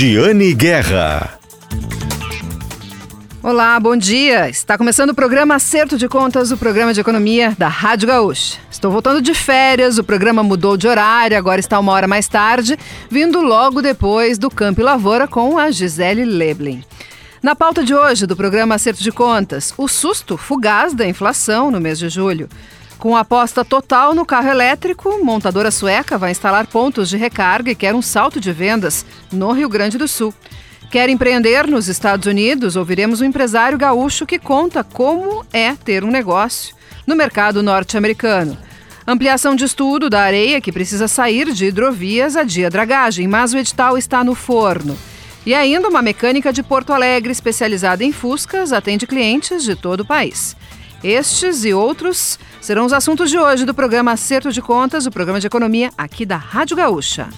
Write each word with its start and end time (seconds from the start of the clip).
Giane 0.00 0.54
Guerra. 0.54 1.40
Olá, 3.42 3.80
bom 3.80 3.96
dia. 3.96 4.48
Está 4.48 4.78
começando 4.78 5.10
o 5.10 5.14
programa 5.14 5.56
Acerto 5.56 5.98
de 5.98 6.06
Contas, 6.06 6.52
o 6.52 6.56
programa 6.56 6.94
de 6.94 7.00
economia 7.00 7.52
da 7.58 7.66
Rádio 7.66 8.06
Gaúcha. 8.06 8.60
Estou 8.70 8.92
voltando 8.92 9.20
de 9.20 9.34
férias, 9.34 9.98
o 9.98 10.04
programa 10.04 10.40
mudou 10.40 10.76
de 10.76 10.86
horário, 10.86 11.36
agora 11.36 11.58
está 11.58 11.80
uma 11.80 11.90
hora 11.90 12.06
mais 12.06 12.28
tarde, 12.28 12.78
vindo 13.10 13.40
logo 13.40 13.82
depois 13.82 14.38
do 14.38 14.48
Campo 14.48 14.80
e 14.80 14.84
Lavoura 14.84 15.26
com 15.26 15.58
a 15.58 15.68
Gisele 15.72 16.24
Leblin. 16.24 16.84
Na 17.42 17.56
pauta 17.56 17.82
de 17.82 17.92
hoje 17.92 18.24
do 18.24 18.36
programa 18.36 18.76
Acerto 18.76 19.02
de 19.02 19.10
Contas, 19.10 19.74
o 19.76 19.88
susto 19.88 20.36
fugaz 20.36 20.94
da 20.94 21.08
inflação 21.08 21.72
no 21.72 21.80
mês 21.80 21.98
de 21.98 22.08
julho. 22.08 22.48
Com 22.98 23.16
aposta 23.16 23.64
total 23.64 24.12
no 24.12 24.26
carro 24.26 24.48
elétrico, 24.48 25.24
montadora 25.24 25.70
sueca 25.70 26.18
vai 26.18 26.32
instalar 26.32 26.66
pontos 26.66 27.08
de 27.08 27.16
recarga 27.16 27.70
e 27.70 27.74
quer 27.76 27.94
um 27.94 28.02
salto 28.02 28.40
de 28.40 28.52
vendas 28.52 29.06
no 29.30 29.52
Rio 29.52 29.68
Grande 29.68 29.96
do 29.96 30.08
Sul. 30.08 30.34
Quer 30.90 31.08
empreender 31.08 31.68
nos 31.68 31.86
Estados 31.86 32.26
Unidos? 32.26 32.74
Ouviremos 32.74 33.20
um 33.20 33.24
empresário 33.24 33.78
gaúcho 33.78 34.26
que 34.26 34.36
conta 34.36 34.82
como 34.82 35.46
é 35.52 35.74
ter 35.76 36.02
um 36.02 36.10
negócio 36.10 36.74
no 37.06 37.14
mercado 37.14 37.62
norte-americano. 37.62 38.58
Ampliação 39.06 39.54
de 39.54 39.64
estudo 39.64 40.10
da 40.10 40.22
areia 40.22 40.60
que 40.60 40.72
precisa 40.72 41.06
sair 41.06 41.52
de 41.52 41.66
hidrovias 41.66 42.36
a 42.36 42.42
dia 42.42 42.68
dragagem, 42.68 43.28
mas 43.28 43.52
o 43.52 43.58
edital 43.58 43.96
está 43.96 44.24
no 44.24 44.34
forno. 44.34 44.98
E 45.46 45.54
ainda 45.54 45.88
uma 45.88 46.02
mecânica 46.02 46.52
de 46.52 46.64
Porto 46.64 46.92
Alegre 46.92 47.30
especializada 47.30 48.02
em 48.02 48.10
Fuscas 48.10 48.72
atende 48.72 49.06
clientes 49.06 49.62
de 49.62 49.76
todo 49.76 50.00
o 50.00 50.06
país. 50.06 50.56
Estes 51.02 51.64
e 51.64 51.72
outros 51.72 52.38
serão 52.60 52.84
os 52.84 52.92
assuntos 52.92 53.30
de 53.30 53.38
hoje 53.38 53.64
do 53.64 53.72
programa 53.72 54.12
Acerto 54.12 54.50
de 54.50 54.60
Contas, 54.60 55.06
o 55.06 55.10
programa 55.10 55.38
de 55.38 55.46
economia 55.46 55.92
aqui 55.96 56.26
da 56.26 56.36
Rádio 56.36 56.76
Gaúcha. 56.76 57.28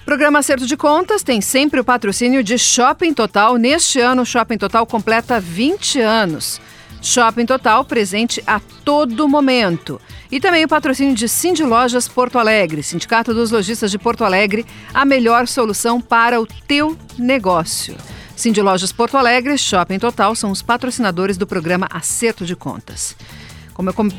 O 0.00 0.04
programa 0.06 0.38
Acerto 0.38 0.66
de 0.66 0.76
Contas 0.78 1.22
tem 1.22 1.42
sempre 1.42 1.78
o 1.78 1.84
patrocínio 1.84 2.42
de 2.42 2.56
Shopping 2.56 3.12
Total. 3.12 3.56
Neste 3.56 4.00
ano, 4.00 4.22
o 4.22 4.26
Shopping 4.26 4.56
Total 4.56 4.86
completa 4.86 5.38
20 5.38 6.00
anos. 6.00 6.58
Shopping 7.02 7.44
Total 7.44 7.84
presente 7.84 8.42
a 8.46 8.60
todo 8.82 9.28
momento. 9.28 10.00
E 10.30 10.40
também 10.40 10.64
o 10.64 10.68
patrocínio 10.68 11.14
de 11.14 11.28
Cindy 11.28 11.64
Lojas 11.64 12.08
Porto 12.08 12.38
Alegre, 12.38 12.82
Sindicato 12.82 13.34
dos 13.34 13.50
Lojistas 13.50 13.90
de 13.90 13.98
Porto 13.98 14.24
Alegre, 14.24 14.64
a 14.94 15.04
melhor 15.04 15.46
solução 15.46 16.00
para 16.00 16.40
o 16.40 16.46
teu 16.46 16.96
negócio. 17.18 17.94
Cindy 18.36 18.60
Lojas 18.60 18.92
Porto 18.92 19.16
Alegre, 19.16 19.56
Shopping 19.56 19.98
Total 19.98 20.34
são 20.34 20.50
os 20.50 20.60
patrocinadores 20.60 21.38
do 21.38 21.46
programa 21.46 21.88
Acerto 21.90 22.44
de 22.44 22.54
Contas. 22.54 23.16
Como 23.72 23.88
eu, 23.88 23.94
como 23.94 24.12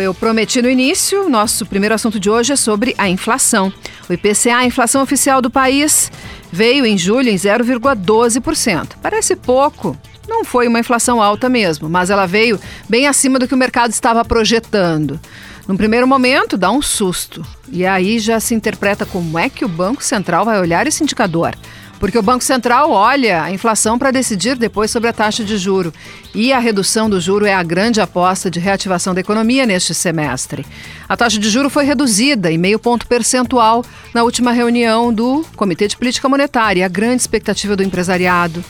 eu, 0.00 0.12
prometi 0.12 0.60
no 0.60 0.68
início, 0.68 1.28
nosso 1.28 1.64
primeiro 1.64 1.94
assunto 1.94 2.18
de 2.18 2.28
hoje 2.28 2.52
é 2.52 2.56
sobre 2.56 2.94
a 2.98 3.08
inflação. 3.08 3.72
O 4.08 4.12
IPCA, 4.12 4.56
a 4.56 4.66
inflação 4.66 5.02
oficial 5.02 5.40
do 5.40 5.50
país, 5.50 6.10
veio 6.50 6.84
em 6.84 6.98
julho 6.98 7.28
em 7.28 7.36
0,12%. 7.36 8.96
Parece 9.00 9.36
pouco, 9.36 9.96
não 10.28 10.44
foi 10.44 10.66
uma 10.66 10.80
inflação 10.80 11.22
alta 11.22 11.48
mesmo, 11.48 11.88
mas 11.88 12.10
ela 12.10 12.26
veio 12.26 12.58
bem 12.88 13.06
acima 13.06 13.38
do 13.38 13.46
que 13.46 13.54
o 13.54 13.58
mercado 13.58 13.92
estava 13.92 14.24
projetando. 14.24 15.18
Num 15.66 15.76
primeiro 15.76 16.08
momento, 16.08 16.58
dá 16.58 16.72
um 16.72 16.82
susto. 16.82 17.46
E 17.70 17.86
aí 17.86 18.18
já 18.18 18.40
se 18.40 18.52
interpreta 18.52 19.06
como 19.06 19.38
é 19.38 19.48
que 19.48 19.64
o 19.64 19.68
Banco 19.68 20.02
Central 20.02 20.44
vai 20.44 20.60
olhar 20.60 20.88
esse 20.88 21.02
indicador. 21.04 21.56
Porque 22.00 22.18
o 22.18 22.22
Banco 22.22 22.42
Central 22.42 22.90
olha 22.90 23.42
a 23.42 23.52
inflação 23.52 23.98
para 23.98 24.10
decidir 24.10 24.56
depois 24.56 24.90
sobre 24.90 25.10
a 25.10 25.12
taxa 25.12 25.44
de 25.44 25.58
juro. 25.58 25.92
E 26.34 26.50
a 26.50 26.58
redução 26.58 27.10
do 27.10 27.20
juro 27.20 27.44
é 27.44 27.52
a 27.52 27.62
grande 27.62 28.00
aposta 28.00 28.50
de 28.50 28.58
reativação 28.58 29.12
da 29.14 29.20
economia 29.20 29.66
neste 29.66 29.92
semestre. 29.92 30.64
A 31.06 31.14
taxa 31.14 31.38
de 31.38 31.50
juro 31.50 31.68
foi 31.68 31.84
reduzida 31.84 32.50
em 32.50 32.56
meio 32.56 32.78
ponto 32.78 33.06
percentual 33.06 33.84
na 34.14 34.22
última 34.22 34.50
reunião 34.50 35.12
do 35.12 35.44
Comitê 35.54 35.86
de 35.86 35.96
Política 35.98 36.26
Monetária. 36.26 36.86
A 36.86 36.88
grande 36.88 37.20
expectativa 37.20 37.76
do 37.76 37.82
empresariado 37.82 38.64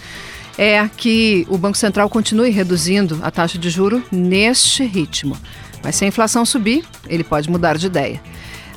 é 0.59 0.91
que 0.97 1.47
o 1.49 1.57
Banco 1.57 1.79
Central 1.79 2.11
continue 2.11 2.51
reduzindo 2.51 3.21
a 3.23 3.31
taxa 3.31 3.57
de 3.57 3.71
juro 3.71 4.03
neste 4.11 4.83
ritmo. 4.83 5.37
Mas 5.85 5.95
se 5.95 6.05
a 6.05 6.09
inflação 6.09 6.45
subir, 6.45 6.85
ele 7.07 7.23
pode 7.23 7.49
mudar 7.49 7.79
de 7.79 7.87
ideia. 7.87 8.21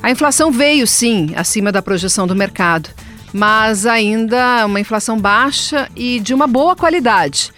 A 0.00 0.12
inflação 0.12 0.52
veio 0.52 0.86
sim 0.86 1.32
acima 1.34 1.72
da 1.72 1.82
projeção 1.82 2.24
do 2.24 2.36
mercado 2.36 2.88
mas 3.34 3.84
ainda 3.84 4.64
uma 4.64 4.78
inflação 4.78 5.18
baixa 5.18 5.88
e 5.96 6.20
de 6.20 6.32
uma 6.32 6.46
boa 6.46 6.76
qualidade. 6.76 7.52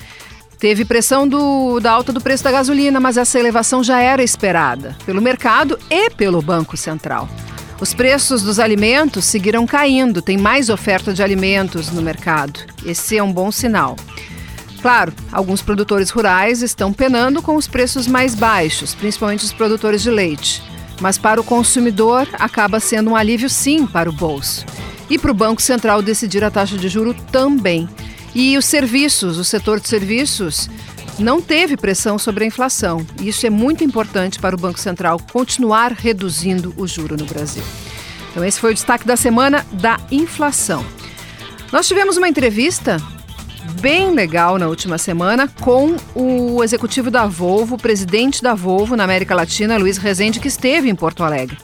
Teve 0.58 0.86
pressão 0.86 1.28
do, 1.28 1.78
da 1.80 1.92
alta 1.92 2.14
do 2.14 2.20
preço 2.20 2.42
da 2.42 2.50
gasolina, 2.50 2.98
mas 2.98 3.18
essa 3.18 3.38
elevação 3.38 3.84
já 3.84 4.00
era 4.00 4.22
esperada 4.22 4.96
pelo 5.04 5.20
mercado 5.20 5.78
e 5.90 6.08
pelo 6.08 6.40
Banco 6.40 6.78
Central. 6.78 7.28
Os 7.78 7.92
preços 7.92 8.42
dos 8.42 8.58
alimentos 8.58 9.26
seguiram 9.26 9.66
caindo, 9.66 10.22
tem 10.22 10.38
mais 10.38 10.70
oferta 10.70 11.12
de 11.12 11.22
alimentos 11.22 11.90
no 11.90 12.00
mercado. 12.00 12.60
Esse 12.86 13.18
é 13.18 13.22
um 13.22 13.30
bom 13.30 13.52
sinal. 13.52 13.96
Claro, 14.80 15.12
alguns 15.30 15.60
produtores 15.60 16.08
rurais 16.08 16.62
estão 16.62 16.90
penando 16.90 17.42
com 17.42 17.54
os 17.54 17.68
preços 17.68 18.06
mais 18.06 18.34
baixos, 18.34 18.94
principalmente 18.94 19.44
os 19.44 19.52
produtores 19.52 20.02
de 20.02 20.10
leite. 20.10 20.62
Mas 21.02 21.18
para 21.18 21.38
o 21.38 21.44
consumidor 21.44 22.26
acaba 22.38 22.80
sendo 22.80 23.10
um 23.10 23.16
alívio 23.16 23.50
sim 23.50 23.86
para 23.86 24.08
o 24.08 24.12
bolso 24.12 24.64
e 25.08 25.18
para 25.18 25.30
o 25.30 25.34
Banco 25.34 25.62
Central 25.62 26.02
decidir 26.02 26.42
a 26.44 26.50
taxa 26.50 26.76
de 26.76 26.88
juro 26.88 27.14
também. 27.30 27.88
E 28.34 28.56
os 28.58 28.64
serviços, 28.64 29.38
o 29.38 29.44
setor 29.44 29.80
de 29.80 29.88
serviços, 29.88 30.68
não 31.18 31.40
teve 31.40 31.76
pressão 31.76 32.18
sobre 32.18 32.44
a 32.44 32.46
inflação. 32.46 33.06
Isso 33.20 33.46
é 33.46 33.50
muito 33.50 33.82
importante 33.82 34.38
para 34.38 34.54
o 34.54 34.58
Banco 34.58 34.78
Central 34.78 35.18
continuar 35.32 35.92
reduzindo 35.92 36.74
o 36.76 36.86
juro 36.86 37.16
no 37.16 37.24
Brasil. 37.24 37.62
Então, 38.30 38.44
esse 38.44 38.60
foi 38.60 38.72
o 38.72 38.74
destaque 38.74 39.06
da 39.06 39.16
semana 39.16 39.64
da 39.72 39.98
inflação. 40.10 40.84
Nós 41.72 41.88
tivemos 41.88 42.16
uma 42.16 42.28
entrevista 42.28 42.98
bem 43.80 44.12
legal 44.14 44.58
na 44.58 44.68
última 44.68 44.98
semana 44.98 45.48
com 45.60 45.96
o 46.14 46.62
executivo 46.62 47.10
da 47.10 47.26
Volvo, 47.26 47.74
o 47.74 47.78
presidente 47.78 48.42
da 48.42 48.54
Volvo 48.54 48.96
na 48.96 49.04
América 49.04 49.34
Latina, 49.34 49.76
Luiz 49.76 49.98
Rezende, 49.98 50.40
que 50.40 50.48
esteve 50.48 50.88
em 50.88 50.94
Porto 50.94 51.22
Alegre. 51.22 51.56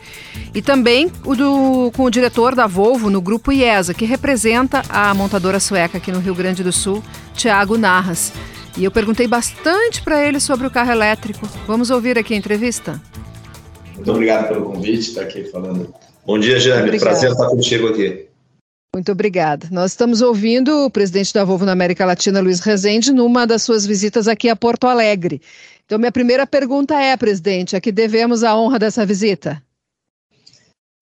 E 0.54 0.60
também 0.60 1.10
o 1.24 1.34
do, 1.34 1.90
com 1.96 2.04
o 2.04 2.10
diretor 2.10 2.54
da 2.54 2.66
Volvo 2.66 3.10
no 3.10 3.20
grupo 3.20 3.52
IESA, 3.52 3.94
que 3.94 4.04
representa 4.04 4.82
a 4.88 5.12
montadora 5.14 5.58
sueca 5.58 5.98
aqui 5.98 6.12
no 6.12 6.20
Rio 6.20 6.34
Grande 6.34 6.62
do 6.62 6.72
Sul, 6.72 7.02
Tiago 7.34 7.78
Narras. 7.78 8.32
E 8.76 8.84
eu 8.84 8.90
perguntei 8.90 9.26
bastante 9.26 10.02
para 10.02 10.26
ele 10.26 10.40
sobre 10.40 10.66
o 10.66 10.70
carro 10.70 10.92
elétrico. 10.92 11.48
Vamos 11.66 11.90
ouvir 11.90 12.18
aqui 12.18 12.34
a 12.34 12.36
entrevista? 12.36 13.00
Muito 13.94 14.10
obrigado 14.10 14.48
pelo 14.48 14.64
convite, 14.64 15.08
estar 15.08 15.22
aqui 15.22 15.44
falando. 15.44 15.94
Bom 16.24 16.38
dia, 16.38 16.58
Jaime. 16.58 16.98
Prazer 16.98 17.32
estar 17.32 17.46
contigo 17.48 17.88
aqui. 17.88 18.31
Muito 18.94 19.10
obrigada. 19.10 19.68
Nós 19.70 19.92
estamos 19.92 20.20
ouvindo 20.20 20.84
o 20.84 20.90
presidente 20.90 21.32
da 21.32 21.44
Volvo 21.44 21.64
na 21.64 21.72
América 21.72 22.04
Latina, 22.04 22.42
Luiz 22.42 22.60
Rezende, 22.60 23.10
numa 23.10 23.46
das 23.46 23.62
suas 23.62 23.86
visitas 23.86 24.28
aqui 24.28 24.50
a 24.50 24.54
Porto 24.54 24.86
Alegre. 24.86 25.40
Então, 25.86 25.98
minha 25.98 26.12
primeira 26.12 26.46
pergunta 26.46 26.94
é, 27.00 27.16
presidente, 27.16 27.74
a 27.74 27.80
que 27.80 27.90
devemos 27.90 28.44
a 28.44 28.54
honra 28.54 28.78
dessa 28.78 29.06
visita? 29.06 29.62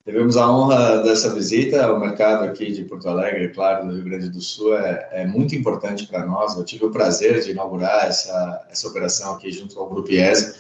Devemos 0.07 0.37
a 0.37 0.49
honra 0.49 1.03
dessa 1.03 1.35
visita 1.35 1.85
ao 1.85 1.99
mercado 1.99 2.45
aqui 2.45 2.71
de 2.71 2.85
Porto 2.85 3.09
Alegre, 3.09 3.49
claro, 3.49 3.89
do 3.89 3.95
Rio 3.95 4.05
Grande 4.05 4.31
do 4.31 4.41
Sul, 4.41 4.79
é, 4.79 5.09
é 5.11 5.27
muito 5.27 5.57
importante 5.57 6.07
para 6.07 6.25
nós. 6.25 6.57
Eu 6.57 6.65
tive 6.65 6.85
o 6.85 6.91
prazer 6.93 7.43
de 7.43 7.51
inaugurar 7.51 8.07
essa, 8.07 8.67
essa 8.71 8.87
operação 8.87 9.35
aqui 9.35 9.51
junto 9.51 9.75
com 9.75 9.83
o 9.83 9.89
Grupo 9.89 10.13
IES 10.13 10.55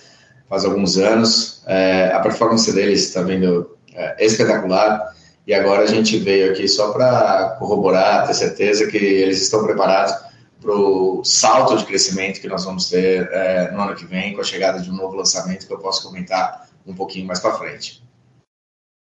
faz 0.48 0.64
alguns 0.64 0.98
anos. 0.98 1.62
É, 1.68 2.10
a 2.12 2.18
performance 2.18 2.72
deles 2.72 3.04
está 3.04 3.22
vindo 3.22 3.76
é, 3.94 4.26
espetacular 4.26 5.14
e 5.46 5.54
agora 5.54 5.82
a 5.82 5.86
gente 5.86 6.18
veio 6.18 6.50
aqui 6.50 6.68
só 6.68 6.92
para 6.92 7.56
corroborar, 7.58 8.26
ter 8.26 8.34
certeza 8.34 8.86
que 8.86 8.96
eles 8.96 9.40
estão 9.42 9.64
preparados 9.64 10.14
para 10.60 10.72
o 10.72 11.24
salto 11.24 11.76
de 11.76 11.86
crescimento 11.86 12.40
que 12.40 12.48
nós 12.48 12.64
vamos 12.64 12.88
ter 12.90 13.28
é, 13.32 13.70
no 13.72 13.80
ano 13.80 13.96
que 13.96 14.04
vem, 14.04 14.34
com 14.34 14.42
a 14.42 14.44
chegada 14.44 14.80
de 14.80 14.90
um 14.90 14.94
novo 14.94 15.16
lançamento 15.16 15.66
que 15.66 15.72
eu 15.72 15.78
posso 15.78 16.02
comentar 16.02 16.68
um 16.86 16.94
pouquinho 16.94 17.26
mais 17.26 17.40
para 17.40 17.54
frente. 17.54 18.02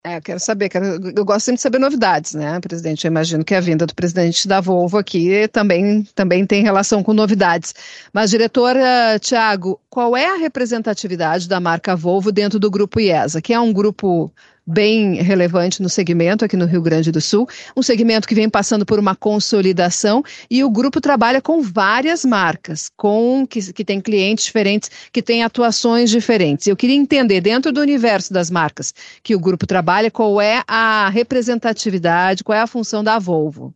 É, 0.05 0.17
eu 0.17 0.23
quero 0.23 0.41
saber, 0.41 0.69
quero, 0.69 0.85
eu 1.17 1.25
gosto 1.25 1.45
sempre 1.45 1.59
de 1.59 1.63
saber 1.63 1.79
novidades, 1.79 2.35
né, 2.35 2.59
presidente? 2.59 3.05
Eu 3.05 3.11
imagino 3.11 3.45
que 3.45 3.55
a 3.55 3.61
vinda 3.61 3.87
do 3.87 3.95
presidente 3.95 4.49
da 4.49 4.61
Volvo 4.61 4.99
aqui 4.99 5.47
também, 5.53 6.03
também 6.13 6.45
tem 6.45 6.61
relação 6.61 7.05
com 7.05 7.13
novidades. 7.13 7.73
Mas, 8.13 8.31
diretor 8.31 8.75
uh, 8.75 9.19
Tiago, 9.21 9.81
qual 9.89 10.17
é 10.17 10.27
a 10.27 10.39
representatividade 10.39 11.49
da 11.49 11.61
marca 11.61 11.95
Volvo 11.95 12.33
dentro 12.33 12.59
do 12.59 12.69
grupo 12.69 12.99
IESA, 12.99 13.41
que 13.41 13.55
é 13.55 13.61
um 13.61 13.73
grupo 13.73 14.33
bem 14.67 15.15
relevante 15.15 15.83
no 15.83 15.89
segmento 15.89 16.45
aqui 16.45 16.57
no 16.57 16.67
Rio 16.67 16.81
Grande 16.81 17.11
do 17.11 17.21
Sul, 17.21 17.49
um 17.77 17.83
segmento 17.83 18.29
que 18.29 18.35
vem 18.35 18.49
passando 18.49 18.87
por 18.87 18.99
uma 18.99 19.15
consolidação 19.15 20.23
e 20.51 20.63
o 20.63 20.71
grupo 20.71 21.01
trabalha 21.01 21.41
com 21.41 21.61
várias 21.61 22.25
marcas, 22.25 22.91
com 22.97 23.47
que, 23.47 23.73
que 23.73 23.85
tem 23.85 24.01
clientes 24.01 24.45
diferentes, 24.45 24.91
que 25.13 25.23
têm 25.23 25.43
atuações 25.43 26.11
diferentes. 26.11 26.67
Eu 26.67 26.77
queria 26.77 26.97
entender, 26.97 27.41
dentro 27.41 27.73
do 27.73 27.81
universo 27.81 28.33
das 28.33 28.51
marcas 28.51 28.95
que 29.23 29.35
o 29.35 29.41
grupo 29.41 29.67
trabalha, 29.67 30.11
qual 30.11 30.41
é 30.41 30.63
a 30.67 31.09
representatividade, 31.09 32.45
qual 32.45 32.57
é 32.57 32.61
a 32.61 32.67
função 32.67 33.03
da 33.03 33.19
Volvo. 33.19 33.75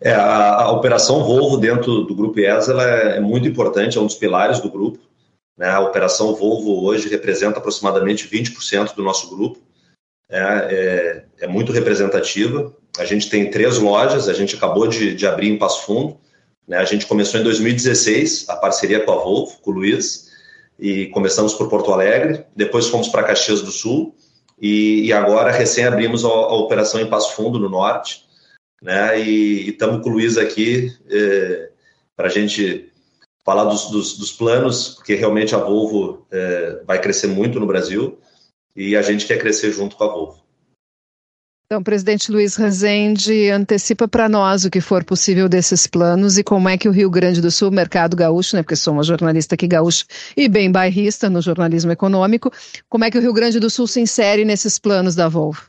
É, 0.00 0.12
a, 0.12 0.62
a, 0.62 0.70
operação 0.72 1.24
Volvo 1.24 1.56
dentro 1.56 2.02
do 2.02 2.14
grupo 2.14 2.38
IES 2.38 2.68
é, 2.68 3.16
é 3.16 3.20
muito 3.20 3.48
importante, 3.48 3.96
é 3.96 4.00
um 4.00 4.06
dos 4.06 4.16
pilares 4.16 4.60
do 4.60 4.70
grupo. 4.70 4.98
Né? 5.56 5.68
A 5.68 5.80
operação 5.80 6.34
Volvo 6.34 6.84
hoje 6.84 7.08
representa 7.08 7.58
aproximadamente 7.58 8.28
20% 8.28 8.94
do 8.94 9.02
nosso 9.02 9.34
grupo 9.34 9.58
é, 10.28 10.40
é, 10.40 11.24
é 11.44 11.46
muito 11.46 11.72
representativa 11.72 12.74
a 12.98 13.04
gente 13.04 13.28
tem 13.28 13.50
três 13.50 13.78
lojas, 13.78 14.28
a 14.28 14.32
gente 14.32 14.54
acabou 14.54 14.86
de, 14.86 15.14
de 15.14 15.26
abrir 15.26 15.48
em 15.48 15.58
Passo 15.58 15.84
Fundo, 15.84 16.16
né? 16.66 16.78
A 16.78 16.84
gente 16.84 17.06
começou 17.06 17.40
em 17.40 17.42
2016 17.42 18.46
a 18.48 18.56
parceria 18.56 19.00
com 19.00 19.12
a 19.12 19.16
Volvo, 19.16 19.58
com 19.60 19.70
o 19.70 19.74
Luiz, 19.74 20.30
e 20.78 21.06
começamos 21.06 21.54
por 21.54 21.68
Porto 21.68 21.92
Alegre, 21.92 22.44
depois 22.54 22.86
fomos 22.86 23.08
para 23.08 23.24
Caxias 23.24 23.62
do 23.62 23.70
Sul, 23.70 24.14
e, 24.60 25.06
e, 25.06 25.12
agora 25.12 25.50
recém 25.50 25.84
abrimos 25.84 26.24
a, 26.24 26.28
a, 26.28 26.54
operação 26.54 27.00
em 27.00 27.10
Passo 27.10 27.34
Fundo, 27.34 27.58
no 27.58 27.68
Norte, 27.68 28.24
né? 28.80 29.20
E 29.20 29.70
estamos 29.70 30.02
com 30.02 30.10
o 30.10 30.12
Luiz 30.12 30.38
aqui 30.38 30.92
é, 31.10 31.70
para 32.16 32.28
a 32.28 32.30
gente 32.30 32.92
falar 33.44 33.64
dos, 33.64 33.90
dos, 33.90 34.16
dos, 34.16 34.30
planos, 34.30 34.90
porque 34.90 35.16
realmente 35.16 35.54
a 35.54 35.58
Volvo 35.58 36.24
é, 36.30 36.80
vai 36.86 37.00
crescer 37.00 37.26
muito 37.26 37.58
no 37.58 37.66
Brasil 37.66 38.16
e 38.76 38.96
a 38.96 39.02
gente 39.02 39.26
quer 39.26 39.38
crescer 39.38 39.72
junto 39.72 39.96
com 39.96 40.04
a 40.04 40.08
Volvo. 40.08 40.44
Então, 41.66 41.82
presidente 41.82 42.30
Luiz 42.30 42.56
Rezende, 42.56 43.50
antecipa 43.50 44.06
para 44.06 44.28
nós 44.28 44.64
o 44.64 44.70
que 44.70 44.82
for 44.82 45.02
possível 45.02 45.48
desses 45.48 45.86
planos 45.86 46.36
e 46.36 46.44
como 46.44 46.68
é 46.68 46.76
que 46.76 46.88
o 46.88 46.92
Rio 46.92 47.08
Grande 47.08 47.40
do 47.40 47.50
Sul, 47.50 47.70
mercado 47.70 48.16
gaúcho, 48.16 48.54
né, 48.54 48.62
porque 48.62 48.76
sou 48.76 48.92
uma 48.92 49.02
jornalista 49.02 49.54
aqui 49.54 49.66
gaúcho 49.66 50.04
e 50.36 50.46
bem 50.46 50.70
bairrista 50.70 51.30
no 51.30 51.40
jornalismo 51.40 51.90
econômico, 51.90 52.52
como 52.88 53.04
é 53.04 53.10
que 53.10 53.16
o 53.16 53.20
Rio 53.20 53.32
Grande 53.32 53.58
do 53.58 53.70
Sul 53.70 53.86
se 53.86 54.00
insere 54.00 54.44
nesses 54.44 54.78
planos 54.78 55.14
da 55.14 55.26
Volvo? 55.26 55.62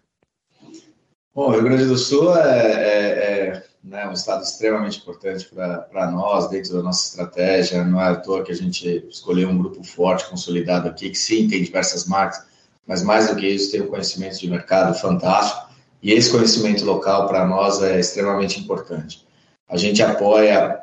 Bom, 1.34 1.48
o 1.48 1.52
Rio 1.52 1.64
Grande 1.64 1.86
do 1.86 1.98
Sul 1.98 2.38
é, 2.38 2.72
é, 2.72 3.48
é 3.48 3.64
né, 3.84 4.08
um 4.08 4.14
estado 4.14 4.44
extremamente 4.44 5.00
importante 5.00 5.48
para 5.54 6.12
nós, 6.12 6.50
dentro 6.50 6.74
da 6.74 6.84
nossa 6.84 7.08
estratégia, 7.08 7.86
não 7.86 8.02
é 8.02 8.10
à 8.10 8.16
toa 8.16 8.44
que 8.44 8.52
a 8.52 8.56
gente 8.56 9.06
escolheu 9.10 9.48
um 9.48 9.58
grupo 9.58 9.82
forte, 9.84 10.30
consolidado 10.30 10.90
aqui, 10.90 11.10
que 11.10 11.18
sim, 11.18 11.48
tem 11.48 11.64
diversas 11.64 12.06
marcas, 12.06 12.44
mas 12.88 13.04
mais 13.04 13.28
do 13.28 13.36
que 13.36 13.48
isso, 13.48 13.72
tem 13.72 13.82
um 13.82 13.88
conhecimento 13.88 14.40
de 14.40 14.50
mercado 14.50 14.98
fantástico, 14.98 15.70
e 16.02 16.12
esse 16.12 16.30
conhecimento 16.30 16.86
local 16.86 17.28
para 17.28 17.46
nós 17.46 17.82
é 17.82 18.00
extremamente 18.00 18.60
importante. 18.60 19.26
A 19.68 19.76
gente 19.76 20.04
apoia 20.04 20.80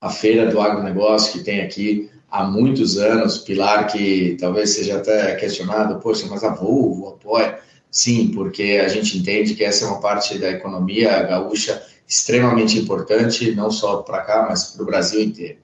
a 0.00 0.10
Feira 0.10 0.50
do 0.50 0.60
Agronegócio, 0.60 1.32
que 1.32 1.44
tem 1.44 1.60
aqui 1.60 2.10
há 2.30 2.44
muitos 2.44 2.96
anos, 2.96 3.38
pilar 3.38 3.86
que 3.86 4.36
talvez 4.40 4.70
seja 4.70 4.96
até 4.96 5.34
questionado, 5.36 6.00
poxa, 6.00 6.26
mas 6.30 6.42
a 6.44 6.54
Volvo 6.54 7.08
apoia? 7.08 7.58
Sim, 7.90 8.30
porque 8.34 8.80
a 8.84 8.88
gente 8.88 9.18
entende 9.18 9.54
que 9.54 9.64
essa 9.64 9.84
é 9.84 9.88
uma 9.88 10.00
parte 10.00 10.38
da 10.38 10.50
economia 10.50 11.22
gaúcha 11.22 11.82
extremamente 12.06 12.78
importante, 12.78 13.54
não 13.54 13.70
só 13.70 13.98
para 13.98 14.22
cá, 14.22 14.46
mas 14.48 14.64
para 14.64 14.82
o 14.82 14.86
Brasil 14.86 15.22
inteiro. 15.22 15.58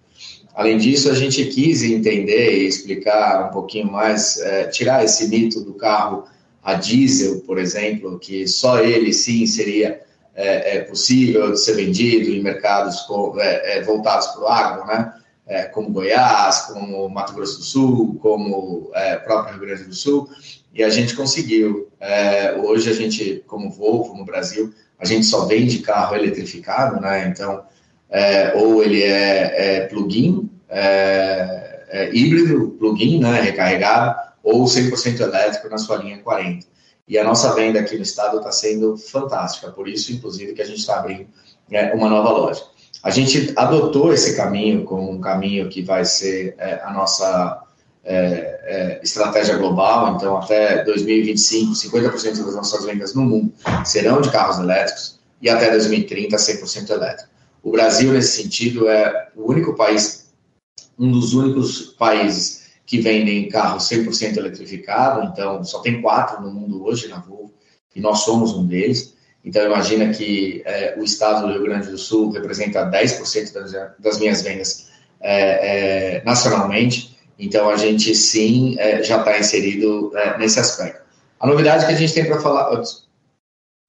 Além 0.54 0.78
disso, 0.78 1.10
a 1.10 1.14
gente 1.14 1.44
quis 1.46 1.82
entender 1.82 2.62
e 2.62 2.66
explicar 2.66 3.48
um 3.48 3.52
pouquinho 3.52 3.90
mais, 3.90 4.38
é, 4.38 4.68
tirar 4.68 5.04
esse 5.04 5.28
mito 5.28 5.60
do 5.60 5.74
carro 5.74 6.24
a 6.62 6.74
diesel, 6.74 7.40
por 7.40 7.58
exemplo, 7.58 8.18
que 8.20 8.46
só 8.46 8.78
ele 8.78 9.12
sim 9.12 9.46
seria 9.46 10.00
é, 10.36 10.76
é 10.76 10.80
possível 10.80 11.52
de 11.52 11.60
ser 11.60 11.74
vendido 11.74 12.30
em 12.30 12.42
mercados 12.42 13.02
com, 13.02 13.38
é, 13.38 13.78
é 13.78 13.82
voltados 13.82 14.28
para 14.28 14.42
o 14.42 14.48
agro, 14.48 14.86
né? 14.86 15.12
É, 15.46 15.64
como 15.64 15.90
Goiás, 15.90 16.62
como 16.62 17.08
Mato 17.08 17.34
Grosso 17.34 17.58
do 17.58 17.64
Sul, 17.64 18.18
como 18.22 18.90
próprio 19.24 19.56
Rio 19.56 19.66
Grande 19.66 19.84
do 19.84 19.94
Sul, 19.94 20.26
e 20.72 20.82
a 20.82 20.88
gente 20.88 21.14
conseguiu. 21.14 21.88
hoje 22.64 22.88
a 22.88 22.94
gente, 22.94 23.44
como 23.46 23.70
Volvo 23.70 24.16
no 24.16 24.24
Brasil, 24.24 24.72
a 24.98 25.04
gente 25.04 25.26
só 25.26 25.44
vende 25.44 25.80
carro 25.80 26.16
eletrificado, 26.16 26.98
né? 26.98 27.28
Então, 27.28 27.62
ou 28.54 28.82
ele 28.82 29.02
é, 29.02 29.86
plug-in, 29.88 30.50
híbrido, 32.12 32.76
plug-in, 32.78 33.20
né? 33.20 33.40
Recarregado, 33.40 34.16
ou 34.42 34.64
100% 34.64 35.20
elétrico 35.20 35.68
na 35.68 35.78
sua 35.78 35.96
linha 35.96 36.18
40. 36.18 36.66
E 37.06 37.18
a 37.18 37.24
nossa 37.24 37.54
venda 37.54 37.80
aqui 37.80 37.96
no 37.96 38.02
estado 38.02 38.38
está 38.38 38.50
sendo 38.50 38.96
fantástica, 38.96 39.70
por 39.70 39.86
isso, 39.86 40.12
inclusive, 40.12 40.54
que 40.54 40.62
a 40.62 40.66
gente 40.66 40.78
está 40.78 40.98
abrindo 40.98 41.26
é, 41.70 41.92
uma 41.92 42.08
nova 42.08 42.30
loja. 42.30 42.62
A 43.02 43.10
gente 43.10 43.52
adotou 43.56 44.12
esse 44.12 44.34
caminho 44.34 44.84
como 44.84 45.10
um 45.10 45.20
caminho 45.20 45.68
que 45.68 45.82
vai 45.82 46.04
ser 46.04 46.54
é, 46.58 46.80
a 46.82 46.92
nossa 46.92 47.62
é, 48.02 48.60
é 48.64 49.00
estratégia 49.02 49.56
global, 49.56 50.16
então 50.16 50.36
até 50.38 50.82
2025, 50.84 51.72
50% 51.72 52.44
das 52.44 52.54
nossas 52.54 52.84
vendas 52.84 53.14
no 53.14 53.22
mundo 53.22 53.52
serão 53.84 54.22
de 54.22 54.30
carros 54.30 54.58
elétricos 54.58 55.20
e 55.42 55.50
até 55.50 55.70
2030, 55.70 56.34
100% 56.36 56.90
elétrico. 56.90 57.33
O 57.64 57.70
Brasil, 57.70 58.12
nesse 58.12 58.42
sentido, 58.42 58.86
é 58.88 59.28
o 59.34 59.50
único 59.50 59.74
país, 59.74 60.30
um 60.98 61.10
dos 61.10 61.32
únicos 61.32 61.94
países 61.98 62.64
que 62.84 63.00
vendem 63.00 63.48
carros 63.48 63.88
100% 63.88 64.36
eletrificado, 64.36 65.22
então 65.24 65.64
só 65.64 65.80
tem 65.80 66.02
quatro 66.02 66.42
no 66.42 66.52
mundo 66.52 66.84
hoje 66.84 67.08
na 67.08 67.18
Volvo, 67.20 67.54
e 67.96 68.00
nós 68.02 68.18
somos 68.18 68.52
um 68.52 68.66
deles. 68.66 69.14
Então 69.42 69.64
imagina 69.64 70.12
que 70.12 70.62
é, 70.66 70.94
o 70.98 71.02
estado 71.02 71.46
do 71.46 71.52
Rio 71.54 71.62
Grande 71.62 71.90
do 71.90 71.96
Sul 71.96 72.30
representa 72.32 72.84
10% 72.84 73.52
das, 73.54 73.72
das 73.98 74.18
minhas 74.18 74.42
vendas 74.42 74.90
é, 75.22 76.18
é, 76.18 76.24
nacionalmente, 76.24 77.16
então 77.38 77.70
a 77.70 77.78
gente 77.78 78.14
sim 78.14 78.78
é, 78.78 79.02
já 79.02 79.20
está 79.20 79.38
inserido 79.38 80.14
é, 80.14 80.36
nesse 80.36 80.60
aspecto. 80.60 81.02
A 81.40 81.46
novidade 81.46 81.86
que 81.86 81.92
a 81.92 81.96
gente 81.96 82.12
tem 82.12 82.26
para 82.26 82.40
falar... 82.40 82.70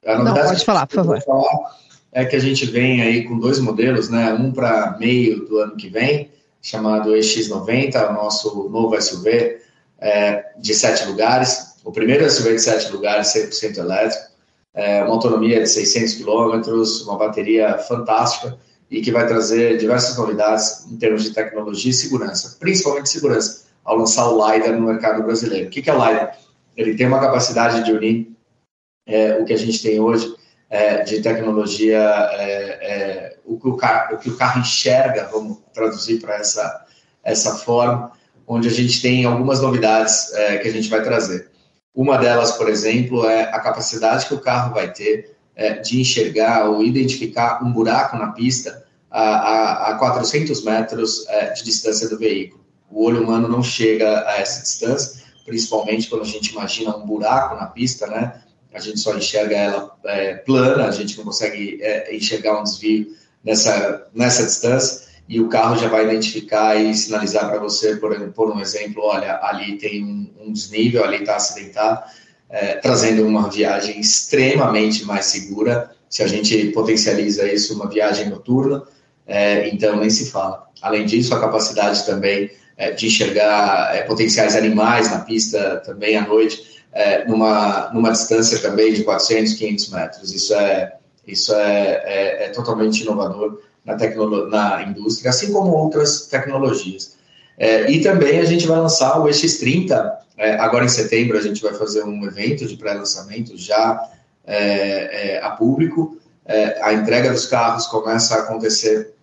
A 0.05 0.17
novidade 0.17 0.39
Não, 0.39 0.47
pode 0.47 0.65
falar, 0.65 0.87
por 0.87 0.95
favor. 0.95 1.21
Falar 1.21 1.84
é 2.15 2.23
que 2.23 2.35
a 2.37 2.39
gente 2.39 2.65
vem 2.65 3.01
aí 3.01 3.25
com 3.25 3.37
dois 3.37 3.59
modelos, 3.59 4.09
né? 4.09 4.33
um 4.33 4.49
para 4.49 4.95
meio 4.97 5.45
do 5.45 5.59
ano 5.59 5.75
que 5.75 5.89
vem, 5.89 6.31
chamado 6.61 7.11
EX90, 7.11 8.09
o 8.09 8.13
nosso 8.13 8.69
novo 8.69 8.99
SUV 8.99 9.59
é, 9.99 10.45
de 10.57 10.73
sete 10.73 11.05
lugares. 11.05 11.75
O 11.83 11.91
primeiro 11.91 12.27
SUV 12.31 12.55
de 12.55 12.61
sete 12.61 12.89
lugares, 12.89 13.33
100% 13.33 13.79
elétrico, 13.79 14.31
é, 14.73 15.03
uma 15.03 15.11
autonomia 15.11 15.61
de 15.61 15.67
600 15.67 16.13
quilômetros, 16.13 17.01
uma 17.01 17.17
bateria 17.17 17.77
fantástica 17.79 18.57
e 18.89 19.01
que 19.01 19.11
vai 19.11 19.27
trazer 19.27 19.77
diversas 19.77 20.17
novidades 20.17 20.89
em 20.89 20.95
termos 20.95 21.21
de 21.21 21.33
tecnologia 21.33 21.91
e 21.91 21.93
segurança, 21.93 22.55
principalmente 22.61 23.09
segurança, 23.09 23.65
ao 23.83 23.97
lançar 23.97 24.29
o 24.29 24.35
LiDAR 24.35 24.71
no 24.71 24.87
mercado 24.87 25.21
brasileiro. 25.21 25.67
O 25.67 25.69
que 25.69 25.89
é 25.89 25.93
o 25.93 25.97
LiDAR? 25.97 26.39
Ele 26.77 26.95
tem 26.95 27.07
uma 27.07 27.19
capacidade 27.19 27.83
de 27.83 27.91
unir 27.91 28.31
é, 29.05 29.37
o 29.37 29.43
que 29.43 29.51
a 29.51 29.57
gente 29.57 29.83
tem 29.83 29.99
hoje 29.99 30.33
é, 30.75 31.03
de 31.03 31.21
tecnologia, 31.21 32.01
é, 32.33 32.43
é, 32.81 33.37
o, 33.45 33.57
que 33.57 33.69
o, 33.69 33.77
carro, 33.77 34.15
o 34.15 34.17
que 34.17 34.29
o 34.29 34.35
carro 34.35 34.59
enxerga, 34.59 35.29
vamos 35.31 35.59
traduzir 35.73 36.19
para 36.19 36.35
essa, 36.35 36.85
essa 37.23 37.55
forma, 37.55 38.11
onde 38.45 38.67
a 38.67 38.71
gente 38.71 39.01
tem 39.01 39.23
algumas 39.23 39.61
novidades 39.61 40.33
é, 40.33 40.57
que 40.57 40.67
a 40.67 40.71
gente 40.71 40.89
vai 40.89 41.01
trazer. 41.01 41.49
Uma 41.95 42.17
delas, 42.17 42.51
por 42.51 42.67
exemplo, 42.67 43.25
é 43.25 43.43
a 43.43 43.59
capacidade 43.59 44.25
que 44.25 44.33
o 44.33 44.41
carro 44.41 44.73
vai 44.73 44.91
ter 44.91 45.37
é, 45.55 45.75
de 45.75 46.01
enxergar 46.01 46.69
ou 46.69 46.83
identificar 46.83 47.63
um 47.63 47.71
buraco 47.71 48.17
na 48.17 48.33
pista 48.33 48.83
a, 49.09 49.21
a, 49.21 49.91
a 49.91 49.97
400 49.97 50.61
metros 50.65 51.25
de 51.55 51.63
distância 51.63 52.09
do 52.09 52.19
veículo. 52.19 52.65
O 52.91 53.05
olho 53.05 53.23
humano 53.23 53.47
não 53.47 53.63
chega 53.63 54.27
a 54.27 54.39
essa 54.39 54.61
distância, 54.61 55.23
principalmente 55.45 56.09
quando 56.09 56.23
a 56.23 56.27
gente 56.27 56.51
imagina 56.51 56.97
um 56.97 57.05
buraco 57.05 57.55
na 57.55 57.67
pista, 57.67 58.07
né? 58.07 58.41
A 58.75 58.79
gente 58.79 58.99
só 58.99 59.15
enxerga 59.15 59.55
ela 59.55 59.97
é, 60.03 60.35
plana, 60.35 60.85
a 60.85 60.91
gente 60.91 61.17
não 61.17 61.23
consegue 61.23 61.79
é, 61.81 62.13
enxergar 62.13 62.59
um 62.59 62.63
desvio 62.63 63.07
nessa, 63.43 64.07
nessa 64.13 64.43
distância, 64.43 65.05
e 65.27 65.39
o 65.39 65.47
carro 65.47 65.77
já 65.77 65.87
vai 65.87 66.03
identificar 66.03 66.75
e 66.75 66.93
sinalizar 66.93 67.49
para 67.49 67.57
você, 67.57 67.95
por, 67.95 68.15
por 68.31 68.51
um 68.51 68.59
exemplo, 68.59 69.01
olha, 69.03 69.39
ali 69.41 69.77
tem 69.77 70.03
um, 70.03 70.29
um 70.45 70.51
desnível, 70.51 71.03
ali 71.03 71.17
está 71.17 71.37
acidentado, 71.37 72.03
é, 72.49 72.75
trazendo 72.75 73.25
uma 73.25 73.49
viagem 73.49 73.99
extremamente 73.99 75.05
mais 75.05 75.27
segura, 75.27 75.91
se 76.09 76.21
a 76.21 76.27
gente 76.27 76.67
potencializa 76.67 77.47
isso, 77.51 77.73
uma 77.73 77.89
viagem 77.89 78.29
noturna, 78.29 78.83
é, 79.25 79.69
então 79.69 79.95
nem 79.95 80.09
se 80.09 80.29
fala. 80.29 80.67
Além 80.81 81.05
disso, 81.05 81.33
a 81.33 81.39
capacidade 81.39 82.05
também 82.05 82.51
é, 82.77 82.91
de 82.91 83.07
enxergar 83.07 83.95
é, 83.95 84.01
potenciais 84.01 84.55
animais 84.55 85.09
na 85.09 85.19
pista 85.19 85.81
também 85.85 86.17
à 86.17 86.27
noite, 86.27 86.74
é, 86.95 87.25
numa, 87.25 87.91
numa 87.93 88.11
distância 88.11 88.57
também 88.59 88.93
de 88.93 89.03
400, 89.03 89.53
500 89.55 89.89
metros. 89.89 90.33
Isso 90.33 90.55
é, 90.55 90.95
isso 91.27 91.53
é, 91.53 92.01
é, 92.05 92.45
é 92.45 92.49
totalmente 92.49 93.01
inovador 93.01 93.61
na, 93.83 93.95
na 94.49 94.83
indústria, 94.83 95.29
assim 95.29 95.51
como 95.51 95.71
outras 95.71 96.27
tecnologias. 96.27 97.17
É, 97.57 97.91
e 97.91 98.01
também 98.01 98.39
a 98.39 98.45
gente 98.45 98.65
vai 98.65 98.79
lançar 98.79 99.19
o 99.19 99.25
EX30, 99.25 100.13
é, 100.37 100.53
agora 100.53 100.85
em 100.85 100.89
setembro 100.89 101.37
a 101.37 101.41
gente 101.41 101.61
vai 101.61 101.73
fazer 101.73 102.03
um 102.03 102.25
evento 102.25 102.65
de 102.65 102.77
pré-lançamento 102.77 103.57
já 103.57 104.09
é, 104.45 105.39
a 105.43 105.51
público. 105.51 106.17
a 106.81 106.93
entrega 106.93 107.31
dos 107.31 107.47
carros 107.47 107.87
começa 107.87 108.35
a 108.35 108.39
acontecer 108.39 109.13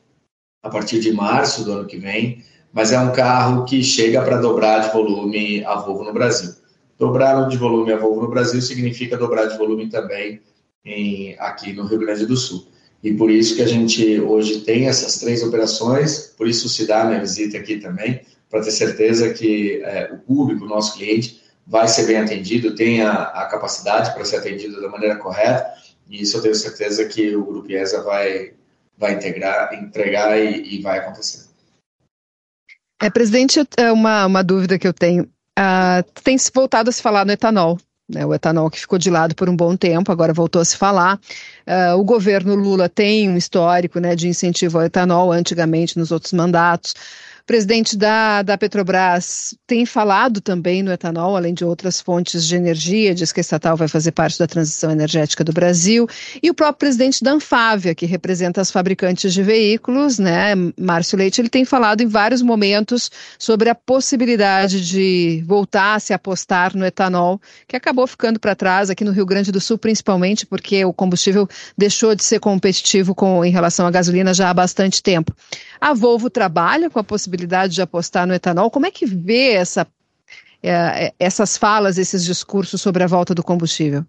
a 0.63 0.69
partir 0.69 1.01
de 1.01 1.13
março 1.13 1.65
do 1.65 1.73
ano 1.73 1.87
que 1.87 1.97
vem, 1.97 2.45
mas 2.73 2.93
é 2.93 2.99
um 2.99 3.13
carro 3.13 3.65
que 3.65 3.83
chega 3.83 4.23
para 4.23 4.39
dobrar 4.39 4.81
de 4.81 4.93
volume 4.93 5.65
a 5.65 5.77
Volvo 5.77 6.05
no 6.05 6.13
Brasil. 6.13 6.62
Dobrar 7.03 7.49
de 7.49 7.57
volume 7.57 7.93
a 7.93 7.97
Volvo 7.97 8.21
no 8.21 8.29
Brasil 8.29 8.63
significa 8.63 9.17
dobrar 9.17 9.47
de 9.47 9.59
volume 9.59 9.91
também 9.91 10.41
em, 10.85 11.35
aqui 11.37 11.73
no 11.73 11.85
Rio 11.85 11.99
Grande 11.99 12.25
do 12.25 12.37
Sul. 12.37 12.69
E 13.03 13.13
por 13.13 13.29
isso 13.29 13.57
que 13.57 13.63
a 13.63 13.67
gente 13.67 14.21
hoje 14.21 14.61
tem 14.61 14.87
essas 14.87 15.19
três 15.19 15.43
operações, 15.43 16.33
por 16.39 16.47
isso 16.47 16.69
se 16.69 16.87
dá 16.87 17.05
minha 17.05 17.19
visita 17.19 17.59
aqui 17.59 17.79
também, 17.79 18.21
para 18.49 18.63
ter 18.63 18.71
certeza 18.71 19.35
que 19.35 19.83
é, 19.83 20.13
o 20.13 20.19
público, 20.19 20.65
o 20.65 20.69
nosso 20.69 20.97
cliente, 20.97 21.43
vai 21.67 21.89
ser 21.89 22.07
bem 22.07 22.19
atendido, 22.19 22.77
tem 22.77 23.03
a, 23.03 23.13
a 23.13 23.47
capacidade 23.47 24.15
para 24.15 24.25
ser 24.25 24.37
atendido 24.37 24.81
da 24.81 24.89
maneira 24.89 25.17
correta 25.17 25.75
e 26.09 26.23
isso 26.23 26.37
eu 26.37 26.43
tenho 26.43 26.55
certeza 26.55 27.05
que 27.07 27.35
o 27.35 27.45
Grupo 27.45 27.69
IESA 27.69 28.01
vai, 28.05 28.53
vai 28.97 29.15
integrar, 29.15 29.75
entregar 29.75 30.39
e, 30.39 30.77
e 30.77 30.81
vai 30.81 31.01
acontecer. 31.01 31.51
É, 33.03 33.11
presidente, 33.11 33.59
é 33.77 33.91
uma, 33.91 34.25
uma 34.27 34.45
dúvida 34.45 34.79
que 34.79 34.87
eu 34.87 34.93
tenho. 34.93 35.29
Uh, 35.59 36.03
tem 36.23 36.39
se 36.39 36.51
voltado 36.55 36.89
a 36.89 36.93
se 36.93 37.03
falar 37.03 37.27
no 37.27 37.33
etanol, 37.33 37.79
né, 38.09 38.25
o 38.25 38.35
etanol 38.35 38.71
que 38.71 38.81
ficou 38.81 38.99
de 38.99 39.11
lado 39.11 39.35
por 39.35 39.49
um 39.49 39.57
bom 39.57 39.77
tempo, 39.77 40.11
agora 40.11 40.33
voltou 40.33 40.61
a 40.61 40.65
se 40.65 40.77
falar. 40.77 41.19
Uh, 41.67 41.97
o 41.99 42.05
governo 42.05 42.55
Lula 42.55 42.89
tem 42.89 43.29
um 43.29 43.37
histórico 43.37 43.99
né, 43.99 44.15
de 44.15 44.29
incentivo 44.29 44.79
ao 44.79 44.85
etanol, 44.85 45.33
antigamente 45.33 45.99
nos 45.99 46.11
outros 46.11 46.33
mandatos. 46.33 46.95
O 47.43 47.45
presidente 47.45 47.97
da, 47.97 48.43
da 48.43 48.57
Petrobras 48.57 49.53
tem 49.67 49.85
falado 49.85 50.41
também 50.41 50.81
no 50.81 50.93
etanol, 50.93 51.37
além 51.37 51.53
de 51.53 51.65
outras 51.65 52.01
fontes 52.01 52.47
de 52.47 52.55
energia, 52.55 53.13
diz 53.13 53.33
que 53.33 53.41
a 53.41 53.43
estatal 53.43 53.77
vai 53.77 53.89
fazer 53.89 54.13
parte 54.13 54.39
da 54.39 54.47
transição 54.47 54.93
energética 54.93 55.43
do 55.43 55.53
Brasil. 55.53 56.07
E 56.41 56.49
o 56.49 56.55
próprio 56.55 56.79
presidente 56.79 57.23
da 57.25 57.33
Anfávia, 57.33 57.97
que 57.97 58.07
representa 58.07 58.61
as 58.61 58.71
fabricantes 58.71 59.35
de 59.35 59.43
veículos, 59.43 60.21
né, 60.21 60.55
Márcio 60.79 61.19
Leite, 61.19 61.41
ele 61.41 61.49
tem 61.49 61.65
falado 61.65 62.01
em 62.01 62.07
vários 62.07 62.43
momentos 62.43 63.11
sobre 63.37 63.69
a 63.69 63.75
possibilidade 63.75 64.81
de 64.81 65.43
voltar 65.45 65.97
a 65.97 66.01
se 66.01 66.13
apostar 66.13 66.77
no 66.77 66.87
etanol, 66.87 67.41
que 67.67 67.75
acabou 67.75 68.07
ficando 68.07 68.39
para 68.39 68.55
trás 68.55 68.89
aqui 68.89 69.03
no 69.03 69.11
Rio 69.11 69.27
Grande 69.27 69.51
do 69.51 69.61
Sul, 69.61 69.79
principalmente 69.79 70.47
porque 70.47 70.85
o 70.85 70.93
combustível 70.93 71.49
deixou 71.77 72.15
de 72.15 72.23
ser 72.23 72.39
competitivo 72.39 73.17
com, 73.17 73.45
em 73.45 73.51
relação 73.51 73.85
à 73.85 73.91
gasolina 73.91 74.33
já 74.33 74.49
há 74.49 74.55
bastante 74.55 75.03
tempo. 75.03 75.35
A 75.81 75.93
Volvo 75.93 76.31
trabalha 76.31 76.89
com 76.89 77.01
a 77.01 77.05
possibilidade 77.05 77.32
de 77.69 77.83
apostar 77.83 78.27
no 78.27 78.35
etanol. 78.35 78.71
Como 78.71 78.87
é 78.87 78.91
que 78.91 79.07
vê 79.07 79.53
essa, 79.53 79.87
é, 80.63 81.13
essas 81.19 81.57
falas, 81.57 81.99
esses 81.99 82.25
discursos 82.25 82.81
sobre 82.81 83.03
a 83.03 83.07
volta 83.07 83.35
do 83.35 83.43
combustível? 83.43 84.05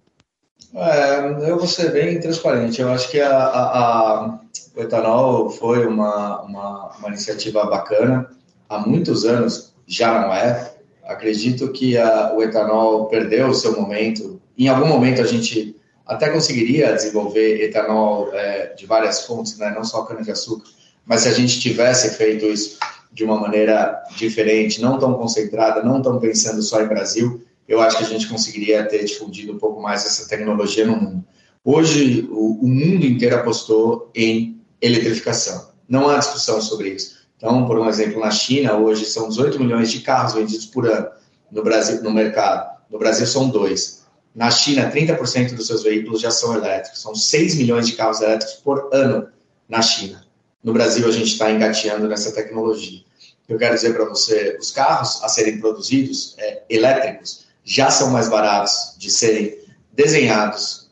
É, 0.76 1.50
eu 1.50 1.58
vou 1.58 1.68
ser 1.68 1.92
bem 1.92 2.20
transparente. 2.20 2.82
Eu 2.82 2.92
acho 2.92 3.10
que 3.10 3.22
a, 3.22 3.30
a, 3.30 3.62
a, 3.62 4.40
o 4.76 4.82
etanol 4.82 5.50
foi 5.50 5.86
uma, 5.86 6.42
uma, 6.42 6.96
uma, 6.98 7.08
iniciativa 7.10 7.66
bacana. 7.66 8.30
Há 8.68 8.80
muitos 8.80 9.26
anos 9.26 9.74
já 9.86 10.22
não 10.22 10.34
é. 10.34 10.74
Acredito 11.06 11.72
que 11.72 11.96
o 12.36 12.42
etanol 12.42 13.06
perdeu 13.06 13.50
o 13.50 13.54
seu 13.54 13.80
momento. 13.80 14.42
Em 14.58 14.68
algum 14.68 14.88
momento 14.88 15.22
a 15.22 15.28
gente 15.28 15.76
até 16.06 16.30
conseguiria 16.30 16.94
desenvolver 16.94 17.62
etanol 17.64 18.30
é, 18.34 18.74
de 18.74 18.86
várias 18.86 19.26
fontes, 19.26 19.58
né? 19.58 19.72
não 19.76 19.84
só 19.84 20.04
cana-de-açúcar, 20.04 20.70
mas 21.06 21.22
se 21.22 21.30
a 21.30 21.34
gente 21.34 21.60
tivesse 21.60 22.18
feito 22.18 22.46
isso 22.46 22.78
de 23.14 23.24
uma 23.24 23.40
maneira 23.40 24.04
diferente, 24.18 24.82
não 24.82 24.98
tão 24.98 25.14
concentrada, 25.14 25.84
não 25.84 26.02
tão 26.02 26.20
pensando 26.20 26.62
só 26.62 26.82
em 26.82 26.88
Brasil, 26.88 27.42
eu 27.68 27.80
acho 27.80 27.98
que 27.98 28.04
a 28.04 28.08
gente 28.08 28.28
conseguiria 28.28 28.84
ter 28.86 29.06
difundido 29.06 29.54
um 29.54 29.58
pouco 29.58 29.82
mais 29.82 30.06
essa 30.06 30.28
tecnologia 30.28 30.86
no 30.86 30.96
mundo. 30.96 31.24
Hoje, 31.64 32.28
o, 32.30 32.66
o 32.66 32.68
mundo 32.68 33.06
inteiro 33.06 33.36
apostou 33.36 34.12
em 34.14 34.60
eletrificação. 34.82 35.70
Não 35.88 36.10
há 36.10 36.18
discussão 36.18 36.62
sobre 36.62 36.90
isso. 36.90 37.24
Então, 37.38 37.66
por 37.66 37.80
um 37.80 37.88
exemplo, 37.88 38.20
na 38.20 38.32
China, 38.32 38.78
hoje 38.78 39.06
são 39.06 39.30
18 39.30 39.60
milhões 39.60 39.92
de 39.92 40.02
carros 40.02 40.34
vendidos 40.34 40.66
por 40.66 40.90
ano 40.90 41.08
no 41.52 41.64
Brasil, 41.64 42.02
no 42.02 42.12
mercado. 42.12 42.74
No 42.90 42.98
Brasil 42.98 43.28
são 43.28 43.50
dois. 43.50 44.04
Na 44.36 44.50
China, 44.50 44.90
30% 44.90 45.54
dos 45.54 45.68
seus 45.68 45.84
veículos 45.84 46.20
já 46.20 46.32
são 46.32 46.56
elétricos. 46.56 47.02
São 47.02 47.14
6 47.14 47.56
milhões 47.56 47.88
de 47.88 47.94
carros 47.94 48.22
elétricos 48.22 48.56
por 48.56 48.90
ano 48.92 49.28
na 49.70 49.82
China. 49.82 50.23
No 50.64 50.72
Brasil, 50.72 51.08
a 51.08 51.12
gente 51.12 51.34
está 51.34 51.52
engateando 51.52 52.08
nessa 52.08 52.32
tecnologia. 52.32 53.02
Eu 53.50 53.58
quero 53.58 53.76
dizer 53.76 53.94
para 53.94 54.06
você, 54.06 54.58
os 54.60 54.72
carros 54.72 55.22
a 55.24 55.28
serem 55.28 55.60
produzidos 55.60 56.36
é, 56.38 56.64
elétricos 56.70 57.46
já 57.66 57.90
são 57.90 58.10
mais 58.10 58.30
baratos 58.30 58.96
de 58.98 59.12
serem 59.12 59.58
desenhados 59.92 60.90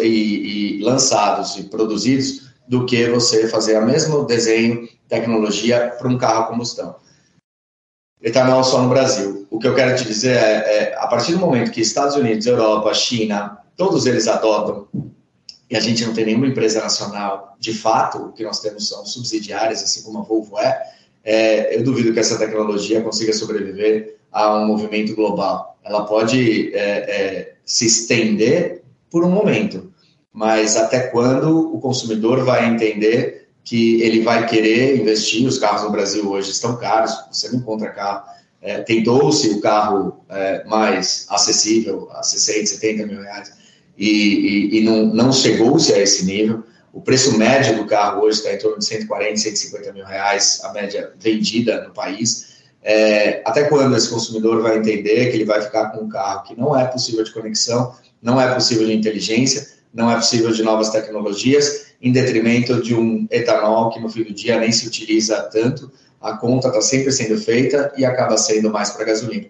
e, 0.00 0.78
e 0.78 0.82
lançados 0.82 1.56
e 1.56 1.64
produzidos 1.64 2.48
do 2.66 2.86
que 2.86 3.08
você 3.08 3.48
fazer 3.48 3.78
o 3.78 3.86
mesmo 3.86 4.24
desenho, 4.24 4.88
tecnologia 5.08 5.94
para 5.98 6.08
um 6.08 6.18
carro 6.18 6.44
a 6.44 6.46
combustão. 6.46 6.96
Etanol 8.22 8.64
só 8.64 8.82
no 8.82 8.88
Brasil. 8.88 9.46
O 9.50 9.58
que 9.58 9.66
eu 9.66 9.74
quero 9.74 9.96
te 9.96 10.04
dizer 10.04 10.36
é, 10.36 10.92
é, 10.92 10.98
a 10.98 11.06
partir 11.06 11.32
do 11.32 11.38
momento 11.38 11.70
que 11.70 11.80
Estados 11.80 12.16
Unidos, 12.16 12.46
Europa, 12.46 12.92
China, 12.92 13.58
todos 13.76 14.06
eles 14.06 14.28
adotam 14.28 14.88
e 15.70 15.76
a 15.76 15.80
gente 15.80 16.04
não 16.04 16.14
tem 16.14 16.24
nenhuma 16.24 16.46
empresa 16.46 16.80
nacional, 16.80 17.56
de 17.60 17.74
fato, 17.74 18.18
o 18.18 18.32
que 18.32 18.42
nós 18.42 18.60
temos 18.60 18.88
são 18.88 19.04
subsidiárias, 19.04 19.82
assim 19.82 20.02
como 20.02 20.18
a 20.18 20.22
Volvo 20.22 20.58
é, 20.58 20.82
é 21.24 21.76
eu 21.76 21.82
duvido 21.82 22.12
que 22.12 22.20
essa 22.20 22.38
tecnologia 22.38 23.02
consiga 23.02 23.32
sobreviver 23.32 24.16
a 24.32 24.56
um 24.56 24.66
movimento 24.66 25.14
global. 25.14 25.78
Ela 25.84 26.04
pode 26.06 26.74
é, 26.74 26.80
é, 26.80 27.54
se 27.64 27.86
estender 27.86 28.82
por 29.10 29.24
um 29.24 29.30
momento, 29.30 29.92
mas 30.32 30.76
até 30.76 31.00
quando 31.08 31.74
o 31.74 31.80
consumidor 31.80 32.44
vai 32.44 32.66
entender 32.66 33.48
que 33.62 34.00
ele 34.00 34.22
vai 34.22 34.46
querer 34.46 34.98
investir? 34.98 35.46
Os 35.46 35.58
carros 35.58 35.82
no 35.82 35.90
Brasil 35.90 36.26
hoje 36.30 36.50
estão 36.50 36.78
caros, 36.78 37.12
você 37.30 37.50
não 37.50 37.58
encontra 37.58 37.90
carro. 37.90 38.24
É, 38.62 38.80
Tentou-se 38.80 39.48
o 39.50 39.60
carro 39.60 40.24
é, 40.30 40.64
mais 40.64 41.26
acessível, 41.28 42.08
a 42.12 42.22
60, 42.22 42.66
70 42.66 43.06
mil 43.06 43.20
reais 43.20 43.57
e, 43.98 44.08
e, 44.08 44.78
e 44.78 44.84
não, 44.84 45.06
não 45.06 45.32
chegou-se 45.32 45.92
a 45.92 45.98
esse 45.98 46.24
nível. 46.24 46.62
O 46.92 47.00
preço 47.00 47.36
médio 47.36 47.76
do 47.76 47.86
carro 47.86 48.22
hoje 48.22 48.38
está 48.38 48.52
em 48.52 48.58
torno 48.58 48.78
de 48.78 48.84
140, 48.84 49.36
150 49.36 49.92
mil 49.92 50.04
reais, 50.04 50.60
a 50.62 50.72
média 50.72 51.12
vendida 51.18 51.84
no 51.84 51.92
país. 51.92 52.58
É, 52.82 53.42
até 53.44 53.64
quando 53.64 53.96
esse 53.96 54.08
consumidor 54.08 54.62
vai 54.62 54.78
entender 54.78 55.30
que 55.30 55.36
ele 55.36 55.44
vai 55.44 55.60
ficar 55.60 55.90
com 55.90 56.04
um 56.04 56.08
carro 56.08 56.44
que 56.44 56.58
não 56.58 56.78
é 56.78 56.84
possível 56.86 57.24
de 57.24 57.32
conexão, 57.32 57.92
não 58.22 58.40
é 58.40 58.54
possível 58.54 58.86
de 58.86 58.94
inteligência, 58.94 59.66
não 59.92 60.10
é 60.10 60.14
possível 60.14 60.52
de 60.52 60.62
novas 60.62 60.90
tecnologias, 60.90 61.88
em 62.00 62.12
detrimento 62.12 62.80
de 62.80 62.94
um 62.94 63.26
etanol 63.30 63.90
que 63.90 64.00
no 64.00 64.08
fim 64.08 64.22
do 64.22 64.32
dia 64.32 64.58
nem 64.60 64.70
se 64.70 64.86
utiliza 64.86 65.42
tanto, 65.52 65.90
a 66.20 66.36
conta 66.36 66.68
está 66.68 66.80
sempre 66.80 67.10
sendo 67.10 67.38
feita 67.38 67.92
e 67.96 68.04
acaba 68.04 68.36
sendo 68.36 68.70
mais 68.70 68.90
para 68.90 69.04
gasolina 69.04 69.48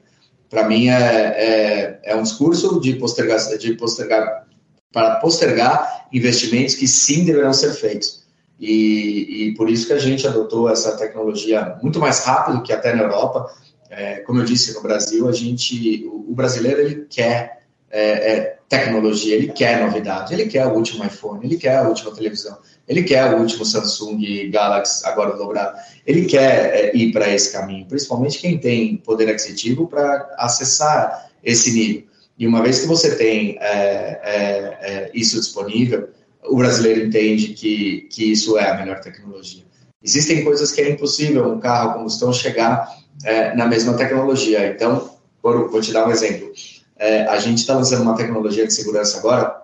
para 0.51 0.67
mim, 0.67 0.89
é, 0.89 0.95
é, 0.95 2.01
é, 2.05 2.17
um 2.17 2.23
discurso 2.23 2.81
de 2.81 2.95
postergar, 2.95 3.39
de 3.59 3.75
postergar, 3.75 4.47
para 4.93 5.17
postergar 5.17 6.07
investimentos 6.13 6.75
que 6.75 6.89
sim 6.89 7.25
deverão 7.25 7.53
ser 7.53 7.73
feitos. 7.73 8.27
E, 8.59 9.49
e 9.49 9.55
por 9.55 9.71
isso 9.71 9.87
que 9.87 9.93
a 9.93 9.99
gente 9.99 10.27
adotou 10.27 10.69
essa 10.69 10.97
tecnologia 10.97 11.77
muito 11.83 12.01
mais 12.01 12.25
rápido 12.25 12.63
que 12.63 12.73
até 12.73 12.95
na 12.95 13.03
Europa. 13.03 13.47
É, 13.91 14.17
como 14.21 14.41
eu 14.41 14.45
disse, 14.45 14.75
no 14.75 14.83
Brasil, 14.83 15.29
a 15.29 15.33
gente, 15.33 16.05
o, 16.07 16.31
o 16.31 16.35
brasileiro 16.35 16.81
ele 16.81 17.07
quer 17.09 17.63
é, 17.91 18.33
é, 18.33 18.59
tecnologia, 18.69 19.35
ele 19.35 19.49
quer 19.49 19.81
novidade, 19.81 20.35
ele 20.35 20.47
quer 20.47 20.67
o 20.67 20.75
último 20.75 21.05
iPhone, 21.05 21.45
ele 21.45 21.57
quer 21.57 21.77
a 21.77 21.89
última 21.89 22.15
televisão, 22.15 22.59
ele 22.89 23.03
quer 23.03 23.35
o 23.35 23.39
último 23.39 23.65
Samsung 23.65 24.51
Galaxy 24.51 25.07
agora 25.07 25.37
dobrado, 25.37 25.79
ele 26.07 26.25
quer 26.25 26.75
é, 26.75 26.97
ir 26.97 27.13
para 27.13 27.33
esse 27.33 27.53
caminho, 27.53 27.87
principalmente 27.87 28.39
quem 28.39 28.59
tem 28.59 28.97
poder 28.97 29.29
aquisitivo 29.29 29.87
para 29.87 30.35
acessar 30.39 31.31
esse 31.45 31.71
nível. 31.71 32.05
E 32.39 32.47
uma 32.47 32.63
vez 32.63 32.81
que 32.81 32.87
você 32.87 33.17
tem 33.17 33.59
é, 33.61 34.21
é, 34.23 34.79
é, 34.81 35.11
isso 35.13 35.39
disponível, 35.39 36.09
o 36.45 36.57
brasileiro 36.57 37.07
entende 37.07 37.49
que, 37.49 38.09
que 38.11 38.33
isso 38.33 38.57
é 38.57 38.71
a 38.71 38.79
melhor 38.79 39.01
tecnologia. 39.01 39.65
Existem 40.03 40.45
coisas 40.45 40.71
que 40.71 40.81
é 40.81 40.91
impossível 40.91 41.53
um 41.53 41.59
carro 41.59 41.91
a 41.91 41.95
combustão 41.95 42.33
chegar 42.33 42.97
é, 43.25 43.55
na 43.55 43.67
mesma 43.67 43.95
tecnologia. 43.95 44.69
Então, 44.69 45.11
vou 45.43 45.81
te 45.81 45.93
dar 45.93 46.07
um 46.07 46.11
exemplo. 46.11 46.53
É, 46.97 47.23
a 47.27 47.39
gente 47.39 47.59
está 47.59 47.75
lançando 47.75 48.03
uma 48.03 48.17
tecnologia 48.17 48.67
de 48.67 48.73
segurança 48.73 49.19
agora 49.19 49.63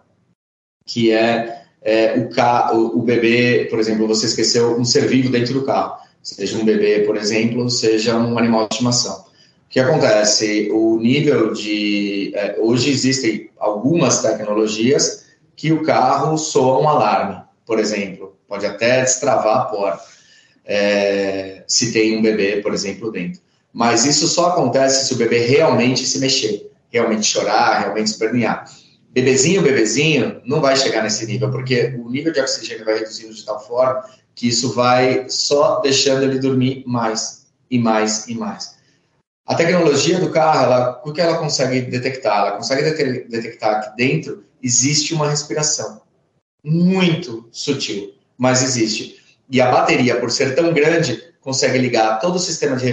que 0.86 1.10
é 1.10 1.63
é, 1.84 2.18
o, 2.18 2.30
carro, 2.30 2.98
o 2.98 3.02
bebê, 3.02 3.66
por 3.68 3.78
exemplo, 3.78 4.08
você 4.08 4.24
esqueceu 4.24 4.80
um 4.80 4.84
ser 4.86 5.06
vivo 5.06 5.30
dentro 5.30 5.52
do 5.52 5.66
carro, 5.66 5.98
seja 6.22 6.56
um 6.56 6.64
bebê, 6.64 7.00
por 7.00 7.14
exemplo, 7.14 7.68
seja 7.68 8.16
um 8.16 8.38
animal 8.38 8.66
de 8.66 8.74
estimação. 8.74 9.20
O 9.20 9.68
que 9.68 9.78
acontece? 9.78 10.70
O 10.72 10.98
nível 10.98 11.52
de. 11.52 12.32
É, 12.34 12.56
hoje 12.58 12.90
existem 12.90 13.50
algumas 13.58 14.22
tecnologias 14.22 15.26
que 15.54 15.72
o 15.72 15.82
carro 15.82 16.38
soa 16.38 16.80
um 16.80 16.88
alarme, 16.88 17.42
por 17.66 17.78
exemplo, 17.78 18.34
pode 18.48 18.64
até 18.64 19.02
destravar 19.02 19.58
a 19.58 19.64
porta, 19.64 20.02
é, 20.64 21.64
se 21.66 21.92
tem 21.92 22.16
um 22.16 22.22
bebê, 22.22 22.62
por 22.62 22.72
exemplo, 22.72 23.12
dentro. 23.12 23.40
Mas 23.72 24.06
isso 24.06 24.26
só 24.26 24.50
acontece 24.50 25.06
se 25.06 25.14
o 25.14 25.16
bebê 25.16 25.40
realmente 25.40 26.06
se 26.06 26.18
mexer, 26.18 26.70
realmente 26.90 27.26
chorar, 27.26 27.80
realmente 27.80 28.06
espernear 28.06 28.64
bebezinho, 29.14 29.62
bebezinho, 29.62 30.42
não 30.44 30.60
vai 30.60 30.76
chegar 30.76 31.04
nesse 31.04 31.24
nível, 31.24 31.48
porque 31.50 31.94
o 32.04 32.10
nível 32.10 32.32
de 32.32 32.40
oxigênio 32.40 32.84
vai 32.84 32.98
reduzindo 32.98 33.32
de 33.32 33.44
tal 33.44 33.64
forma 33.64 34.04
que 34.34 34.48
isso 34.48 34.74
vai 34.74 35.26
só 35.28 35.80
deixando 35.80 36.24
ele 36.24 36.40
dormir 36.40 36.82
mais 36.84 37.46
e 37.70 37.78
mais 37.78 38.26
e 38.26 38.34
mais. 38.34 38.74
A 39.46 39.54
tecnologia 39.54 40.18
do 40.18 40.30
carro, 40.30 40.64
ela, 40.64 41.02
o 41.04 41.12
que 41.12 41.20
ela 41.20 41.38
consegue 41.38 41.82
detectar? 41.82 42.40
Ela 42.40 42.56
consegue 42.56 42.82
detectar 43.28 43.84
que 43.84 43.96
dentro 43.96 44.44
existe 44.60 45.14
uma 45.14 45.30
respiração 45.30 46.02
muito 46.64 47.48
sutil, 47.52 48.14
mas 48.36 48.64
existe. 48.64 49.22
E 49.48 49.60
a 49.60 49.70
bateria, 49.70 50.18
por 50.18 50.30
ser 50.30 50.56
tão 50.56 50.72
grande, 50.72 51.22
consegue 51.44 51.76
ligar 51.76 52.18
todo 52.20 52.36
o 52.36 52.38
sistema 52.38 52.74
de, 52.74 52.90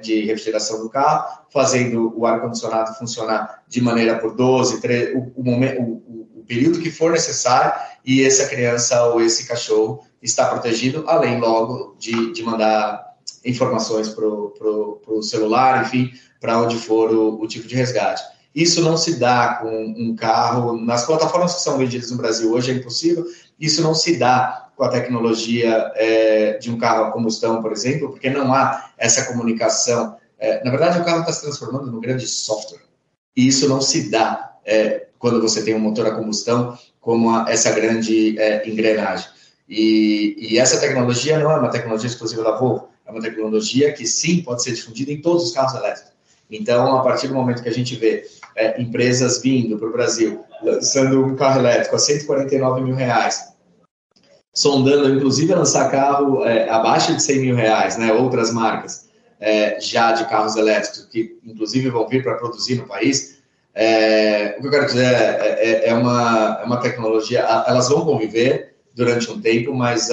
de 0.00 0.24
refrigeração 0.24 0.80
do 0.80 0.88
carro, 0.88 1.44
fazendo 1.52 2.10
o 2.16 2.24
ar-condicionado 2.24 2.94
funcionar 2.94 3.62
de 3.68 3.82
maneira 3.82 4.18
por 4.18 4.34
12, 4.34 4.80
13, 4.80 5.12
o, 5.14 5.32
o, 5.36 5.42
o, 5.42 6.40
o 6.40 6.44
período 6.46 6.80
que 6.80 6.90
for 6.90 7.12
necessário 7.12 7.78
e 8.02 8.24
essa 8.24 8.46
criança 8.46 9.04
ou 9.04 9.20
esse 9.20 9.46
cachorro 9.46 10.02
está 10.22 10.46
protegido, 10.46 11.04
além 11.06 11.38
logo 11.38 11.94
de, 11.98 12.32
de 12.32 12.42
mandar 12.42 13.12
informações 13.44 14.08
para 14.08 14.26
o 14.26 15.22
celular, 15.22 15.82
enfim, 15.82 16.10
para 16.40 16.60
onde 16.62 16.76
for 16.76 17.10
o, 17.12 17.42
o, 17.42 17.46
tipo 17.46 17.68
de 17.68 17.74
resgate. 17.74 18.22
Isso 18.54 18.80
não 18.80 18.96
se 18.96 19.18
dá 19.18 19.58
com 19.60 19.68
um 19.68 20.16
carro, 20.16 20.80
nas 20.80 21.04
plataformas 21.04 21.54
que 21.56 21.60
são 21.60 21.76
vendidas 21.76 22.10
no 22.10 22.16
Brasil 22.16 22.52
hoje 22.52 22.70
é 22.70 22.74
impossível, 22.74 23.24
isso 23.60 23.82
não 23.82 23.94
se 23.94 24.16
dá 24.16 24.61
com 24.76 24.84
a 24.84 24.88
tecnologia 24.88 25.92
é, 25.94 26.58
de 26.58 26.70
um 26.70 26.78
carro 26.78 27.04
a 27.04 27.10
combustão, 27.12 27.62
por 27.62 27.72
exemplo, 27.72 28.10
porque 28.10 28.30
não 28.30 28.52
há 28.52 28.90
essa 28.96 29.26
comunicação. 29.26 30.16
É, 30.38 30.64
na 30.64 30.70
verdade, 30.70 31.00
o 31.00 31.04
carro 31.04 31.20
está 31.20 31.32
se 31.32 31.42
transformando 31.42 31.90
num 31.90 32.00
grande 32.00 32.26
software, 32.26 32.80
e 33.36 33.46
isso 33.46 33.68
não 33.68 33.80
se 33.80 34.10
dá 34.10 34.56
é, 34.64 35.06
quando 35.18 35.40
você 35.40 35.62
tem 35.62 35.74
um 35.74 35.80
motor 35.80 36.06
a 36.06 36.14
combustão 36.14 36.76
como 37.00 37.30
a, 37.30 37.46
essa 37.48 37.70
grande 37.72 38.36
engrenagem. 38.64 39.28
E, 39.68 40.36
e, 40.38 40.58
essa 40.58 40.78
tecnologia 40.78 41.38
não 41.38 41.50
é 41.50 41.56
uma 41.56 41.70
tecnologia 41.70 42.08
exclusiva 42.08 42.42
da 42.42 42.56
Volvo, 42.56 42.88
é 43.06 43.10
uma 43.10 43.20
tecnologia 43.20 43.92
que 43.92 44.06
sim 44.06 44.42
pode 44.42 44.62
ser 44.62 44.72
difundida 44.72 45.10
em 45.12 45.20
todos 45.20 45.44
os 45.44 45.52
carros 45.52 45.74
elétricos. 45.74 46.12
Então, 46.50 46.96
a 46.96 47.02
partir 47.02 47.28
do 47.28 47.34
momento 47.34 47.62
que 47.62 47.68
a 47.68 47.72
gente 47.72 47.96
vê 47.96 48.26
empresas 48.78 49.40
vindo 49.40 49.78
para 49.78 49.88
o 49.88 49.92
Brasil, 49.92 50.44
lançando 50.62 51.24
um 51.24 51.34
carro 51.34 51.60
elétrico 51.60 51.96
a 51.96 51.98
149 51.98 52.82
mil 52.82 52.94
reais, 52.94 53.51
sondando, 54.52 55.14
inclusive, 55.14 55.54
lançar 55.54 55.90
carro 55.90 56.44
é, 56.44 56.68
abaixo 56.68 57.14
de 57.14 57.22
100 57.22 57.40
mil 57.40 57.56
reais, 57.56 57.96
né, 57.96 58.12
outras 58.12 58.52
marcas 58.52 59.10
é, 59.42 59.80
já 59.80 60.12
de 60.12 60.24
carros 60.28 60.54
elétricos, 60.54 61.04
que 61.06 61.36
inclusive 61.44 61.90
vão 61.90 62.06
vir 62.06 62.22
para 62.22 62.36
produzir 62.36 62.76
no 62.76 62.86
país, 62.86 63.42
é, 63.74 64.54
o 64.56 64.60
que 64.60 64.66
eu 64.68 64.70
quero 64.70 64.86
dizer 64.86 65.04
é, 65.04 65.56
é, 65.58 65.88
é, 65.88 65.94
uma, 65.94 66.60
é 66.62 66.64
uma 66.64 66.76
tecnologia, 66.76 67.40
elas 67.40 67.88
vão 67.88 68.04
conviver 68.04 68.76
durante 68.94 69.28
um 69.30 69.40
tempo, 69.40 69.74
mas 69.74 70.08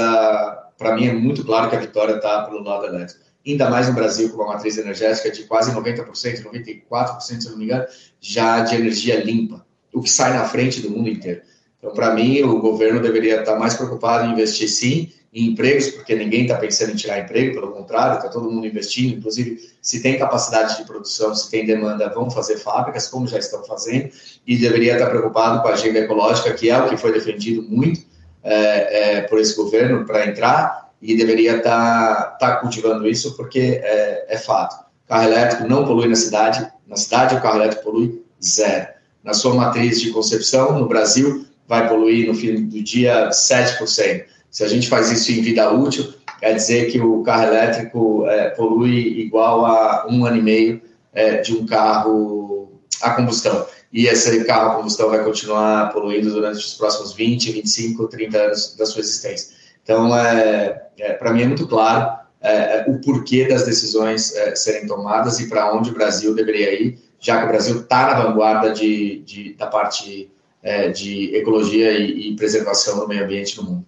para 0.78 0.96
mim 0.96 1.08
é 1.08 1.14
muito 1.14 1.46
claro 1.46 1.70
que 1.70 1.76
a 1.76 1.80
vitória 1.80 2.16
está 2.16 2.44
pelo 2.44 2.64
lado 2.64 2.88
elétrico. 2.88 3.22
Ainda 3.46 3.70
mais 3.70 3.88
no 3.88 3.94
Brasil, 3.94 4.30
com 4.30 4.42
uma 4.42 4.54
matriz 4.54 4.78
energética 4.78 5.32
de 5.32 5.44
quase 5.44 5.72
90%, 5.74 6.44
94%, 6.44 7.20
se 7.20 7.50
não 7.50 7.58
me 7.58 7.66
engano, 7.66 7.86
já 8.20 8.62
de 8.62 8.76
energia 8.76 9.24
limpa, 9.24 9.66
o 9.94 10.02
que 10.02 10.10
sai 10.10 10.34
na 10.34 10.46
frente 10.46 10.82
do 10.82 10.90
mundo 10.90 11.10
inteiro. 11.10 11.42
Então, 11.80 11.94
para 11.94 12.14
mim, 12.14 12.42
o 12.44 12.60
governo 12.60 13.02
deveria 13.02 13.40
estar 13.40 13.58
mais 13.58 13.74
preocupado 13.74 14.28
em 14.28 14.34
investir 14.34 14.70
sim 14.70 15.12
em 15.32 15.52
empregos, 15.52 15.90
porque 15.90 16.16
ninguém 16.16 16.42
está 16.44 16.56
pensando 16.56 16.92
em 16.92 16.96
tirar 16.96 17.20
emprego, 17.20 17.54
pelo 17.54 17.72
contrário, 17.72 18.18
está 18.18 18.30
todo 18.30 18.50
mundo 18.50 18.66
investindo. 18.66 19.18
Inclusive, 19.18 19.60
se 19.82 20.02
tem 20.02 20.18
capacidade 20.18 20.78
de 20.78 20.84
produção, 20.86 21.36
se 21.36 21.52
tem 21.52 21.66
demanda, 21.66 22.10
vão 22.10 22.32
fazer 22.32 22.58
fábricas, 22.58 23.08
como 23.08 23.28
já 23.28 23.38
estão 23.38 23.64
fazendo, 23.64 24.10
e 24.46 24.58
deveria 24.58 24.94
estar 24.94 25.08
preocupado 25.08 25.62
com 25.62 25.68
a 25.68 25.74
agenda 25.74 26.00
ecológica, 26.00 26.54
que 26.54 26.70
é 26.70 26.78
o 26.80 26.90
que 26.90 26.98
foi 26.98 27.14
defendido 27.14 27.62
muito 27.62 28.02
é, 28.44 29.18
é, 29.18 29.22
por 29.22 29.40
esse 29.40 29.56
governo 29.56 30.04
para 30.06 30.26
entrar, 30.26 30.90
e 31.02 31.16
deveria 31.16 31.58
estar, 31.58 32.34
estar 32.34 32.56
cultivando 32.58 33.08
isso, 33.08 33.38
porque 33.38 33.80
é, 33.84 34.26
é 34.34 34.38
fato. 34.38 34.84
Carro 35.08 35.26
elétrico 35.26 35.68
não 35.68 35.86
polui 35.86 36.08
na 36.08 36.16
cidade, 36.16 36.68
na 36.88 36.98
cidade 36.98 37.36
o 37.36 37.42
carro 37.42 37.58
elétrico 37.58 37.84
polui 37.84 38.24
zero. 38.44 38.88
Na 39.24 39.34
sua 39.34 39.54
matriz 39.54 40.02
de 40.02 40.12
concepção, 40.12 40.78
no 40.78 40.88
Brasil, 40.88 41.46
vai 41.70 41.88
poluir 41.88 42.28
no 42.28 42.34
fim 42.34 42.66
do 42.66 42.84
dia 42.84 43.30
7%. 43.30 44.26
Se 44.50 44.64
a 44.64 44.68
gente 44.68 44.90
faz 44.90 45.12
isso 45.12 45.32
em 45.32 45.40
vida 45.40 45.72
útil, 45.72 46.12
quer 46.40 46.56
dizer 46.56 46.92
que 46.92 47.00
o 47.00 47.22
carro 47.22 47.44
elétrico 47.44 48.26
é, 48.26 48.50
polui 48.50 49.20
igual 49.20 49.68
a 49.68 50.08
um 50.10 50.26
ano 50.26 50.38
e 50.38 50.42
meio 50.42 50.82
é, 51.14 51.38
de 51.38 51.56
um 51.56 51.68
carro 51.68 52.82
a 53.04 53.12
combustão. 53.12 53.68
E 53.94 54.08
esse 54.08 54.44
carro 54.46 54.72
a 54.72 54.76
combustão 54.78 55.10
vai 55.10 55.24
continuar 55.24 55.94
poluindo 55.94 56.32
durante 56.32 56.58
os 56.58 56.74
próximos 56.74 57.14
20, 57.14 57.52
25, 57.52 58.08
30 58.08 58.38
anos 58.38 58.76
da 58.76 58.88
sua 58.88 59.02
existência. 59.02 59.56
Então, 59.84 60.16
é, 60.18 60.88
é 60.98 61.14
para 61.14 61.32
mim 61.32 61.44
é 61.44 61.48
muito 61.48 61.68
claro 61.68 62.18
é, 62.42 62.80
é, 62.80 62.86
o 62.88 63.00
porquê 63.00 63.48
das 63.48 63.64
decisões 63.64 64.34
serem 64.56 64.88
tomadas 64.88 65.40
e 65.40 65.48
para 65.48 65.72
onde 65.72 65.92
o 65.92 65.94
Brasil 65.94 66.34
deveria 66.34 66.74
ir, 66.82 66.98
já 67.20 67.40
que 67.40 67.46
o 67.46 67.50
Brasil 67.50 67.82
está 67.82 68.08
na 68.08 68.24
vanguarda 68.24 68.72
de, 68.72 69.20
de, 69.20 69.54
da 69.54 69.68
parte 69.68 70.32
é, 70.62 70.90
de 70.90 71.36
ecologia 71.36 71.92
e, 71.98 72.30
e, 72.30 72.36
preservação 72.36 73.00
do 73.00 73.08
meio 73.08 73.24
ambiente 73.24 73.58
no 73.58 73.64
mundo. 73.64 73.86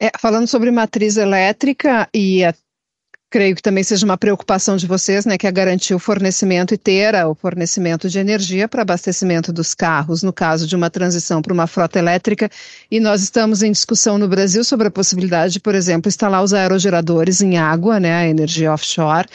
É, 0.00 0.10
falando 0.18 0.46
sobre 0.46 0.70
matriz 0.70 1.16
elétrica 1.16 2.08
e 2.12 2.44
a, 2.44 2.54
creio 3.30 3.56
que 3.56 3.62
também 3.62 3.82
seja 3.82 4.04
uma 4.04 4.16
preocupação 4.16 4.76
de 4.76 4.86
vocês, 4.86 5.24
né, 5.24 5.36
que 5.36 5.46
é 5.46 5.52
garantir 5.52 5.94
o 5.94 5.98
fornecimento 5.98 6.74
e 6.74 6.78
ter 6.78 7.14
o 7.26 7.34
fornecimento 7.34 8.08
de 8.08 8.18
energia 8.18 8.68
para 8.68 8.82
abastecimento 8.82 9.52
dos 9.52 9.74
carros, 9.74 10.22
no 10.22 10.32
caso 10.32 10.66
de 10.66 10.76
uma 10.76 10.90
transição 10.90 11.42
para 11.42 11.52
uma 11.52 11.66
frota 11.66 11.98
elétrica. 11.98 12.50
E 12.90 13.00
nós 13.00 13.22
estamos 13.22 13.62
em 13.62 13.72
discussão 13.72 14.18
no 14.18 14.28
Brasil 14.28 14.62
sobre 14.62 14.88
a 14.88 14.90
possibilidade 14.90 15.54
de, 15.54 15.60
por 15.60 15.74
exemplo, 15.74 16.08
instalar 16.08 16.44
os 16.44 16.52
aerogeradores 16.52 17.40
em 17.40 17.56
água, 17.56 17.98
né, 17.98 18.14
a 18.14 18.28
energia 18.28 18.72
offshore 18.72 19.26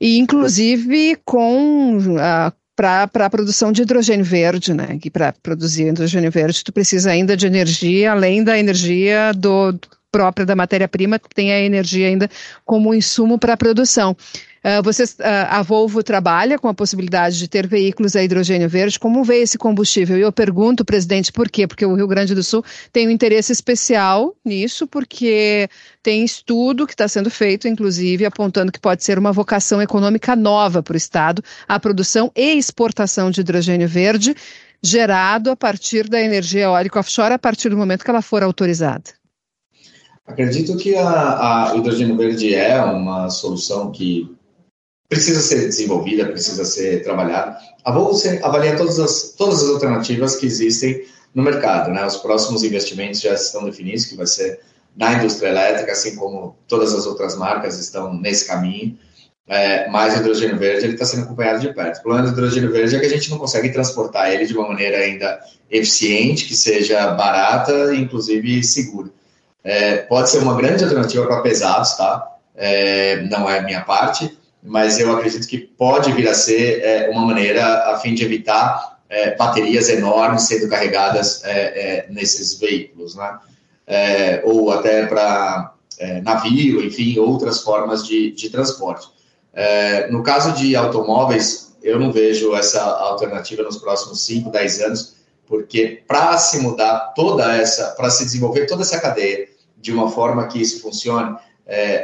e 0.00 0.18
inclusive 0.18 1.16
com 1.24 2.16
a 2.20 2.52
para 2.76 3.08
a 3.14 3.30
produção 3.30 3.70
de 3.70 3.82
hidrogênio 3.82 4.24
verde, 4.24 4.74
né? 4.74 4.98
Que 5.00 5.10
para 5.10 5.32
produzir 5.42 5.88
hidrogênio 5.88 6.30
verde 6.30 6.64
tu 6.64 6.72
precisa 6.72 7.10
ainda 7.10 7.36
de 7.36 7.46
energia, 7.46 8.12
além 8.12 8.42
da 8.42 8.58
energia 8.58 9.32
do 9.32 9.78
própria 10.10 10.46
da 10.46 10.54
matéria-prima, 10.54 11.20
tem 11.34 11.52
a 11.52 11.60
energia 11.60 12.06
ainda 12.06 12.30
como 12.64 12.94
insumo 12.94 13.36
para 13.36 13.54
a 13.54 13.56
produção. 13.56 14.16
Uh, 14.64 14.82
vocês, 14.82 15.12
uh, 15.20 15.46
a 15.50 15.60
Volvo 15.60 16.02
trabalha 16.02 16.58
com 16.58 16.68
a 16.68 16.72
possibilidade 16.72 17.38
de 17.38 17.46
ter 17.46 17.66
veículos 17.66 18.16
a 18.16 18.24
hidrogênio 18.24 18.66
verde. 18.66 18.98
Como 18.98 19.22
vê 19.22 19.42
esse 19.42 19.58
combustível? 19.58 20.16
E 20.16 20.22
eu 20.22 20.32
pergunto, 20.32 20.86
presidente, 20.86 21.30
por 21.30 21.50
quê? 21.50 21.66
Porque 21.66 21.84
o 21.84 21.94
Rio 21.94 22.06
Grande 22.06 22.34
do 22.34 22.42
Sul 22.42 22.64
tem 22.90 23.06
um 23.06 23.10
interesse 23.10 23.52
especial 23.52 24.34
nisso, 24.42 24.86
porque 24.86 25.68
tem 26.02 26.24
estudo 26.24 26.86
que 26.86 26.94
está 26.94 27.06
sendo 27.06 27.30
feito, 27.30 27.68
inclusive, 27.68 28.24
apontando 28.24 28.72
que 28.72 28.80
pode 28.80 29.04
ser 29.04 29.18
uma 29.18 29.32
vocação 29.32 29.82
econômica 29.82 30.34
nova 30.34 30.82
para 30.82 30.94
o 30.94 30.96
Estado, 30.96 31.44
a 31.68 31.78
produção 31.78 32.32
e 32.34 32.56
exportação 32.56 33.30
de 33.30 33.42
hidrogênio 33.42 33.86
verde, 33.86 34.34
gerado 34.82 35.50
a 35.50 35.56
partir 35.56 36.08
da 36.08 36.18
energia 36.18 36.62
eólica 36.62 37.00
offshore, 37.00 37.34
a 37.34 37.38
partir 37.38 37.68
do 37.68 37.76
momento 37.76 38.02
que 38.02 38.10
ela 38.10 38.22
for 38.22 38.42
autorizada. 38.42 39.10
Acredito 40.26 40.74
que 40.78 40.96
a, 40.96 41.72
a 41.72 41.76
hidrogênio 41.76 42.16
verde 42.16 42.54
é 42.54 42.82
uma 42.82 43.28
solução 43.28 43.92
que 43.92 44.34
precisa 45.08 45.40
ser 45.40 45.66
desenvolvida, 45.66 46.26
precisa 46.26 46.64
ser 46.64 47.02
trabalhada. 47.02 47.56
A 47.84 47.92
Volvo 47.92 48.18
avalia 48.42 48.76
todas 48.76 48.98
as, 48.98 49.34
todas 49.36 49.62
as 49.62 49.70
alternativas 49.70 50.36
que 50.36 50.46
existem 50.46 51.04
no 51.34 51.42
mercado. 51.42 51.90
Né? 51.90 52.04
Os 52.04 52.16
próximos 52.16 52.62
investimentos 52.62 53.20
já 53.20 53.34
estão 53.34 53.64
definidos, 53.64 54.06
que 54.06 54.16
vai 54.16 54.26
ser 54.26 54.60
na 54.96 55.14
indústria 55.14 55.48
elétrica, 55.48 55.92
assim 55.92 56.14
como 56.16 56.56
todas 56.68 56.94
as 56.94 57.06
outras 57.06 57.36
marcas 57.36 57.78
estão 57.78 58.14
nesse 58.14 58.46
caminho. 58.46 58.96
É, 59.46 59.88
mas 59.90 60.14
o 60.14 60.20
hidrogênio 60.20 60.58
verde 60.58 60.86
está 60.86 61.04
sendo 61.04 61.24
acompanhado 61.24 61.60
de 61.60 61.74
perto. 61.74 61.98
O 61.98 62.02
problema 62.02 62.26
do 62.26 62.32
hidrogênio 62.32 62.72
verde 62.72 62.96
é 62.96 63.00
que 63.00 63.06
a 63.06 63.10
gente 63.10 63.30
não 63.30 63.38
consegue 63.38 63.70
transportar 63.70 64.32
ele 64.32 64.46
de 64.46 64.56
uma 64.56 64.68
maneira 64.68 64.98
ainda 64.98 65.38
eficiente, 65.70 66.46
que 66.46 66.56
seja 66.56 67.08
barata 67.08 67.94
e, 67.94 68.00
inclusive, 68.00 68.62
segura. 68.62 69.10
É, 69.62 69.96
pode 69.96 70.30
ser 70.30 70.38
uma 70.38 70.56
grande 70.56 70.84
alternativa 70.84 71.26
para 71.26 71.42
pesados, 71.42 71.94
tá? 71.94 72.26
É, 72.56 73.22
não 73.22 73.50
é 73.50 73.60
minha 73.60 73.82
parte, 73.82 74.38
mas 74.64 74.98
eu 74.98 75.14
acredito 75.14 75.46
que 75.46 75.58
pode 75.58 76.10
vir 76.12 76.26
a 76.26 76.32
ser 76.32 76.80
é, 76.82 77.10
uma 77.10 77.26
maneira 77.26 77.92
a 77.92 77.98
fim 77.98 78.14
de 78.14 78.24
evitar 78.24 78.98
é, 79.10 79.36
baterias 79.36 79.90
enormes 79.90 80.44
sendo 80.44 80.68
carregadas 80.70 81.44
é, 81.44 81.50
é 81.50 82.06
nesses 82.08 82.58
veículos, 82.58 83.14
né? 83.14 83.38
É, 83.86 84.42
ou 84.46 84.72
até 84.72 85.04
para 85.04 85.74
é, 85.98 86.22
navio, 86.22 86.82
enfim, 86.82 87.18
outras 87.18 87.60
formas 87.60 88.06
de, 88.06 88.30
de 88.30 88.48
transporte. 88.48 89.06
no 90.10 90.22
caso 90.22 90.52
de 90.52 90.74
automóveis, 90.74 91.76
eu 91.82 92.00
não 92.00 92.10
vejo 92.10 92.56
essa 92.56 92.82
alternativa 92.82 93.62
nos 93.62 93.76
próximos 93.76 94.24
5, 94.24 94.50
10 94.50 94.80
anos, 94.80 95.16
porque 95.46 96.02
para 96.08 96.38
se 96.38 96.58
mudar 96.60 97.12
toda 97.14 97.54
essa, 97.54 97.90
para 97.90 98.08
se 98.08 98.24
desenvolver 98.24 98.64
toda 98.64 98.80
essa 98.80 98.98
cadeia 98.98 99.46
de 99.76 99.92
uma 99.92 100.10
forma 100.10 100.48
que 100.48 100.60
isso 100.60 100.80
funcione, 100.80 101.36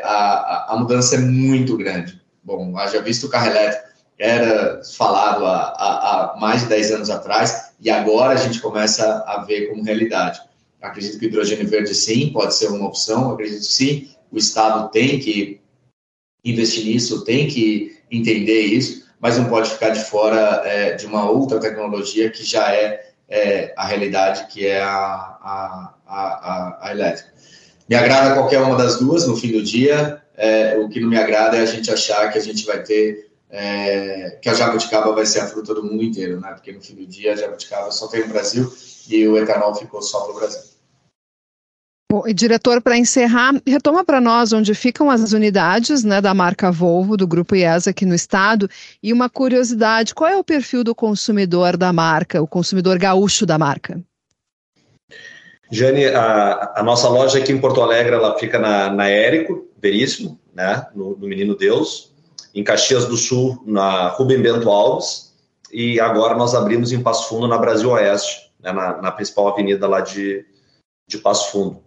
a, 0.05 0.75
a 0.75 0.77
mudança 0.79 1.17
é 1.17 1.19
muito 1.19 1.79
grande. 1.79 2.20
Bom, 2.51 2.77
haja 2.77 3.01
visto 3.01 3.29
o 3.29 3.31
carro 3.31 3.47
elétrico 3.47 3.91
era 4.19 4.83
falado 4.83 5.47
há, 5.47 5.69
há, 5.69 6.33
há, 6.35 6.37
mais 6.37 6.63
de 6.63 6.69
10 6.69 6.91
anos 6.91 7.11
atrás 7.11 7.71
e 7.81 7.89
agora 7.89 8.33
a 8.35 8.37
gente 8.37 8.61
começa 8.61 9.23
a 9.25 9.45
ver 9.45 9.69
como 9.69 9.85
realidade. 9.85 10.41
Acredito 10.83 11.17
que 11.21 11.27
o 11.27 11.29
hidrogênio 11.29 11.69
verde, 11.69 11.95
sim, 11.95 12.33
pode 12.33 12.57
ser 12.57 12.67
uma 12.67 12.89
opção. 12.89 13.31
Acredito 13.31 13.61
que 13.61 13.73
sim, 13.73 14.11
o 14.33 14.37
Estado 14.37 14.91
tem 14.91 15.21
que 15.21 15.61
investir 16.45 16.87
nisso, 16.87 17.25
tem 17.25 17.47
que 17.47 17.97
entender 18.11 18.63
isso, 18.63 19.09
mas 19.21 19.39
não 19.39 19.45
pode 19.45 19.71
ficar 19.71 19.91
de 19.91 20.01
fora 20.01 20.63
é, 20.65 20.95
de 20.95 21.07
uma 21.07 21.31
outra 21.31 21.61
tecnologia 21.61 22.31
que 22.31 22.43
já 22.43 22.75
é, 22.75 23.13
é 23.29 23.73
a 23.77 23.87
realidade, 23.87 24.49
que 24.53 24.67
é 24.67 24.83
a, 24.83 24.91
a, 24.91 25.95
a, 26.05 26.79
a 26.89 26.91
elétrica. 26.91 27.33
Me 27.89 27.95
agrada 27.95 28.35
qualquer 28.35 28.61
uma 28.61 28.77
das 28.77 28.99
duas 28.99 29.25
no 29.25 29.37
fim 29.37 29.53
do 29.53 29.63
dia, 29.63 30.21
é, 30.41 30.79
o 30.79 30.89
que 30.89 30.99
não 30.99 31.09
me 31.09 31.19
agrada 31.19 31.59
é 31.59 31.61
a 31.61 31.67
gente 31.67 31.91
achar 31.91 32.33
que 32.33 32.39
a 32.39 32.41
gente 32.41 32.65
vai 32.65 32.83
ter 32.83 33.31
é, 33.51 34.39
que 34.41 34.49
a 34.49 34.55
jabuticaba 34.55 35.13
vai 35.13 35.27
ser 35.27 35.41
a 35.41 35.47
fruta 35.47 35.75
do 35.75 35.85
mundo 35.85 36.03
inteiro, 36.03 36.41
né? 36.41 36.53
Porque 36.53 36.73
no 36.73 36.81
fim 36.81 36.95
do 36.95 37.07
dia 37.07 37.35
a 37.35 37.37
jabuticaba 37.37 37.91
só 37.91 38.09
tem 38.09 38.23
no 38.23 38.29
Brasil 38.29 38.73
e 39.09 39.29
o 39.29 39.37
etanol 39.37 39.75
ficou 39.75 40.01
só 40.01 40.21
para 40.21 40.33
o 40.33 40.35
Brasil. 40.37 40.71
Bom, 42.11 42.27
e 42.27 42.33
diretor, 42.33 42.81
para 42.81 42.97
encerrar, 42.97 43.53
retoma 43.67 44.03
para 44.03 44.21
nós 44.21 44.53
onde 44.53 44.75
ficam 44.75 45.11
as 45.11 45.33
unidades 45.33 46.03
né, 46.03 46.21
da 46.21 46.33
marca 46.33 46.73
Volvo, 46.73 47.17
do 47.17 47.27
Grupo 47.27 47.55
IES 47.55 47.87
aqui 47.87 48.05
no 48.05 48.15
estado, 48.15 48.69
e 49.01 49.13
uma 49.13 49.29
curiosidade, 49.29 50.13
qual 50.15 50.29
é 50.29 50.37
o 50.37 50.43
perfil 50.43 50.83
do 50.83 50.95
consumidor 50.95 51.77
da 51.77 51.93
marca, 51.93 52.43
o 52.43 52.49
consumidor 52.49 52.99
gaúcho 52.99 53.47
da 53.47 53.59
marca? 53.59 54.01
Jane, 55.71 56.07
a, 56.07 56.73
a 56.77 56.83
nossa 56.83 57.09
loja 57.09 57.39
aqui 57.39 57.53
em 57.53 57.61
Porto 57.61 57.81
Alegre, 57.81 58.17
ela 58.17 58.37
fica 58.37 58.59
na, 58.59 58.91
na 58.91 59.09
Érico, 59.09 59.70
Veríssimo, 59.81 60.39
né, 60.55 60.87
no, 60.95 61.17
no 61.17 61.27
Menino 61.27 61.57
Deus, 61.57 62.13
em 62.55 62.63
Caxias 62.65 63.07
do 63.07 63.17
Sul, 63.17 63.63
na 63.67 64.09
Rubem 64.09 64.43
Bento 64.43 64.69
Alves, 64.69 65.35
e 65.73 66.01
agora 66.01 66.37
nós 66.37 66.55
abrimos 66.55 66.93
em 66.93 67.03
Passo 67.03 67.29
Fundo, 67.29 67.47
na 67.47 67.59
Brasil 67.59 67.91
Oeste, 67.91 68.51
né, 68.61 68.73
na, 68.73 69.01
na 69.01 69.13
principal 69.13 69.49
avenida 69.49 69.87
lá 69.87 70.01
de, 70.01 70.45
de 71.07 71.19
Passo 71.19 71.53
Fundo. 71.53 71.83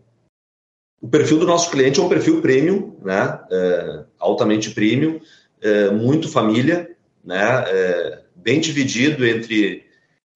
O 1.03 1.07
perfil 1.09 1.37
do 1.37 1.45
nosso 1.45 1.69
cliente 1.69 1.99
é 1.99 2.03
um 2.03 2.07
perfil 2.07 2.41
premium, 2.41 2.95
né? 3.01 3.37
É, 3.51 4.05
altamente 4.17 4.71
premium, 4.71 5.19
é, 5.61 5.89
muito 5.89 6.29
família, 6.29 6.95
né? 7.21 7.65
É, 7.67 8.21
bem 8.33 8.61
dividido 8.61 9.27
entre, 9.27 9.83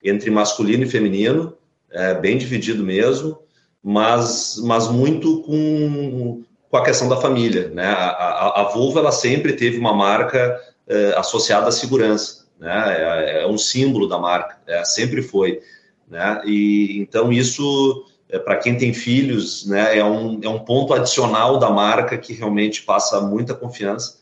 entre 0.03 0.29
masculino 0.29 0.83
e 0.83 0.89
feminino, 0.89 1.57
é, 1.89 2.13
bem 2.15 2.37
dividido 2.37 2.83
mesmo, 2.83 3.39
mas, 3.81 4.61
mas 4.61 4.89
muito 4.89 5.41
com, 5.43 6.43
com 6.69 6.77
a 6.77 6.83
questão 6.83 7.07
da 7.07 7.17
família. 7.17 7.69
Né? 7.69 7.85
A, 7.85 8.09
a, 8.09 8.61
a 8.61 8.63
Volvo 8.65 8.99
ela 8.99 9.11
sempre 9.11 9.53
teve 9.53 9.77
uma 9.77 9.93
marca 9.93 10.59
é, 10.87 11.13
associada 11.17 11.67
à 11.69 11.71
segurança, 11.71 12.45
né? 12.59 12.95
É, 12.97 13.43
é, 13.43 13.47
um 13.47 13.57
símbolo 13.57 14.07
da 14.07 14.17
marca, 14.17 14.57
é, 14.67 14.83
sempre 14.83 15.21
foi. 15.21 15.61
Né? 16.07 16.41
E 16.45 16.99
então 16.99 17.31
isso 17.31 18.05
é, 18.29 18.37
para 18.37 18.57
quem 18.57 18.77
tem 18.77 18.93
filhos, 18.93 19.65
né, 19.65 19.97
é 19.97 20.03
um, 20.03 20.39
é 20.43 20.49
um 20.49 20.59
ponto 20.59 20.93
adicional 20.93 21.57
da 21.57 21.69
marca 21.69 22.17
que 22.17 22.33
realmente 22.33 22.83
passa 22.83 23.21
muita 23.21 23.53
confiança. 23.53 24.17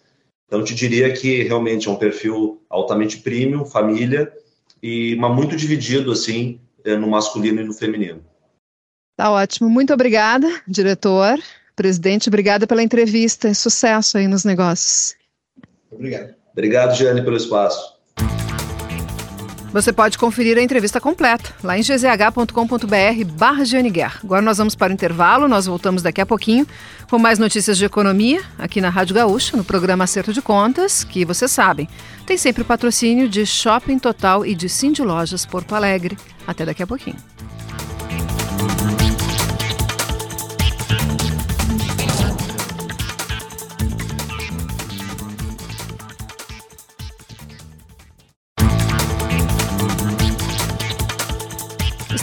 Então, 0.46 0.60
eu 0.60 0.66
te 0.66 0.76
diria 0.76 1.12
que 1.12 1.42
realmente 1.44 1.88
é 1.88 1.92
um 1.92 1.96
perfil 1.96 2.62
altamente 2.70 3.18
premium, 3.18 3.66
família, 3.66 4.32
e 4.82 5.16
mas 5.16 5.34
muito 5.34 5.56
dividido, 5.56 6.12
assim, 6.12 6.60
é, 6.84 6.96
no 6.96 7.08
masculino 7.08 7.62
e 7.62 7.64
no 7.64 7.74
feminino. 7.74 8.24
Tá 9.18 9.32
ótimo. 9.32 9.70
Muito 9.70 9.92
obrigada, 9.92 10.48
diretor. 10.68 11.40
Presidente, 11.76 12.30
obrigada 12.30 12.66
pela 12.66 12.82
entrevista. 12.82 13.54
Sucesso 13.54 14.18
aí 14.18 14.28
nos 14.28 14.46
negócios. 14.46 15.16
Obrigado. 15.92 16.34
Obrigado, 16.52 16.96
Jane, 16.96 17.22
pelo 17.22 17.36
espaço. 17.36 17.96
Você 19.76 19.92
pode 19.92 20.18
conferir 20.18 20.58
a 20.58 20.62
entrevista 20.62 21.02
completa 21.02 21.54
lá 21.62 21.78
em 21.78 21.82
gzh.com.br 21.82 23.34
barra 23.34 23.64
Agora 24.24 24.42
nós 24.42 24.58
vamos 24.58 24.74
para 24.74 24.92
o 24.92 24.94
intervalo, 24.94 25.50
nós 25.50 25.66
voltamos 25.66 26.02
daqui 26.02 26.22
a 26.22 26.26
pouquinho 26.26 26.66
com 27.10 27.20
mais 27.20 27.38
notícias 27.38 27.78
de 27.78 27.84
economia 27.84 28.42
aqui 28.58 28.80
na 28.80 28.88
Rádio 28.88 29.14
Gaúcha, 29.16 29.58
no 29.58 29.66
programa 29.66 30.06
Acerto 30.06 30.32
de 30.32 30.42
Contas, 30.42 31.04
que 31.04 31.26
vocês 31.26 31.52
sabem, 31.52 31.90
tem 32.26 32.38
sempre 32.38 32.62
o 32.62 32.66
patrocínio 32.66 33.28
de 33.28 33.46
Shopping 33.46 34.00
Total 34.00 34.46
e 34.46 34.56
de 34.56 34.70
Cindy 34.70 35.02
Lojas 35.02 35.46
Porto 35.46 35.76
Alegre. 35.76 36.18
Até 36.48 36.64
daqui 36.64 36.82
a 36.82 36.88
pouquinho. 36.88 37.18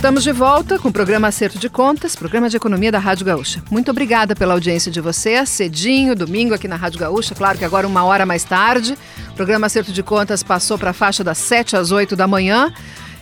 Estamos 0.03 0.25
de 0.25 0.33
volta 0.33 0.81
com 0.81 0.89
o 0.89 0.93
programa 0.93 1.29
Acerto 1.29 1.61
de 1.61 1.71
Contas, 1.71 2.17
programa 2.17 2.51
de 2.51 2.57
economia 2.57 2.91
da 2.91 2.99
Rádio 2.99 3.25
Gaúcha. 3.25 3.63
Muito 3.71 3.89
obrigada 3.93 4.35
pela 4.35 4.53
audiência 4.53 4.91
de 4.91 5.01
você, 5.01 5.47
cedinho, 5.47 6.17
domingo 6.17 6.53
aqui 6.53 6.67
na 6.67 6.75
Rádio 6.75 6.99
Gaúcha, 6.99 7.37
claro 7.37 7.57
que 7.57 7.65
agora 7.65 7.87
uma 7.87 8.03
hora 8.03 8.27
mais 8.27 8.43
tarde. 8.43 8.99
O 9.31 9.35
programa 9.35 9.69
Acerto 9.69 9.93
de 9.93 10.03
Contas 10.03 10.43
passou 10.43 10.77
para 10.77 10.91
a 10.91 10.93
faixa 10.93 11.23
das 11.23 11.39
7 11.39 11.77
às 11.77 11.93
8 11.93 12.17
da 12.17 12.27
manhã, 12.27 12.75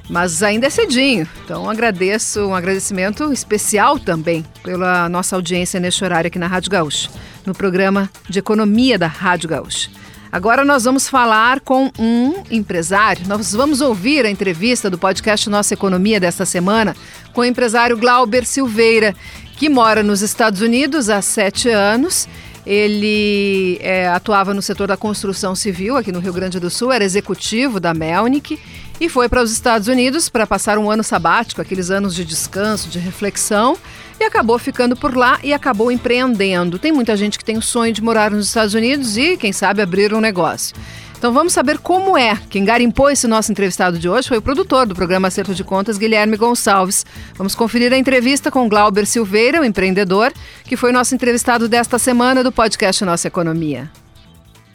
mas 0.09 0.43
ainda 0.43 0.69
é 0.69 0.71
cedinho. 0.71 1.29
Então 1.45 1.69
agradeço, 1.69 2.47
um 2.47 2.55
agradecimento 2.55 3.31
especial 3.31 3.99
também 3.99 4.43
pela 4.63 5.07
nossa 5.11 5.37
audiência 5.37 5.79
neste 5.79 6.03
horário 6.03 6.29
aqui 6.29 6.39
na 6.39 6.47
Rádio 6.47 6.71
Gaúcha, 6.71 7.11
no 7.45 7.53
programa 7.53 8.09
de 8.27 8.39
economia 8.39 8.99
da 8.99 9.07
Rádio 9.07 9.51
Gaúcha. 9.51 9.91
Agora 10.33 10.65
nós 10.65 10.85
vamos 10.85 11.09
falar 11.09 11.59
com 11.61 11.91
um 11.99 12.45
empresário. 12.51 13.27
Nós 13.27 13.53
vamos 13.53 13.81
ouvir 13.81 14.25
a 14.25 14.31
entrevista 14.31 14.89
do 14.89 14.97
podcast 14.97 15.51
Nossa 15.51 15.75
Economia 15.75 16.21
desta 16.21 16.47
semana 16.47 16.95
com 17.33 17.41
o 17.41 17.45
empresário 17.45 17.97
Glauber 17.97 18.47
Silveira, 18.47 19.15
que 19.57 19.69
mora 19.69 20.05
nos 20.05 20.23
Estados 20.23 20.61
Unidos 20.61 21.11
há 21.11 21.21
sete 21.21 21.69
anos. 21.69 22.29
Ele 22.65 23.79
é, 23.81 24.07
atuava 24.09 24.55
no 24.55 24.63
setor 24.63 24.87
da 24.87 24.97
construção 24.97 25.57
civil 25.57 25.97
aqui 25.97 26.13
no 26.13 26.21
Rio 26.21 26.33
Grande 26.33 26.61
do 26.61 26.71
Sul, 26.71 26.93
era 26.93 27.03
executivo 27.03 27.81
da 27.81 27.93
Melnick 27.93 28.57
e 29.01 29.09
foi 29.09 29.29
para 29.29 29.43
os 29.43 29.51
Estados 29.51 29.89
Unidos 29.89 30.29
para 30.29 30.47
passar 30.47 30.79
um 30.79 30.91
ano 30.91 31.03
sabático, 31.03 31.61
aqueles 31.61 31.91
anos 31.91 32.15
de 32.15 32.25
descanso, 32.25 32.89
de 32.89 32.99
reflexão 32.99 33.77
e 34.21 34.25
acabou 34.25 34.59
ficando 34.59 34.95
por 34.95 35.17
lá 35.17 35.41
e 35.43 35.53
acabou 35.53 35.91
empreendendo. 35.91 36.79
Tem 36.79 36.93
muita 36.93 37.17
gente 37.17 37.39
que 37.39 37.45
tem 37.45 37.57
o 37.57 37.63
sonho 37.63 37.93
de 37.93 38.03
morar 38.03 38.31
nos 38.31 38.47
Estados 38.47 38.75
Unidos 38.75 39.17
e, 39.17 39.37
quem 39.39 39.51
sabe, 39.51 39.81
abrir 39.81 40.13
um 40.13 40.21
negócio. 40.21 40.77
Então 41.17 41.33
vamos 41.33 41.53
saber 41.53 41.79
como 41.79 42.17
é. 42.17 42.35
Quem 42.49 42.65
garimpou 42.65 43.11
esse 43.11 43.27
nosso 43.27 43.51
entrevistado 43.51 43.99
de 43.99 44.09
hoje 44.09 44.29
foi 44.29 44.39
o 44.39 44.43
produtor 44.43 44.87
do 44.87 44.95
programa 44.95 45.29
Acerto 45.29 45.55
de 45.55 45.65
Contas, 45.65 45.99
Guilherme 45.99 46.37
Gonçalves. 46.37 47.05
Vamos 47.35 47.55
conferir 47.55 47.93
a 47.93 47.99
entrevista 47.99 48.51
com 48.51 48.69
Glauber 48.69 49.07
Silveira, 49.07 49.61
o 49.61 49.65
empreendedor, 49.65 50.33
que 50.65 50.77
foi 50.77 50.93
nosso 50.93 51.15
entrevistado 51.15 51.69
desta 51.69 51.99
semana 51.99 52.43
do 52.43 52.53
podcast 52.53 53.05
Nossa 53.05 53.29
Economia. 53.29 53.91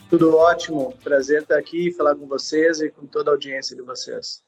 Tudo 0.10 0.36
ótimo, 0.36 0.94
prazer 1.04 1.42
estar 1.42 1.58
aqui, 1.58 1.92
falar 1.92 2.16
com 2.16 2.28
vocês 2.28 2.80
e 2.80 2.90
com 2.90 3.08
toda 3.08 3.32
a 3.32 3.34
audiência 3.34 3.76
de 3.76 3.82
vocês. 3.82 4.44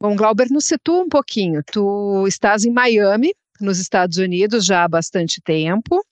Bom, 0.00 0.14
Glauber, 0.14 0.46
nos 0.50 0.66
situa 0.66 1.00
um 1.00 1.08
pouquinho. 1.08 1.62
Tu 1.72 2.26
estás 2.28 2.64
em 2.64 2.70
Miami, 2.70 3.34
nos 3.60 3.78
Estados 3.78 4.16
Unidos 4.18 4.64
já 4.64 4.84
há 4.84 4.88
bastante 4.88 5.40
tempo. 5.40 6.04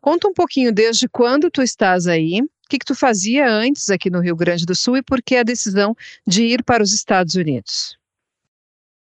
Conta 0.00 0.28
um 0.28 0.32
pouquinho 0.32 0.72
desde 0.72 1.08
quando 1.08 1.50
tu 1.50 1.62
estás 1.62 2.06
aí, 2.06 2.40
o 2.40 2.68
que, 2.68 2.78
que 2.78 2.86
tu 2.86 2.94
fazia 2.94 3.50
antes 3.50 3.90
aqui 3.90 4.08
no 4.08 4.20
Rio 4.20 4.36
Grande 4.36 4.64
do 4.64 4.74
Sul 4.74 4.96
e 4.96 5.02
por 5.02 5.20
que 5.20 5.36
a 5.36 5.42
decisão 5.42 5.94
de 6.26 6.44
ir 6.44 6.64
para 6.64 6.82
os 6.82 6.92
Estados 6.92 7.34
Unidos? 7.34 7.98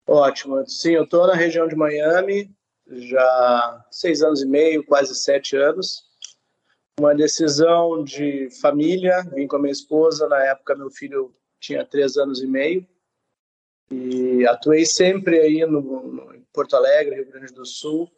Ótimo. 0.08 0.64
Sim, 0.68 0.92
eu 0.92 1.04
estou 1.04 1.26
na 1.28 1.34
região 1.34 1.68
de 1.68 1.76
Miami 1.76 2.52
já 2.88 3.86
seis 3.90 4.22
anos 4.22 4.42
e 4.42 4.46
meio, 4.46 4.86
quase 4.86 5.16
sete 5.16 5.58
anos. 5.58 6.04
Uma 7.00 7.16
decisão 7.16 8.04
de 8.04 8.50
família. 8.62 9.24
Vim 9.34 9.48
com 9.48 9.58
a 9.58 9.60
minha 9.60 9.72
esposa. 9.72 10.30
Na 10.30 10.44
época, 10.46 10.76
meu 10.76 10.90
filho 10.92 11.36
tinha 11.60 11.84
três 11.84 12.18
anos 12.18 12.42
e 12.42 12.48
meio. 12.48 12.88
E 13.92 14.46
atuei 14.48 14.86
sempre 14.86 15.40
aí 15.40 15.66
no, 15.66 15.82
no 15.82 16.45
Porto 16.56 16.76
Alegre, 16.76 17.16
Rio 17.16 17.28
Grande 17.28 17.54
do 17.54 17.66
Sul, 17.66 18.10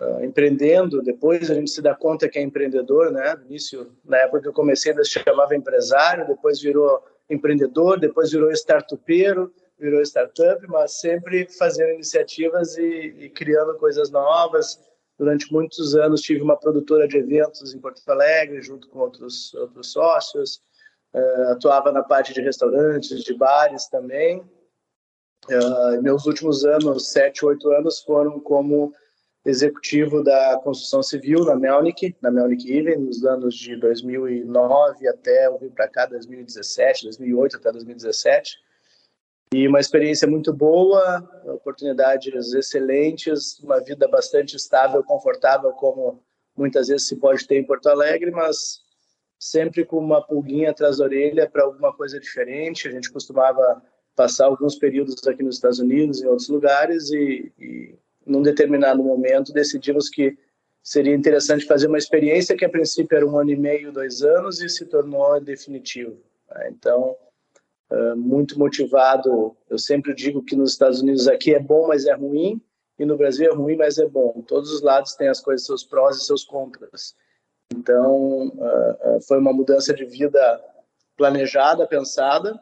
uh, 0.00 0.24
empreendendo. 0.24 1.00
Depois 1.00 1.50
a 1.50 1.54
gente 1.54 1.70
se 1.70 1.80
dá 1.80 1.94
conta 1.94 2.28
que 2.28 2.38
é 2.38 2.42
empreendedor, 2.42 3.12
né? 3.12 3.34
No 3.36 3.46
início, 3.46 3.96
na 4.04 4.18
época 4.18 4.42
que 4.42 4.48
eu 4.48 4.52
comecei, 4.52 4.92
se 5.04 5.20
chamava 5.24 5.54
empresário, 5.54 6.26
depois 6.26 6.60
virou 6.60 7.02
empreendedor, 7.30 7.98
depois 7.98 8.32
virou 8.32 8.50
startupeiro, 8.50 9.54
virou 9.78 10.02
startup, 10.02 10.64
mas 10.68 11.00
sempre 11.00 11.46
fazendo 11.56 11.92
iniciativas 11.92 12.76
e, 12.76 13.14
e 13.18 13.30
criando 13.30 13.76
coisas 13.78 14.10
novas. 14.10 14.78
Durante 15.18 15.52
muitos 15.52 15.94
anos 15.94 16.20
tive 16.20 16.42
uma 16.42 16.56
produtora 16.56 17.06
de 17.06 17.18
eventos 17.18 17.72
em 17.72 17.78
Porto 17.78 18.02
Alegre, 18.08 18.60
junto 18.60 18.88
com 18.88 18.98
outros, 18.98 19.54
outros 19.54 19.92
sócios. 19.92 20.60
Uh, 21.14 21.52
atuava 21.52 21.92
na 21.92 22.02
parte 22.02 22.32
de 22.32 22.40
restaurantes, 22.40 23.22
de 23.22 23.34
bares 23.34 23.86
também. 23.88 24.42
Uh, 25.48 26.00
meus 26.02 26.24
últimos 26.24 26.64
anos, 26.64 27.10
sete, 27.10 27.44
oito 27.44 27.70
anos, 27.72 28.00
foram 28.00 28.38
como 28.38 28.92
executivo 29.44 30.22
da 30.22 30.60
construção 30.62 31.02
civil 31.02 31.44
na 31.44 31.56
Melnick, 31.56 32.14
na 32.22 32.30
Melnick 32.30 32.70
Even, 32.70 32.98
nos 32.98 33.24
anos 33.24 33.56
de 33.56 33.74
2009 33.76 35.08
até 35.08 35.46
eu 35.46 35.58
vim 35.58 35.68
para 35.68 35.88
cá, 35.88 36.06
2017, 36.06 37.04
2008 37.04 37.56
até 37.56 37.72
2017. 37.72 38.56
E 39.52 39.66
uma 39.66 39.80
experiência 39.80 40.28
muito 40.28 40.52
boa, 40.52 41.28
oportunidades 41.44 42.54
excelentes, 42.54 43.58
uma 43.58 43.80
vida 43.80 44.08
bastante 44.08 44.56
estável, 44.56 45.02
confortável, 45.02 45.72
como 45.72 46.22
muitas 46.56 46.88
vezes 46.88 47.08
se 47.08 47.16
pode 47.16 47.46
ter 47.46 47.58
em 47.58 47.66
Porto 47.66 47.88
Alegre, 47.88 48.30
mas 48.30 48.80
sempre 49.38 49.84
com 49.84 49.98
uma 49.98 50.22
pulguinha 50.22 50.70
atrás 50.70 50.98
da 50.98 51.04
orelha 51.04 51.50
para 51.50 51.64
alguma 51.64 51.92
coisa 51.92 52.18
diferente. 52.18 52.88
A 52.88 52.92
gente 52.92 53.12
costumava 53.12 53.82
passar 54.14 54.46
alguns 54.46 54.76
períodos 54.76 55.26
aqui 55.26 55.42
nos 55.42 55.56
Estados 55.56 55.78
Unidos, 55.78 56.22
em 56.22 56.26
outros 56.26 56.48
lugares, 56.48 57.10
e, 57.10 57.52
e 57.58 57.94
num 58.26 58.42
determinado 58.42 59.02
momento 59.02 59.52
decidimos 59.52 60.08
que 60.08 60.36
seria 60.82 61.14
interessante 61.14 61.64
fazer 61.64 61.86
uma 61.86 61.98
experiência 61.98 62.56
que 62.56 62.64
a 62.64 62.70
princípio 62.70 63.16
era 63.16 63.26
um 63.26 63.38
ano 63.38 63.50
e 63.50 63.56
meio, 63.56 63.92
dois 63.92 64.22
anos, 64.22 64.60
e 64.60 64.68
se 64.68 64.84
tornou 64.86 65.40
definitivo. 65.40 66.18
Né? 66.50 66.70
Então, 66.70 67.16
uh, 67.90 68.16
muito 68.16 68.58
motivado. 68.58 69.56
Eu 69.70 69.78
sempre 69.78 70.14
digo 70.14 70.42
que 70.42 70.56
nos 70.56 70.72
Estados 70.72 71.00
Unidos 71.00 71.28
aqui 71.28 71.54
é 71.54 71.60
bom, 71.60 71.86
mas 71.86 72.06
é 72.06 72.12
ruim, 72.12 72.60
e 72.98 73.04
no 73.04 73.16
Brasil 73.16 73.50
é 73.50 73.54
ruim, 73.54 73.76
mas 73.76 73.98
é 73.98 74.06
bom. 74.06 74.42
Todos 74.46 74.72
os 74.72 74.82
lados 74.82 75.14
têm 75.14 75.28
as 75.28 75.40
coisas, 75.40 75.66
seus 75.66 75.84
prós 75.84 76.16
e 76.16 76.26
seus 76.26 76.44
contras. 76.44 77.14
Então, 77.72 78.48
uh, 78.48 79.20
foi 79.26 79.38
uma 79.38 79.52
mudança 79.52 79.94
de 79.94 80.04
vida 80.04 80.60
planejada, 81.16 81.86
pensada, 81.86 82.60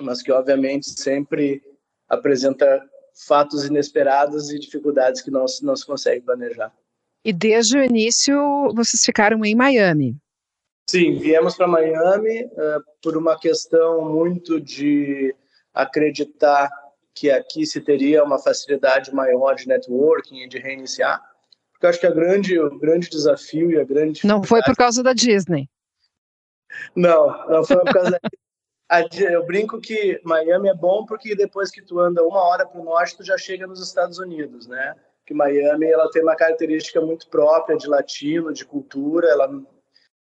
mas 0.00 0.22
que 0.22 0.32
obviamente 0.32 0.90
sempre 0.90 1.62
apresenta 2.08 2.82
fatos 3.26 3.64
inesperados 3.64 4.50
e 4.50 4.58
dificuldades 4.58 5.20
que 5.20 5.30
não, 5.30 5.44
não 5.62 5.76
se 5.76 5.86
consegue 5.86 6.24
planejar. 6.24 6.72
E 7.24 7.32
desde 7.32 7.78
o 7.78 7.84
início 7.84 8.36
vocês 8.74 9.02
ficaram 9.04 9.44
em 9.44 9.54
Miami? 9.54 10.16
Sim, 10.88 11.18
viemos 11.18 11.56
para 11.56 11.66
Miami 11.66 12.44
uh, 12.44 12.82
por 13.02 13.16
uma 13.16 13.38
questão 13.38 14.08
muito 14.08 14.60
de 14.60 15.34
acreditar 15.74 16.70
que 17.14 17.30
aqui 17.30 17.66
se 17.66 17.80
teria 17.80 18.24
uma 18.24 18.38
facilidade 18.38 19.12
maior 19.12 19.54
de 19.54 19.66
networking 19.66 20.44
e 20.44 20.48
de 20.48 20.58
reiniciar. 20.58 21.20
Porque 21.72 21.86
eu 21.86 21.90
acho 21.90 22.00
que 22.00 22.06
a 22.06 22.10
grande, 22.10 22.58
o 22.58 22.78
grande 22.78 23.10
desafio 23.10 23.70
e 23.70 23.78
a 23.78 23.84
grande. 23.84 24.26
Não 24.26 24.42
foi 24.42 24.62
por 24.62 24.74
causa 24.76 25.02
da 25.02 25.12
Disney. 25.12 25.68
Não, 26.94 27.46
não 27.48 27.64
foi 27.64 27.76
por 27.76 27.92
causa 27.92 28.10
da 28.12 28.18
eu 29.30 29.44
brinco 29.44 29.80
que 29.80 30.20
Miami 30.24 30.70
é 30.70 30.74
bom 30.74 31.04
porque 31.04 31.34
depois 31.34 31.70
que 31.70 31.82
tu 31.82 32.00
anda 32.00 32.24
uma 32.24 32.42
hora 32.42 32.66
para 32.66 32.80
o 32.80 32.84
norte, 32.84 33.16
tu 33.16 33.24
já 33.24 33.36
chega 33.36 33.66
nos 33.66 33.82
Estados 33.82 34.18
Unidos, 34.18 34.66
né? 34.66 34.96
Que 35.26 35.34
Miami 35.34 35.86
ela 35.86 36.10
tem 36.10 36.22
uma 36.22 36.34
característica 36.34 37.00
muito 37.00 37.28
própria 37.28 37.76
de 37.76 37.86
latino, 37.86 38.52
de 38.52 38.64
cultura. 38.64 39.28
Ela, 39.28 39.62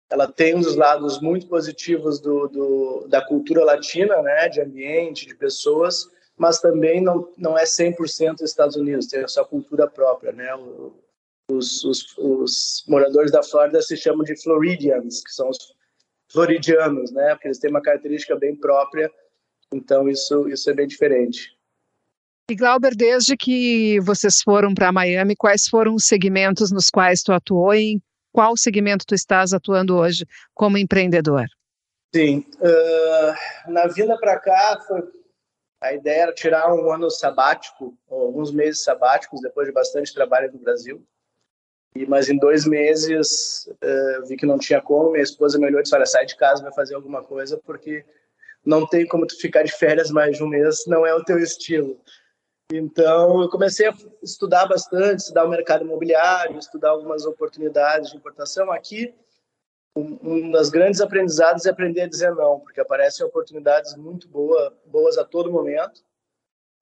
ela 0.09 0.27
tem 0.27 0.55
uns 0.55 0.75
lados 0.75 1.21
muito 1.21 1.47
positivos 1.47 2.19
do, 2.19 2.47
do, 2.47 3.07
da 3.07 3.23
cultura 3.23 3.63
latina, 3.63 4.19
né? 4.23 4.49
De 4.49 4.61
ambiente, 4.61 5.27
de 5.27 5.35
pessoas, 5.35 6.09
mas 6.35 6.59
também 6.59 7.01
não, 7.01 7.31
não 7.37 7.55
é 7.55 7.65
100% 7.65 8.41
Estados 8.41 8.75
Unidos, 8.75 9.05
tem 9.05 9.23
a 9.23 9.27
sua 9.27 9.45
cultura 9.45 9.87
própria, 9.87 10.31
né? 10.31 10.49
Os, 11.51 11.83
os, 11.83 12.17
os 12.17 12.83
moradores 12.87 13.31
da 13.31 13.43
Flórida 13.43 13.79
se 13.81 13.95
chamam 13.95 14.23
de 14.23 14.41
Floridians, 14.41 15.21
que 15.21 15.31
são 15.31 15.49
os 15.49 15.75
floridianos, 16.31 17.11
né? 17.11 17.29
Porque 17.31 17.47
eles 17.47 17.59
têm 17.59 17.69
uma 17.69 17.81
característica 17.81 18.35
bem 18.35 18.55
própria, 18.55 19.11
então 19.73 20.07
isso, 20.09 20.47
isso 20.49 20.69
é 20.69 20.73
bem 20.73 20.87
diferente. 20.87 21.57
E 22.49 22.55
Glauber, 22.55 22.95
desde 22.95 23.37
que 23.37 23.99
vocês 23.99 24.41
foram 24.41 24.73
para 24.73 24.91
Miami, 24.91 25.35
quais 25.35 25.67
foram 25.67 25.93
os 25.93 26.05
segmentos 26.05 26.71
nos 26.71 26.89
quais 26.89 27.21
tu 27.21 27.31
atuou 27.31 27.75
e 27.75 27.93
em 27.93 28.01
qual 28.31 28.57
segmento 28.57 29.05
tu 29.05 29.13
estás 29.13 29.53
atuando 29.53 29.95
hoje 29.95 30.25
como 30.53 30.77
empreendedor? 30.77 31.45
Sim, 32.13 32.45
uh, 32.59 33.71
na 33.71 33.87
vinda 33.87 34.17
para 34.17 34.39
cá 34.39 34.79
foi 34.87 35.03
a 35.81 35.93
ideia 35.93 36.23
era 36.23 36.33
tirar 36.33 36.73
um 36.73 36.91
ano 36.91 37.09
sabático, 37.09 37.97
alguns 38.09 38.51
meses 38.51 38.83
sabáticos 38.83 39.39
depois 39.41 39.67
de 39.67 39.73
bastante 39.73 40.13
trabalho 40.13 40.51
no 40.51 40.59
Brasil. 40.59 41.05
E, 41.95 42.05
mas 42.05 42.29
em 42.29 42.37
dois 42.37 42.65
meses 42.65 43.67
uh, 43.67 44.25
vi 44.27 44.37
que 44.37 44.45
não 44.45 44.59
tinha 44.59 44.81
como. 44.81 45.11
Minha 45.11 45.23
esposa 45.23 45.57
me 45.57 45.65
olhou 45.65 45.79
e 45.79 45.83
disse: 45.83 45.95
Olha, 45.95 46.05
sai 46.05 46.25
de 46.25 46.35
casa, 46.35 46.63
vai 46.63 46.73
fazer 46.73 46.95
alguma 46.95 47.23
coisa, 47.23 47.57
porque 47.57 48.05
não 48.65 48.85
tem 48.87 49.07
como 49.07 49.25
tu 49.25 49.35
ficar 49.39 49.63
de 49.63 49.71
férias 49.71 50.11
mais 50.11 50.37
de 50.37 50.43
um 50.43 50.47
mês, 50.47 50.85
não 50.85 51.05
é 51.05 51.13
o 51.13 51.23
teu 51.23 51.39
estilo. 51.39 51.99
Então 52.71 53.41
eu 53.41 53.49
comecei 53.49 53.87
a 53.87 53.95
estudar 54.21 54.67
bastante, 54.67 55.21
estudar 55.21 55.45
o 55.45 55.49
mercado 55.49 55.83
imobiliário, 55.83 56.59
estudar 56.59 56.89
algumas 56.91 57.25
oportunidades 57.25 58.11
de 58.11 58.17
importação. 58.17 58.71
Aqui, 58.71 59.13
um, 59.95 60.51
das 60.51 60.69
grandes 60.69 61.01
aprendizados 61.01 61.65
é 61.65 61.71
aprender 61.71 62.01
a 62.01 62.07
dizer 62.07 62.35
não, 62.35 62.59
porque 62.59 62.79
aparecem 62.79 63.25
oportunidades 63.25 63.95
muito 63.95 64.27
boa, 64.27 64.77
boas 64.85 65.17
a 65.17 65.25
todo 65.25 65.51
momento 65.51 66.03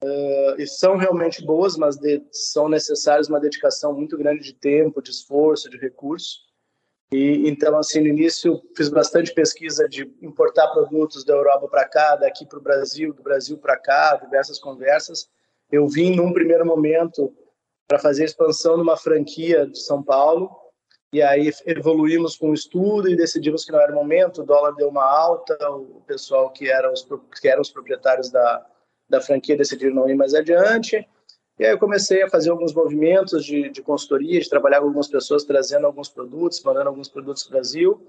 Uh, 0.04 0.62
e 0.62 0.68
são 0.68 0.96
realmente 0.96 1.44
boas, 1.44 1.76
mas 1.76 1.98
de, 1.98 2.24
são 2.32 2.70
necessárias 2.70 3.28
uma 3.28 3.40
dedicação 3.40 3.94
muito 3.94 4.16
grande 4.18 4.44
de 4.44 4.54
tempo, 4.54 5.02
de 5.02 5.10
esforço, 5.10 5.70
de 5.70 5.78
recurso. 5.78 6.48
E 7.12 7.48
então, 7.50 7.78
assim, 7.78 8.02
no 8.02 8.08
início 8.08 8.62
fiz 8.76 8.90
bastante 8.90 9.34
pesquisa 9.34 9.88
de 9.88 10.04
importar 10.22 10.68
produtos 10.68 11.24
da 11.24 11.34
Europa 11.34 11.68
para 11.68 11.88
cá, 11.88 12.16
daqui 12.16 12.46
para 12.46 12.60
o 12.60 12.62
Brasil, 12.62 13.14
do 13.14 13.24
Brasil 13.24 13.58
para 13.58 13.78
cá, 13.78 14.18
diversas 14.18 14.60
conversas. 14.60 15.30
Eu 15.72 15.88
vim 15.88 16.16
num 16.16 16.34
primeiro 16.34 16.66
momento 16.66 17.34
para 17.88 17.98
fazer 17.98 18.26
expansão 18.26 18.78
numa 18.78 18.98
franquia 18.98 19.66
de 19.66 19.80
São 19.80 20.04
Paulo, 20.04 20.52
e 21.14 21.22
aí 21.22 21.52
evoluímos 21.66 22.36
com 22.36 22.50
o 22.50 22.54
estudo 22.54 23.10
e 23.10 23.16
decidimos 23.16 23.64
que 23.64 23.72
não 23.72 23.80
era 23.80 23.94
o 23.94 23.96
momento. 23.96 24.42
O 24.42 24.46
dólar 24.46 24.76
deu 24.76 24.90
uma 24.90 25.06
alta, 25.06 25.58
o 25.72 26.04
pessoal 26.06 26.52
que 26.52 26.70
eram 26.70 26.92
os, 26.92 27.08
que 27.40 27.48
eram 27.48 27.62
os 27.62 27.72
proprietários 27.72 28.30
da 28.30 28.66
da 29.10 29.22
franquia 29.22 29.58
decidiram 29.58 29.96
não 29.96 30.10
ir 30.10 30.16
mais 30.16 30.34
adiante. 30.34 31.08
E 31.60 31.66
aí 31.66 31.72
eu 31.72 31.80
comecei 31.80 32.22
a 32.22 32.30
fazer 32.30 32.52
alguns 32.52 32.74
movimentos 32.74 33.44
de, 33.44 33.70
de 33.70 33.82
consultoria, 33.82 34.40
de 34.40 34.50
trabalhar 34.50 34.80
com 34.80 34.86
algumas 34.86 35.08
pessoas, 35.08 35.44
trazendo 35.44 35.88
alguns 35.88 36.10
produtos, 36.10 36.62
mandando 36.64 36.90
alguns 36.90 37.10
produtos 37.10 37.44
para 37.44 37.50
o 37.50 37.54
Brasil. 37.54 38.08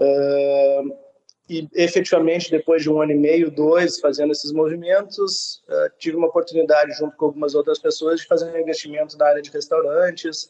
Uh, 0.00 1.10
e 1.48 1.68
efetivamente, 1.74 2.48
depois 2.48 2.80
de 2.80 2.88
um 2.88 3.02
ano 3.02 3.10
e 3.10 3.16
meio, 3.16 3.50
dois, 3.50 3.98
fazendo 3.98 4.30
esses 4.30 4.52
movimentos, 4.52 5.64
uh, 5.68 5.90
tive 5.98 6.16
uma 6.16 6.28
oportunidade, 6.28 6.92
junto 6.92 7.16
com 7.16 7.24
algumas 7.26 7.56
outras 7.56 7.80
pessoas, 7.80 8.20
de 8.20 8.26
fazer 8.28 8.52
um 8.52 8.56
investimento 8.56 9.18
na 9.18 9.26
área 9.26 9.42
de 9.42 9.50
restaurantes, 9.50 10.48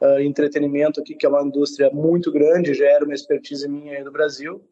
uh, 0.00 0.18
entretenimento 0.18 0.98
aqui, 0.98 1.14
que 1.14 1.26
é 1.26 1.28
uma 1.28 1.42
indústria 1.42 1.90
muito 1.90 2.32
grande, 2.32 2.72
já 2.72 2.86
era 2.86 3.04
uma 3.04 3.12
expertise 3.12 3.68
minha 3.68 3.98
aí 3.98 4.02
do 4.02 4.10
Brasil. 4.10 4.66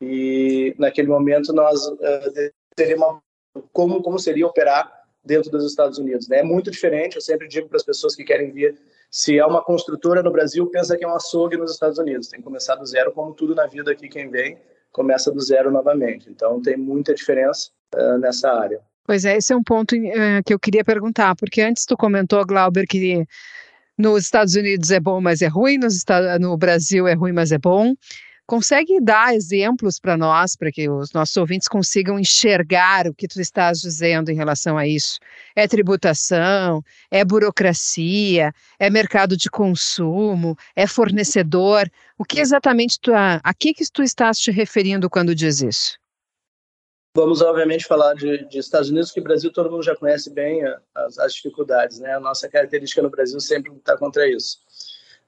E 0.00 0.74
naquele 0.76 1.06
momento 1.06 1.52
nós 1.52 1.86
uh, 1.86 2.52
teríamos 2.74 3.20
como, 3.72 4.02
como 4.02 4.18
seria 4.18 4.46
operar 4.46 4.98
dentro 5.24 5.50
dos 5.50 5.64
Estados 5.64 5.98
Unidos. 5.98 6.28
Né? 6.28 6.38
É 6.38 6.42
muito 6.42 6.70
diferente, 6.70 7.16
eu 7.16 7.20
sempre 7.20 7.48
digo 7.48 7.68
para 7.68 7.76
as 7.76 7.84
pessoas 7.84 8.14
que 8.14 8.24
querem 8.24 8.50
vir, 8.50 8.78
se 9.10 9.38
é 9.38 9.44
uma 9.44 9.62
construtora 9.62 10.22
no 10.22 10.30
Brasil, 10.30 10.66
pensa 10.66 10.96
que 10.96 11.04
é 11.04 11.08
um 11.08 11.14
açougue 11.14 11.56
nos 11.56 11.72
Estados 11.72 11.98
Unidos, 11.98 12.28
tem 12.28 12.40
que 12.40 12.44
começar 12.44 12.76
do 12.76 12.86
zero, 12.86 13.12
como 13.12 13.32
tudo 13.32 13.54
na 13.54 13.66
vida 13.66 13.90
aqui, 13.90 14.08
quem 14.08 14.30
vem, 14.30 14.58
começa 14.92 15.30
do 15.30 15.40
zero 15.40 15.70
novamente. 15.70 16.28
Então, 16.30 16.60
tem 16.60 16.76
muita 16.76 17.14
diferença 17.14 17.70
uh, 17.94 18.18
nessa 18.18 18.50
área. 18.50 18.80
Pois 19.06 19.24
é, 19.24 19.36
esse 19.36 19.52
é 19.52 19.56
um 19.56 19.62
ponto 19.62 19.96
uh, 19.96 20.42
que 20.44 20.52
eu 20.52 20.58
queria 20.58 20.84
perguntar, 20.84 21.34
porque 21.36 21.62
antes 21.62 21.86
tu 21.86 21.96
comentou, 21.96 22.44
Glauber, 22.44 22.86
que 22.86 23.24
nos 23.96 24.24
Estados 24.24 24.54
Unidos 24.54 24.90
é 24.90 25.00
bom, 25.00 25.20
mas 25.20 25.42
é 25.42 25.46
ruim, 25.46 25.78
no 26.40 26.56
Brasil 26.56 27.08
é 27.08 27.14
ruim, 27.14 27.32
mas 27.32 27.50
é 27.50 27.58
bom. 27.58 27.94
Consegue 28.48 28.98
dar 28.98 29.34
exemplos 29.34 30.00
para 30.00 30.16
nós, 30.16 30.56
para 30.56 30.72
que 30.72 30.88
os 30.88 31.12
nossos 31.12 31.36
ouvintes 31.36 31.68
consigam 31.68 32.18
enxergar 32.18 33.06
o 33.06 33.12
que 33.12 33.28
tu 33.28 33.42
estás 33.42 33.78
dizendo 33.78 34.30
em 34.30 34.34
relação 34.34 34.78
a 34.78 34.86
isso? 34.86 35.18
É 35.54 35.68
tributação? 35.68 36.82
É 37.10 37.22
burocracia? 37.26 38.50
É 38.78 38.88
mercado 38.88 39.36
de 39.36 39.50
consumo? 39.50 40.56
É 40.74 40.86
fornecedor? 40.86 41.90
O 42.16 42.24
que 42.24 42.40
exatamente 42.40 42.98
tu, 42.98 43.12
a, 43.12 43.38
a 43.44 43.52
que, 43.52 43.74
que 43.74 43.84
tu 43.92 44.02
estás 44.02 44.38
te 44.38 44.50
referindo 44.50 45.10
quando 45.10 45.34
diz 45.34 45.60
isso? 45.60 45.98
Vamos, 47.14 47.42
obviamente, 47.42 47.84
falar 47.84 48.14
de, 48.14 48.48
de, 48.48 48.58
Estados 48.58 48.88
Unidos, 48.88 49.10
que 49.10 49.20
o 49.20 49.24
Brasil 49.24 49.52
todo 49.52 49.70
mundo 49.70 49.82
já 49.82 49.94
conhece 49.94 50.32
bem 50.32 50.62
as, 50.94 51.18
as 51.18 51.34
dificuldades, 51.34 52.00
né? 52.00 52.14
A 52.14 52.20
nossa 52.20 52.48
característica 52.48 53.02
no 53.02 53.10
Brasil 53.10 53.38
sempre 53.40 53.70
está 53.72 53.94
contra 53.98 54.26
isso. 54.26 54.56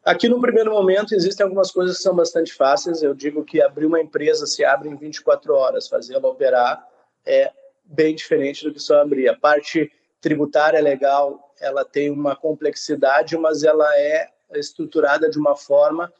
Aqui 0.04 0.28
no 0.28 0.40
primeiro 0.40 0.70
momento 0.70 1.14
existem 1.14 1.44
algumas 1.44 1.70
coisas 1.70 1.98
que 1.98 2.02
são 2.02 2.14
bastante 2.14 2.54
fáceis. 2.54 3.02
Eu 3.02 3.14
digo 3.14 3.44
que 3.44 3.60
abrir 3.60 3.86
uma 3.86 4.00
empresa 4.00 4.46
se 4.46 4.64
abre 4.64 4.88
em 4.88 4.96
24 4.96 5.54
horas, 5.54 5.88
fazê-la 5.88 6.26
operar 6.28 6.88
é 7.26 7.52
bem 7.84 8.14
diferente 8.14 8.64
do 8.64 8.72
que 8.72 8.80
só 8.80 9.00
abrir. 9.00 9.28
A 9.28 9.36
parte 9.36 9.92
tributária 10.20 10.78
é 10.78 10.80
legal, 10.80 11.54
ela 11.60 11.84
tem 11.84 12.10
uma 12.10 12.34
complexidade, 12.34 13.36
mas 13.36 13.62
ela 13.62 13.86
é 13.98 14.28
estruturada 14.54 15.28
de 15.28 15.38
uma 15.38 15.54
forma 15.54 16.12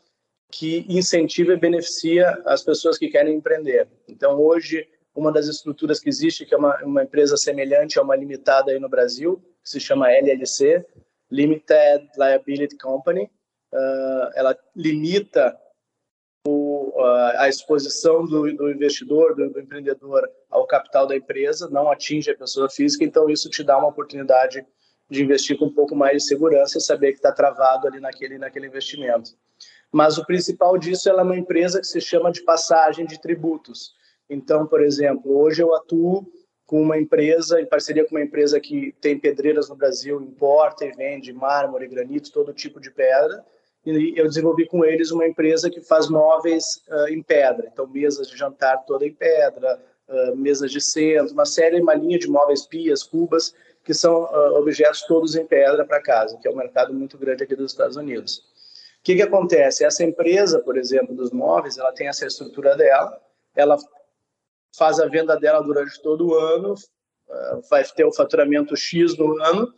que 0.51 0.85
incentiva 0.88 1.53
e 1.53 1.57
beneficia 1.57 2.40
as 2.45 2.62
pessoas 2.62 2.99
que 2.99 3.09
querem 3.09 3.35
empreender. 3.35 3.88
Então, 4.09 4.38
hoje, 4.38 4.87
uma 5.14 5.33
das 5.33 5.47
estruturas 5.47 6.01
que 6.01 6.09
existe, 6.09 6.45
que 6.45 6.55
é 6.55 6.57
uma, 6.57 6.77
uma 6.85 7.03
empresa 7.05 7.37
semelhante 7.37 7.99
a 7.99 8.03
uma 8.03 8.16
limitada 8.16 8.73
aí 8.73 8.79
no 8.79 8.88
Brasil, 8.88 9.40
que 9.62 9.71
se 9.71 9.81
chama 9.81 10.11
LLC, 10.11 10.85
Limited 11.31 12.09
Liability 12.19 12.77
Company, 12.77 13.31
uh, 13.72 14.30
ela 14.35 14.56
limita 14.74 15.56
o, 16.46 16.92
uh, 16.96 17.38
a 17.38 17.48
exposição 17.48 18.24
do, 18.24 18.52
do 18.54 18.70
investidor, 18.70 19.35
do, 19.35 19.50
do, 19.50 19.61
empreendedor 19.61 20.28
ao 20.48 20.66
capital 20.66 21.06
da 21.06 21.16
empresa, 21.16 21.68
não 21.70 21.90
atinge 21.90 22.30
a 22.30 22.37
pessoa 22.37 22.68
física, 22.68 23.04
então 23.04 23.28
isso 23.28 23.50
te 23.50 23.62
dá 23.62 23.76
uma 23.76 23.88
oportunidade 23.88 24.64
de 25.09 25.22
investir 25.22 25.59
com 25.59 25.66
um 25.66 25.74
pouco 25.74 25.94
mais 25.94 26.22
de 26.22 26.28
segurança 26.28 26.78
e 26.78 26.80
saber 26.80 27.12
que 27.12 27.18
está 27.18 27.33
travado 27.33 27.87
ali 27.87 28.00
naquele, 28.00 28.38
naquele 28.38 28.66
investimento. 28.66 29.33
Mas 29.90 30.18
o 30.18 30.24
principal 30.24 30.78
disso 30.78 31.09
é 31.11 31.22
uma 31.22 31.37
empresa 31.37 31.80
que 31.80 31.87
se 31.87 32.00
chama 32.00 32.30
de 32.30 32.42
passagem 32.42 33.04
de 33.04 33.20
tributos. 33.20 33.92
Então, 34.28 34.66
por 34.66 34.80
exemplo, 34.80 35.37
hoje 35.37 35.62
eu 35.62 35.74
atuo 35.74 36.24
com 36.64 36.80
uma 36.80 36.96
empresa, 36.96 37.61
em 37.61 37.66
parceria 37.66 38.04
com 38.04 38.14
uma 38.14 38.22
empresa 38.22 38.61
que 38.61 38.94
tem 39.00 39.18
pedreiras 39.18 39.68
no 39.68 39.74
Brasil, 39.74 40.22
importa 40.22 40.85
e 40.85 40.92
vende 40.92 41.33
mármore, 41.33 41.88
granito, 41.88 42.30
todo 42.30 42.54
tipo 42.54 42.80
de 42.80 42.92
pedra, 42.92 43.44
e 43.85 44.19
eu 44.19 44.27
desenvolvi 44.27 44.66
com 44.66 44.85
eles 44.85 45.11
uma 45.11 45.27
empresa 45.27 45.71
que 45.71 45.81
faz 45.81 46.09
móveis 46.09 46.64
uh, 46.88 47.09
em 47.09 47.23
pedra, 47.23 47.69
então 47.73 47.87
mesas 47.87 48.29
de 48.29 48.37
jantar 48.37 48.85
toda 48.85 49.07
em 49.07 49.14
pedra, 49.14 49.81
uh, 50.09 50.37
mesas 50.37 50.71
de 50.71 50.81
centro, 50.81 51.33
uma 51.33 51.47
série, 51.47 51.81
uma 51.81 51.95
linha 51.95 52.19
de 52.19 52.29
móveis, 52.29 52.66
pias, 52.66 53.03
cubas, 53.03 53.55
que 53.83 53.95
são 53.95 54.25
uh, 54.25 54.59
objetos 54.59 55.03
todos 55.03 55.35
em 55.35 55.47
pedra 55.47 55.87
para 55.87 56.03
casa, 56.03 56.37
que 56.38 56.47
é 56.47 56.51
um 56.51 56.57
mercado 56.57 56.93
muito 56.93 57.16
grande 57.16 57.43
aqui 57.43 57.57
dos 57.57 57.73
Estados 57.73 57.97
Unidos. 57.97 58.38
O 59.01 59.03
que, 59.03 59.16
que 59.16 59.23
acontece? 59.23 59.83
Essa 59.83 60.05
empresa, 60.05 60.61
por 60.61 60.77
exemplo, 60.77 61.14
dos 61.14 61.31
móveis, 61.31 61.79
ela 61.79 61.93
tem 61.93 62.07
essa 62.07 62.27
estrutura 62.27 62.77
dela, 62.77 63.19
ela 63.57 63.79
faz 64.77 65.01
a 65.01 65.07
venda 65.07 65.38
dela 65.38 65.62
durante 65.62 66.01
todo 66.03 66.29
o 66.29 66.35
ano, 66.35 66.75
vai 67.71 67.83
ter 67.83 68.05
o 68.05 68.12
faturamento 68.12 68.77
X 68.77 69.16
no 69.16 69.43
ano, 69.43 69.73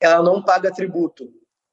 ela 0.00 0.20
não 0.20 0.42
paga 0.42 0.72
tributo 0.72 1.32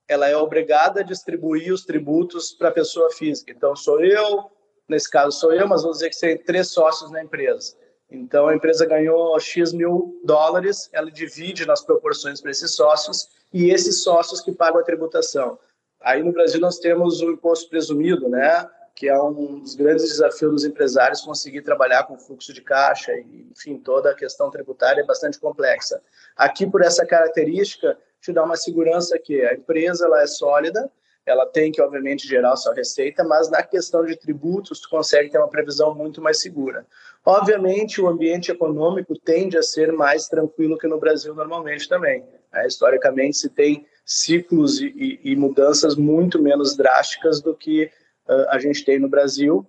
ela 0.10 0.28
é 0.28 0.36
obrigada 0.36 1.02
a 1.02 1.04
distribuir 1.04 1.72
os 1.72 1.86
tributos 1.86 2.52
para 2.52 2.70
a 2.70 2.72
pessoa 2.74 3.12
física. 3.12 3.52
Então, 3.52 3.76
sou 3.76 4.04
eu, 4.04 4.50
nesse 4.88 5.10
caso 5.10 5.38
sou 5.38 5.54
eu, 5.54 5.68
mas 5.68 5.84
vamos 5.84 6.00
dizer 6.00 6.10
que 6.10 6.20
tem 6.20 6.38
três 6.38 6.70
sócios 6.70 7.12
na 7.12 7.24
empresa. 7.24 7.76
Então, 8.10 8.48
a 8.48 8.56
empresa 8.56 8.86
ganhou 8.88 9.40
X 9.40 9.72
mil 9.72 10.20
dólares, 10.24 10.90
ela 10.92 11.12
divide 11.12 11.66
nas 11.66 11.82
proporções 11.82 12.42
para 12.42 12.50
esses 12.50 12.74
sócios 12.74 13.30
e 13.54 13.70
esses 13.70 14.02
sócios 14.02 14.42
que 14.42 14.52
pagam 14.52 14.82
a 14.82 14.84
tributação. 14.84 15.60
Aí 16.02 16.24
no 16.24 16.32
Brasil 16.32 16.60
nós 16.60 16.80
temos 16.80 17.22
o 17.22 17.32
imposto 17.32 17.70
presumido, 17.70 18.28
né? 18.28 18.68
que 19.00 19.08
é 19.08 19.18
um 19.18 19.60
dos 19.60 19.76
grandes 19.76 20.10
desafios 20.10 20.52
dos 20.52 20.66
empresários 20.66 21.22
conseguir 21.22 21.62
trabalhar 21.62 22.04
com 22.04 22.20
fluxo 22.20 22.52
de 22.52 22.62
caixa 22.62 23.14
e, 23.14 23.48
enfim, 23.50 23.78
toda 23.78 24.12
a 24.12 24.14
questão 24.14 24.52
tributária 24.52 25.00
é 25.00 25.06
bastante 25.06 25.40
complexa. 25.40 26.02
Aqui, 26.36 26.68
por 26.68 26.82
essa 26.82 27.06
característica, 27.06 27.98
te 28.22 28.34
dá 28.34 28.44
uma 28.44 28.56
segurança 28.56 29.18
que 29.18 29.42
a 29.44 29.54
empresa 29.54 30.06
ela 30.06 30.22
é 30.22 30.28
sólida, 30.28 30.92
ela 31.26 31.46
tem 31.46 31.72
que, 31.72 31.82
obviamente, 31.82 32.28
gerar 32.28 32.56
sua 32.56 32.74
receita, 32.74 33.24
mas 33.24 33.50
na 33.50 33.62
questão 33.62 34.04
de 34.04 34.16
tributos, 34.16 34.80
tu 34.80 34.90
consegue 34.90 35.30
ter 35.30 35.38
uma 35.38 35.48
previsão 35.48 35.94
muito 35.94 36.22
mais 36.22 36.42
segura. 36.42 36.86
Obviamente, 37.24 38.02
o 38.02 38.08
ambiente 38.08 38.52
econômico 38.52 39.14
tende 39.20 39.58
a 39.58 39.62
ser 39.62 39.92
mais 39.92 40.28
tranquilo 40.28 40.78
que 40.78 40.88
no 40.88 41.00
Brasil 41.00 41.36
normalmente 41.36 41.88
também. 41.88 42.26
É, 42.54 42.66
historicamente, 42.66 43.38
se 43.38 43.50
tem 43.50 43.86
ciclos 44.04 44.82
e, 44.82 44.88
e, 44.88 45.32
e, 45.32 45.36
mudanças 45.36 45.96
muito 45.96 46.42
menos 46.42 46.76
drásticas 46.76 47.42
do 47.42 47.54
que 47.54 47.92
uh, 48.28 48.50
a 48.50 48.58
gente 48.58 48.84
tem 48.84 48.98
no 48.98 49.08
Brasil. 49.08 49.64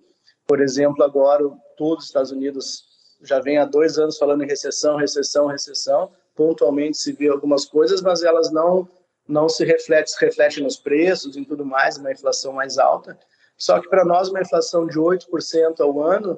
Por 0.47 0.59
exemplo, 0.59 1.03
agora, 1.03 1.43
todos 1.77 2.05
os 2.05 2.09
Estados 2.09 2.31
Unidos 2.31 2.85
já 3.21 3.39
vem 3.39 3.59
há 3.59 3.65
dois 3.65 3.99
anos 3.99 4.17
falando 4.17 4.43
em 4.43 4.47
recessão, 4.47 4.97
recessão, 4.97 5.45
recessão 5.45 6.11
pontualmente 6.35 6.97
se 6.97 7.11
vê 7.11 7.27
algumas 7.27 7.65
coisas, 7.65 8.01
mas 8.01 8.23
elas 8.23 8.51
não 8.51 8.87
não 9.27 9.47
se 9.47 9.63
refletem, 9.63 10.07
se 10.07 10.25
reflete 10.25 10.61
nos 10.61 10.75
preços 10.75 11.37
e 11.37 11.45
tudo 11.45 11.63
mais, 11.65 11.97
uma 11.97 12.11
inflação 12.11 12.51
mais 12.51 12.77
alta. 12.77 13.17
Só 13.57 13.79
que 13.79 13.87
para 13.87 14.03
nós 14.03 14.27
uma 14.29 14.41
inflação 14.41 14.85
de 14.85 14.99
8% 14.99 15.79
ao 15.79 16.03
ano 16.03 16.37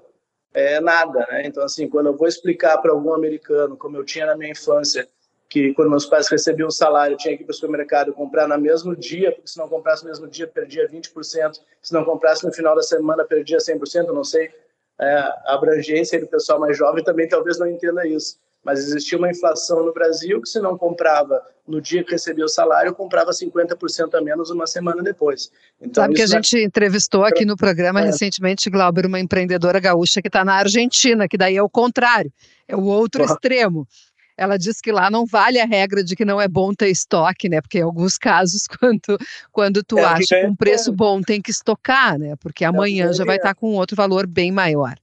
é 0.53 0.79
nada, 0.79 1.25
né? 1.31 1.43
Então 1.45 1.63
assim, 1.63 1.89
quando 1.89 2.07
eu 2.07 2.17
vou 2.17 2.27
explicar 2.27 2.77
para 2.79 2.91
algum 2.91 3.13
americano, 3.13 3.75
como 3.77 3.97
eu 3.97 4.03
tinha 4.03 4.27
na 4.27 4.35
minha 4.35 4.51
infância, 4.51 5.07
que 5.49 5.73
quando 5.73 5.89
meus 5.89 6.05
pais 6.05 6.27
recebiam 6.27 6.67
o 6.67 6.71
salário, 6.71 7.13
eu 7.13 7.17
tinha 7.17 7.35
que 7.35 7.43
ir 7.43 7.45
para 7.45 7.53
o 7.53 7.55
supermercado 7.55 8.13
comprar 8.13 8.47
no 8.47 8.57
mesmo 8.59 8.95
dia, 8.95 9.31
porque 9.31 9.47
se 9.47 9.57
não 9.57 9.69
comprasse 9.69 10.03
no 10.03 10.09
mesmo 10.09 10.27
dia, 10.27 10.47
perdia 10.47 10.87
20%, 10.87 11.59
se 11.81 11.93
não 11.93 12.03
comprasse 12.03 12.45
no 12.45 12.53
final 12.53 12.75
da 12.75 12.83
semana, 12.83 13.23
perdia 13.23 13.57
100%, 13.57 14.07
eu 14.07 14.13
não 14.13 14.23
sei 14.23 14.51
é, 14.99 15.15
a 15.15 15.53
abrangência 15.53 16.19
do 16.19 16.27
pessoal 16.27 16.59
mais 16.59 16.77
jovem 16.77 17.03
também 17.03 17.27
talvez 17.27 17.57
não 17.57 17.67
entenda 17.67 18.05
isso 18.07 18.37
mas 18.63 18.79
existia 18.79 19.17
uma 19.17 19.29
inflação 19.29 19.85
no 19.85 19.93
Brasil 19.93 20.41
que 20.41 20.47
se 20.47 20.59
não 20.59 20.77
comprava 20.77 21.41
no 21.67 21.81
dia 21.81 22.03
que 22.03 22.11
recebia 22.11 22.45
o 22.45 22.49
salário, 22.49 22.93
comprava 22.93 23.31
50% 23.31 24.13
a 24.13 24.21
menos 24.21 24.49
uma 24.49 24.67
semana 24.67 25.01
depois. 25.01 25.51
Então, 25.81 26.03
Sabe 26.03 26.15
que 26.15 26.21
a 26.21 26.27
gente 26.27 26.57
entrevistou 26.57 27.23
aqui 27.25 27.45
no 27.45 27.55
programa 27.57 28.01
é. 28.01 28.05
recentemente, 28.05 28.69
Glauber, 28.69 29.05
uma 29.05 29.19
empreendedora 29.19 29.79
gaúcha 29.79 30.21
que 30.21 30.27
está 30.27 30.43
na 30.45 30.55
Argentina, 30.55 31.27
que 31.27 31.37
daí 31.37 31.57
é 31.57 31.63
o 31.63 31.69
contrário, 31.69 32.31
é 32.67 32.75
o 32.75 32.83
outro 32.83 33.23
extremo. 33.23 33.87
Ela 34.35 34.57
diz 34.57 34.81
que 34.81 34.91
lá 34.91 35.11
não 35.11 35.25
vale 35.25 35.59
a 35.59 35.65
regra 35.65 36.03
de 36.03 36.15
que 36.15 36.25
não 36.25 36.41
é 36.41 36.47
bom 36.47 36.73
ter 36.73 36.89
estoque, 36.89 37.47
né? 37.47 37.61
Porque 37.61 37.79
em 37.79 37.83
alguns 37.83 38.17
casos, 38.17 38.65
quando, 38.79 39.17
quando 39.51 39.83
tu 39.83 39.99
é, 39.99 40.03
acha 40.03 40.41
que 40.41 40.45
um 40.47 40.55
preço 40.55 40.91
bom 40.91 41.21
tem 41.21 41.41
que 41.41 41.51
estocar, 41.51 42.17
né? 42.17 42.35
Porque 42.39 42.63
é 42.63 42.67
amanhã 42.67 43.13
já 43.13 43.23
vai 43.23 43.35
estar 43.35 43.49
tá 43.49 43.55
com 43.55 43.73
outro 43.73 43.95
valor 43.95 44.25
bem 44.25 44.51
maior. 44.51 44.95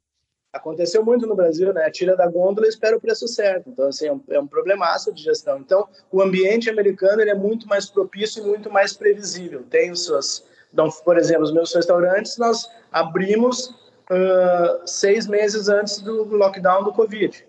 Aconteceu 0.52 1.04
muito 1.04 1.26
no 1.26 1.36
Brasil, 1.36 1.72
né? 1.72 1.88
Tira 1.90 2.16
da 2.16 2.26
gôndola 2.26 2.66
e 2.66 2.70
espera 2.70 2.96
o 2.96 3.00
preço 3.00 3.28
certo. 3.28 3.70
Então, 3.70 3.86
assim, 3.86 4.06
é 4.06 4.12
um, 4.12 4.22
é 4.30 4.40
um 4.40 4.46
problemaço 4.46 5.12
de 5.12 5.22
gestão. 5.22 5.58
Então, 5.58 5.88
o 6.10 6.20
ambiente 6.20 6.68
americano 6.68 7.22
ele 7.22 7.30
é 7.30 7.34
muito 7.34 7.68
mais 7.68 7.88
propício 7.88 8.42
e 8.42 8.46
muito 8.46 8.70
mais 8.70 8.92
previsível. 8.92 9.62
Tem 9.70 9.94
seus... 9.94 10.44
Então, 10.72 10.88
por 11.04 11.16
exemplo, 11.16 11.44
os 11.44 11.52
meus 11.52 11.72
restaurantes, 11.74 12.36
nós 12.36 12.68
abrimos 12.90 13.68
uh, 13.68 14.86
seis 14.86 15.26
meses 15.26 15.68
antes 15.68 16.00
do 16.00 16.24
lockdown 16.24 16.82
do 16.82 16.92
Covid. 16.92 17.46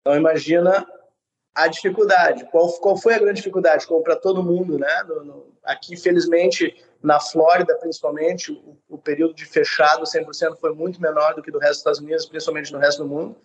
Então, 0.00 0.16
imagina 0.16 0.86
a 1.54 1.66
dificuldade. 1.66 2.46
Qual, 2.50 2.72
qual 2.74 2.96
foi 2.96 3.14
a 3.14 3.18
grande 3.18 3.36
dificuldade? 3.36 3.86
Como 3.86 4.02
para 4.02 4.16
todo 4.16 4.42
mundo, 4.42 4.78
né? 4.78 5.02
No, 5.06 5.24
no, 5.24 5.46
aqui, 5.64 5.96
felizmente, 5.96 6.74
na 7.02 7.20
Flórida, 7.20 7.76
principalmente, 7.76 8.52
o, 8.52 8.76
o, 8.88 8.98
período 8.98 9.34
de 9.34 9.44
fechado 9.44 10.02
100% 10.02 10.56
foi 10.56 10.74
muito 10.74 11.00
menor 11.00 11.34
do 11.34 11.42
que 11.42 11.50
do 11.50 11.58
resto 11.58 11.72
dos 11.72 11.78
Estados 11.78 12.00
Unidos, 12.00 12.26
principalmente 12.26 12.72
no 12.72 12.78
resto 12.78 13.02
do 13.02 13.08
mundo. 13.08 13.36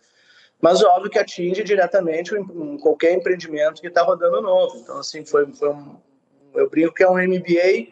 Mas 0.59 0.81
óbvio 0.81 1.11
que 1.11 1.19
atinge 1.19 1.63
diretamente 1.63 2.33
um, 2.35 2.77
qualquer 2.77 3.11
empreendimento 3.11 3.81
que 3.81 3.87
está 3.87 4.01
rodando 4.01 4.41
novo. 4.41 4.77
Então, 4.77 4.97
assim, 4.97 5.25
foi, 5.25 5.51
foi 5.53 5.69
um, 5.69 5.97
eu 6.55 6.69
brinco 6.69 6.93
que 6.93 7.03
é 7.03 7.09
um 7.09 7.17
MBA 7.17 7.91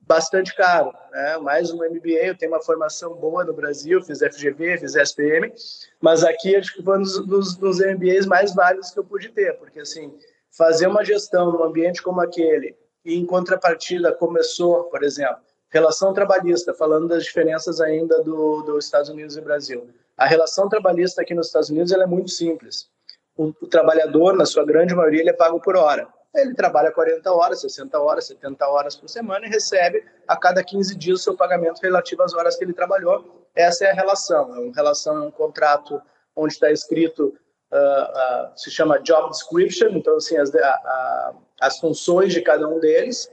bastante 0.00 0.56
caro, 0.56 0.92
né? 1.12 1.36
Mais 1.36 1.70
um 1.70 1.76
MBA, 1.76 2.24
eu 2.24 2.36
tenho 2.36 2.50
uma 2.50 2.62
formação 2.62 3.14
boa 3.14 3.44
no 3.44 3.52
Brasil, 3.52 4.02
fiz 4.02 4.20
FGV, 4.20 4.78
fiz 4.78 4.96
SPM, 4.96 5.52
mas 6.00 6.24
aqui 6.24 6.56
acho 6.56 6.74
que 6.74 6.82
foi 6.82 6.98
um 6.98 7.02
dos, 7.02 7.26
dos, 7.26 7.56
dos 7.56 7.78
MBAs 7.78 8.24
mais 8.24 8.54
válidos 8.54 8.90
que 8.90 8.98
eu 8.98 9.04
pude 9.04 9.28
ter, 9.28 9.58
porque 9.58 9.80
assim, 9.80 10.12
fazer 10.50 10.86
uma 10.86 11.04
gestão 11.04 11.52
num 11.52 11.62
ambiente 11.62 12.02
como 12.02 12.22
aquele, 12.22 12.74
e 13.04 13.14
em 13.14 13.24
contrapartida 13.24 14.12
começou, 14.12 14.84
por 14.84 15.02
exemplo, 15.02 15.42
relação 15.70 16.12
trabalhista, 16.12 16.74
falando 16.74 17.08
das 17.08 17.24
diferenças 17.24 17.80
ainda 17.80 18.22
do, 18.22 18.62
dos 18.62 18.84
Estados 18.84 19.08
Unidos 19.08 19.36
e 19.36 19.40
Brasil. 19.40 19.88
A 20.16 20.26
relação 20.26 20.68
trabalhista 20.68 21.22
aqui 21.22 21.34
nos 21.34 21.46
Estados 21.46 21.70
Unidos 21.70 21.92
é 21.92 22.06
muito 22.06 22.30
simples. 22.30 22.88
O, 23.36 23.52
o 23.60 23.66
trabalhador, 23.66 24.34
na 24.34 24.44
sua 24.44 24.64
grande 24.64 24.94
maioria, 24.94 25.20
ele 25.20 25.30
é 25.30 25.34
pago 25.34 25.60
por 25.60 25.76
hora. 25.76 26.08
Ele 26.34 26.54
trabalha 26.54 26.92
40 26.92 27.32
horas, 27.32 27.60
60 27.60 27.98
horas, 27.98 28.26
70 28.26 28.68
horas 28.68 28.96
por 28.96 29.08
semana 29.08 29.46
e 29.46 29.48
recebe 29.48 30.04
a 30.26 30.36
cada 30.36 30.62
15 30.62 30.94
dias 30.96 31.20
o 31.20 31.22
seu 31.22 31.36
pagamento 31.36 31.80
relativo 31.80 32.22
às 32.22 32.34
horas 32.34 32.56
que 32.56 32.64
ele 32.64 32.74
trabalhou. 32.74 33.46
Essa 33.54 33.86
é 33.86 33.90
a 33.90 33.94
relação. 33.94 34.54
É 34.54 34.58
uma 34.58 34.74
relação, 34.74 35.16
é 35.16 35.26
um 35.26 35.30
contrato 35.30 36.00
onde 36.36 36.52
está 36.52 36.70
escrito 36.70 37.34
uh, 37.72 38.58
se 38.58 38.70
chama 38.70 38.98
job 39.00 39.30
description, 39.30 39.88
então 39.90 40.16
assim 40.16 40.36
as, 40.36 40.54
a, 40.54 41.34
as 41.60 41.78
funções 41.78 42.32
de 42.32 42.40
cada 42.40 42.68
um 42.68 42.78
deles, 42.78 43.30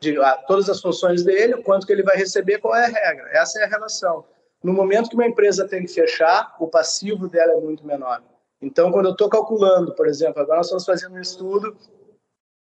de, 0.00 0.16
todas 0.46 0.68
as 0.68 0.80
funções 0.80 1.22
dele, 1.22 1.54
o 1.54 1.62
quanto 1.62 1.86
que 1.86 1.92
ele 1.92 2.02
vai 2.02 2.16
receber, 2.16 2.58
qual 2.58 2.74
é 2.74 2.84
a 2.84 2.88
regra. 2.88 3.30
Essa 3.32 3.60
é 3.60 3.64
a 3.64 3.68
relação. 3.68 4.24
No 4.62 4.72
momento 4.72 5.08
que 5.08 5.14
uma 5.14 5.26
empresa 5.26 5.66
tem 5.66 5.84
que 5.84 5.92
fechar, 5.92 6.56
o 6.60 6.68
passivo 6.68 7.28
dela 7.28 7.52
é 7.52 7.60
muito 7.60 7.86
menor. 7.86 8.22
Então, 8.60 8.92
quando 8.92 9.06
eu 9.06 9.12
estou 9.12 9.28
calculando, 9.28 9.94
por 9.94 10.06
exemplo, 10.06 10.40
agora 10.40 10.58
nós 10.58 10.66
estamos 10.66 10.84
fazendo 10.84 11.14
um 11.14 11.20
estudo 11.20 11.76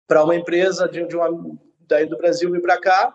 para 0.07 0.23
uma 0.23 0.35
empresa 0.35 0.88
de, 0.88 1.05
de 1.05 1.15
uma, 1.15 1.29
daí 1.81 2.05
do 2.05 2.17
Brasil 2.17 2.51
vir 2.51 2.62
para 2.62 2.79
cá, 2.79 3.13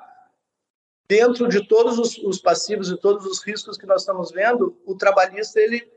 dentro 1.09 1.49
de 1.49 1.67
todos 1.67 1.99
os, 1.99 2.19
os, 2.19 2.41
passivos 2.41 2.91
e 2.91 2.97
todos 2.97 3.27
os 3.27 3.43
riscos 3.43 3.77
que 3.77 3.87
nós 3.87 4.03
estamos 4.03 4.33
vendo, 4.33 4.77
o 4.85 4.97
trabalhista 4.97 5.61
ele 5.61 5.89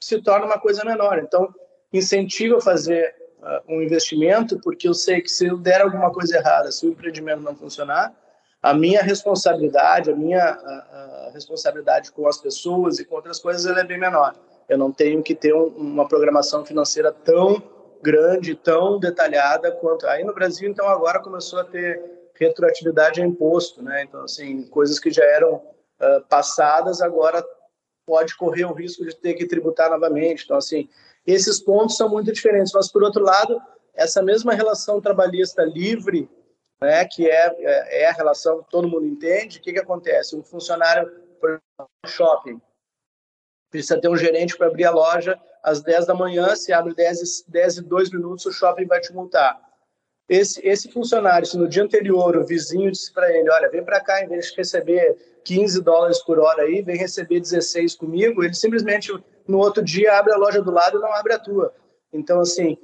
se 0.00 0.20
torna 0.22 0.46
uma 0.46 0.58
coisa 0.58 0.84
menor. 0.84 1.18
Então, 1.18 1.52
incentivo 1.92 2.56
a 2.56 2.60
fazer 2.60 3.14
uh, 3.40 3.74
um 3.74 3.82
investimento, 3.82 4.58
porque 4.60 4.88
eu 4.88 4.94
sei 4.94 5.20
que 5.20 5.30
se 5.30 5.46
eu 5.46 5.58
der 5.58 5.82
alguma 5.82 6.12
coisa 6.12 6.36
errada, 6.36 6.72
se 6.72 6.86
o 6.86 6.90
empreendimento 6.90 7.42
não 7.42 7.54
funcionar, 7.54 8.14
a 8.62 8.74
minha 8.74 9.02
responsabilidade, 9.02 10.10
a 10.10 10.16
minha 10.16 10.44
a, 10.44 11.26
a 11.28 11.30
responsabilidade 11.32 12.12
com 12.12 12.28
as 12.28 12.38
pessoas 12.38 12.98
e 12.98 13.04
com 13.04 13.14
outras 13.14 13.38
coisas, 13.38 13.64
ela 13.64 13.80
é 13.80 13.84
bem 13.84 13.98
menor. 13.98 14.34
Eu 14.68 14.78
não 14.78 14.92
tenho 14.92 15.22
que 15.22 15.34
ter 15.34 15.54
um, 15.54 15.66
uma 15.66 16.06
programação 16.06 16.64
financeira 16.64 17.10
tão 17.10 17.62
grande, 18.02 18.54
tão 18.54 18.98
detalhada 18.98 19.72
quanto 19.72 20.06
aí 20.06 20.24
no 20.24 20.34
Brasil. 20.34 20.68
Então 20.68 20.88
agora 20.88 21.20
começou 21.20 21.58
a 21.60 21.64
ter 21.64 22.02
retroatividade 22.34 23.20
a 23.20 23.26
imposto, 23.26 23.82
né? 23.82 24.02
Então 24.02 24.22
assim 24.22 24.62
coisas 24.68 24.98
que 24.98 25.10
já 25.10 25.24
eram 25.24 25.54
uh, 25.54 26.22
passadas 26.28 27.00
agora 27.00 27.44
pode 28.10 28.36
correr 28.36 28.64
o 28.64 28.72
risco 28.72 29.04
de 29.04 29.14
ter 29.14 29.34
que 29.34 29.46
tributar 29.46 29.88
novamente. 29.88 30.42
Então, 30.42 30.56
assim, 30.56 30.88
esses 31.24 31.60
pontos 31.60 31.96
são 31.96 32.08
muito 32.08 32.32
diferentes. 32.32 32.72
Mas, 32.72 32.90
por 32.90 33.04
outro 33.04 33.22
lado, 33.22 33.62
essa 33.94 34.20
mesma 34.20 34.52
relação 34.52 35.00
trabalhista 35.00 35.62
livre, 35.62 36.28
né, 36.82 37.04
que 37.04 37.30
é, 37.30 37.54
é, 37.60 38.02
é 38.02 38.08
a 38.08 38.12
relação 38.12 38.64
que 38.64 38.70
todo 38.70 38.88
mundo 38.88 39.06
entende, 39.06 39.58
o 39.58 39.62
que, 39.62 39.72
que 39.72 39.78
acontece? 39.78 40.34
Um 40.34 40.42
funcionário, 40.42 41.08
por 41.40 41.60
shopping, 42.04 42.60
precisa 43.70 44.00
ter 44.00 44.08
um 44.08 44.16
gerente 44.16 44.58
para 44.58 44.66
abrir 44.66 44.86
a 44.86 44.90
loja 44.90 45.40
às 45.62 45.80
10 45.80 46.06
da 46.06 46.14
manhã, 46.14 46.56
se 46.56 46.72
abre 46.72 46.92
10, 46.92 47.44
10 47.46 47.76
e 47.76 47.82
2 47.82 48.10
minutos, 48.10 48.44
o 48.44 48.52
shopping 48.52 48.86
vai 48.86 48.98
te 49.00 49.12
multar. 49.12 49.56
Esse, 50.30 50.64
esse 50.64 50.88
funcionário, 50.92 51.44
se 51.44 51.58
no 51.58 51.66
dia 51.66 51.82
anterior 51.82 52.36
o 52.36 52.46
vizinho 52.46 52.92
disse 52.92 53.12
para 53.12 53.36
ele, 53.36 53.50
olha, 53.50 53.68
vem 53.68 53.82
para 53.82 54.00
cá, 54.00 54.22
em 54.22 54.28
vez 54.28 54.46
de 54.46 54.56
receber 54.56 55.16
15 55.42 55.82
dólares 55.82 56.22
por 56.22 56.38
hora 56.38 56.62
aí, 56.62 56.82
vem 56.82 56.96
receber 56.96 57.40
16 57.40 57.96
comigo, 57.96 58.44
ele 58.44 58.54
simplesmente 58.54 59.12
no 59.48 59.58
outro 59.58 59.82
dia 59.82 60.16
abre 60.16 60.32
a 60.32 60.36
loja 60.36 60.62
do 60.62 60.70
lado 60.70 60.98
e 60.98 61.00
não 61.00 61.12
abre 61.12 61.32
a 61.32 61.38
tua. 61.38 61.74
Então, 62.12 62.38
assim, 62.38 62.78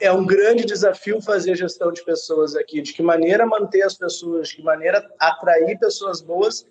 é 0.00 0.10
um 0.10 0.26
grande 0.26 0.64
desafio 0.64 1.22
fazer 1.22 1.54
gestão 1.54 1.92
de 1.92 2.04
pessoas 2.04 2.56
aqui, 2.56 2.82
de 2.82 2.94
que 2.94 3.02
maneira 3.02 3.46
manter 3.46 3.82
as 3.82 3.94
pessoas, 3.94 4.48
de 4.48 4.56
que 4.56 4.62
maneira 4.64 5.08
atrair 5.20 5.78
pessoas 5.78 6.20
boas, 6.20 6.62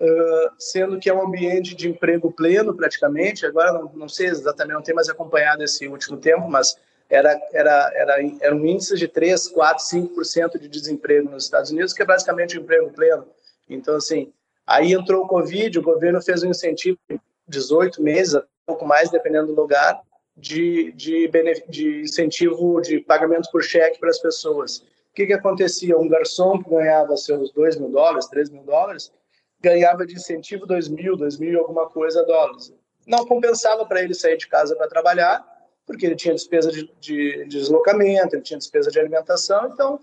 uh, 0.00 0.50
sendo 0.58 0.98
que 0.98 1.08
é 1.08 1.14
um 1.14 1.24
ambiente 1.24 1.76
de 1.76 1.88
emprego 1.88 2.32
pleno 2.32 2.74
praticamente. 2.74 3.46
Agora 3.46 3.74
não, 3.74 3.92
não 3.94 4.08
sei 4.08 4.26
exatamente, 4.26 4.74
não 4.74 4.82
tenho 4.82 4.96
mais 4.96 5.08
acompanhado 5.08 5.62
esse 5.62 5.86
último 5.86 6.16
tempo, 6.16 6.48
mas 6.48 6.76
era, 7.10 7.40
era, 7.52 7.90
era, 7.94 8.14
era 8.40 8.54
um 8.54 8.64
índice 8.64 8.96
de 8.96 9.08
3, 9.08 9.48
4, 9.48 9.84
5% 9.84 10.58
de 10.58 10.68
desemprego 10.68 11.28
nos 11.28 11.44
Estados 11.44 11.70
Unidos, 11.70 11.92
que 11.92 12.02
é 12.02 12.06
basicamente 12.06 12.56
um 12.56 12.62
emprego 12.62 12.90
pleno. 12.92 13.26
Então, 13.68 13.96
assim, 13.96 14.32
aí 14.64 14.92
entrou 14.92 15.24
o 15.24 15.28
Covid, 15.28 15.76
o 15.78 15.82
governo 15.82 16.22
fez 16.22 16.44
um 16.44 16.50
incentivo 16.50 16.98
de 17.08 17.20
18 17.48 18.00
meses, 18.00 18.34
um 18.34 18.42
pouco 18.64 18.86
mais, 18.86 19.10
dependendo 19.10 19.48
do 19.48 19.60
lugar, 19.60 20.00
de, 20.36 20.92
de, 20.92 21.28
de 21.68 22.00
incentivo 22.02 22.80
de 22.80 23.00
pagamento 23.00 23.50
por 23.50 23.62
cheque 23.62 23.98
para 23.98 24.10
as 24.10 24.18
pessoas. 24.18 24.78
O 24.78 25.14
que, 25.14 25.26
que 25.26 25.32
acontecia? 25.32 25.98
Um 25.98 26.08
garçom 26.08 26.62
que 26.62 26.70
ganhava 26.70 27.16
seus 27.16 27.52
2 27.52 27.76
mil 27.76 27.90
dólares, 27.90 28.26
3 28.28 28.50
mil 28.50 28.62
dólares, 28.62 29.12
ganhava 29.60 30.06
de 30.06 30.14
incentivo 30.14 30.64
2 30.64 30.88
mil, 30.88 31.16
2 31.16 31.38
mil 31.38 31.52
e 31.52 31.56
alguma 31.56 31.88
coisa 31.90 32.24
dólares. 32.24 32.72
Não 33.04 33.26
compensava 33.26 33.84
para 33.84 34.00
ele 34.02 34.14
sair 34.14 34.36
de 34.36 34.46
casa 34.46 34.76
para 34.76 34.88
trabalhar, 34.88 35.44
porque 35.90 36.06
ele 36.06 36.14
tinha 36.14 36.32
despesa 36.32 36.70
de, 36.70 36.88
de, 37.00 37.44
de, 37.46 37.58
deslocamento, 37.58 38.36
ele 38.36 38.42
tinha 38.42 38.58
despesa 38.58 38.92
de 38.92 39.00
alimentação, 39.00 39.70
então 39.72 39.98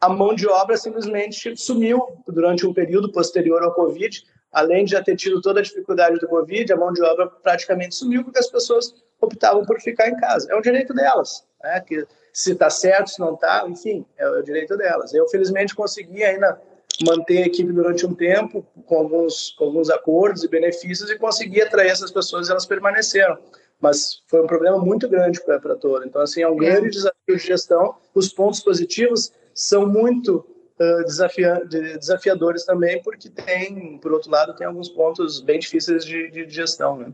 a 0.00 0.08
mão 0.08 0.32
de 0.32 0.46
obra 0.46 0.76
simplesmente 0.76 1.56
sumiu 1.56 2.22
durante 2.28 2.64
um 2.64 2.72
período 2.72 3.10
posterior 3.10 3.60
ao 3.64 3.74
Covid. 3.74 4.22
Além 4.52 4.84
de 4.84 4.92
já 4.92 5.02
ter 5.02 5.16
tido 5.16 5.42
toda 5.42 5.58
a 5.58 5.62
dificuldade 5.62 6.20
do 6.20 6.28
Covid, 6.28 6.72
a 6.72 6.76
mão 6.76 6.92
de 6.92 7.02
obra 7.02 7.26
praticamente 7.26 7.96
sumiu 7.96 8.22
porque 8.22 8.38
as 8.38 8.48
pessoas 8.48 8.94
optavam 9.20 9.64
por 9.64 9.80
ficar 9.80 10.08
em 10.08 10.16
casa. 10.16 10.50
É 10.52 10.56
um 10.56 10.60
direito 10.60 10.94
delas, 10.94 11.44
né? 11.62 11.80
que 11.80 12.06
se 12.32 12.52
está 12.52 12.70
certo, 12.70 13.10
se 13.10 13.18
não 13.18 13.34
está, 13.34 13.66
enfim, 13.68 14.06
é 14.16 14.28
o 14.28 14.40
direito 14.42 14.76
delas. 14.76 15.12
Eu, 15.12 15.28
felizmente, 15.28 15.74
consegui 15.74 16.22
ainda 16.22 16.60
manter 17.04 17.42
a 17.42 17.46
equipe 17.46 17.72
durante 17.72 18.06
um 18.06 18.14
tempo, 18.14 18.64
com 18.86 18.96
alguns, 18.96 19.50
com 19.58 19.64
alguns 19.64 19.90
acordos 19.90 20.44
e 20.44 20.48
benefícios, 20.48 21.10
e 21.10 21.18
consegui 21.18 21.60
atrair 21.60 21.90
essas 21.90 22.12
pessoas 22.12 22.46
e 22.46 22.50
elas 22.52 22.64
permaneceram. 22.64 23.36
Mas 23.80 24.22
foi 24.26 24.42
um 24.42 24.46
problema 24.46 24.78
muito 24.78 25.08
grande 25.08 25.40
para 25.44 25.56
a 25.56 25.76
Toro. 25.76 26.04
Então, 26.06 26.20
assim, 26.20 26.42
é 26.42 26.48
um 26.48 26.56
grande 26.56 26.90
desafio 26.90 27.36
de 27.36 27.38
gestão. 27.38 27.96
Os 28.14 28.28
pontos 28.28 28.60
positivos 28.60 29.32
são 29.54 29.86
muito 29.86 30.44
uh, 30.80 31.04
desafia 31.04 31.64
desafiadores 31.64 32.64
também, 32.64 33.02
porque 33.02 33.28
tem, 33.28 33.98
por 33.98 34.12
outro 34.12 34.30
lado, 34.30 34.54
tem 34.56 34.66
alguns 34.66 34.88
pontos 34.88 35.40
bem 35.40 35.58
difíceis 35.58 36.04
de, 36.04 36.30
de 36.30 36.48
gestão, 36.48 36.96
né? 36.96 37.12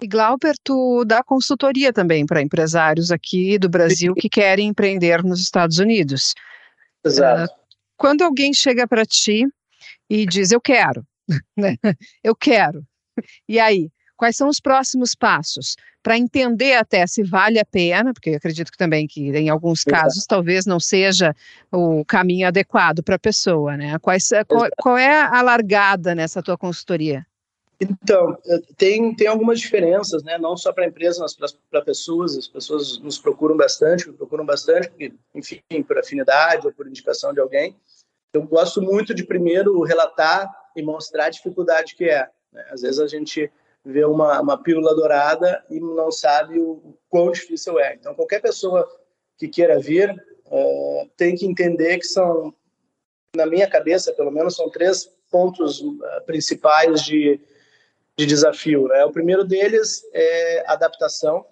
E 0.00 0.06
Glauber, 0.06 0.54
tu 0.62 1.04
dá 1.04 1.24
consultoria 1.24 1.92
também 1.92 2.24
para 2.24 2.40
empresários 2.40 3.10
aqui 3.10 3.58
do 3.58 3.68
Brasil 3.68 4.14
que 4.14 4.28
querem 4.28 4.68
empreender 4.68 5.24
nos 5.24 5.40
Estados 5.40 5.78
Unidos. 5.78 6.34
Exato. 7.04 7.52
Uh, 7.52 7.56
quando 7.96 8.22
alguém 8.22 8.54
chega 8.54 8.86
para 8.86 9.04
ti 9.04 9.44
e 10.08 10.24
diz, 10.24 10.52
eu 10.52 10.60
quero, 10.60 11.04
né? 11.56 11.76
eu 12.22 12.36
quero, 12.36 12.84
e 13.48 13.58
aí, 13.58 13.90
quais 14.18 14.36
são 14.36 14.48
os 14.48 14.60
próximos 14.60 15.14
passos? 15.14 15.76
Para 16.02 16.18
entender 16.18 16.74
até 16.74 17.06
se 17.06 17.22
vale 17.22 17.58
a 17.58 17.64
pena, 17.64 18.12
porque 18.12 18.30
eu 18.30 18.36
acredito 18.36 18.70
que 18.70 18.76
também 18.76 19.06
que 19.06 19.30
em 19.30 19.48
alguns 19.48 19.84
casos 19.84 20.26
talvez 20.26 20.66
não 20.66 20.78
seja 20.78 21.34
o 21.72 22.04
caminho 22.04 22.46
adequado 22.46 23.02
para 23.02 23.14
a 23.14 23.18
pessoa, 23.18 23.76
né? 23.76 23.98
Quais, 24.00 24.28
qual, 24.46 24.68
qual 24.76 24.98
é 24.98 25.22
a 25.22 25.40
largada 25.40 26.14
nessa 26.14 26.42
tua 26.42 26.58
consultoria? 26.58 27.26
Então, 27.80 28.36
eh, 28.46 28.60
tem, 28.76 29.14
tem 29.14 29.28
algumas 29.28 29.60
diferenças, 29.60 30.24
né? 30.24 30.36
não 30.36 30.56
só 30.56 30.72
para 30.72 30.84
a 30.84 30.88
empresa, 30.88 31.20
mas 31.20 31.34
para 31.70 31.82
pessoas. 31.82 32.36
As 32.36 32.48
pessoas 32.48 32.98
nos 32.98 33.18
procuram 33.18 33.56
bastante, 33.56 34.10
procuram 34.12 34.44
bastante, 34.44 34.90
enfim, 35.34 35.62
por 35.86 35.98
afinidade 35.98 36.66
ou 36.66 36.72
por 36.72 36.88
indicação 36.88 37.32
de 37.32 37.40
alguém. 37.40 37.76
Eu 38.32 38.42
gosto 38.42 38.82
muito 38.82 39.14
de 39.14 39.24
primeiro 39.24 39.80
relatar 39.82 40.50
e 40.76 40.82
mostrar 40.82 41.26
a 41.26 41.30
dificuldade 41.30 41.94
que 41.94 42.04
é. 42.04 42.28
Né? 42.52 42.64
Às 42.70 42.82
vezes 42.82 42.98
a 42.98 43.06
gente 43.06 43.50
vê 43.84 44.04
uma, 44.04 44.40
uma 44.40 44.62
pílula 44.62 44.94
dourada 44.94 45.64
e 45.70 45.80
não 45.80 46.10
sabe 46.10 46.58
o, 46.58 46.72
o 46.72 46.98
quão 47.08 47.30
difícil 47.30 47.78
é. 47.78 47.94
Então, 47.94 48.14
qualquer 48.14 48.40
pessoa 48.40 48.88
que 49.36 49.48
queira 49.48 49.78
vir 49.78 50.10
uh, 50.46 51.10
tem 51.16 51.34
que 51.34 51.46
entender 51.46 51.98
que 51.98 52.06
são, 52.06 52.54
na 53.34 53.46
minha 53.46 53.68
cabeça, 53.68 54.12
pelo 54.12 54.30
menos, 54.30 54.56
são 54.56 54.68
três 54.68 55.06
pontos 55.30 55.80
uh, 55.80 55.98
principais 56.26 57.02
de 57.02 57.40
de 58.18 58.26
desafio. 58.26 58.88
Né? 58.88 59.04
O 59.04 59.12
primeiro 59.12 59.44
deles 59.44 60.02
é 60.12 60.64
adaptação. 60.66 61.46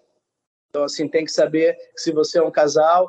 Então, 0.68 0.82
assim, 0.82 1.06
tem 1.06 1.24
que 1.24 1.30
saber 1.30 1.74
que 1.94 2.00
se 2.00 2.10
você 2.10 2.38
é 2.38 2.42
um 2.42 2.50
casal, 2.50 3.06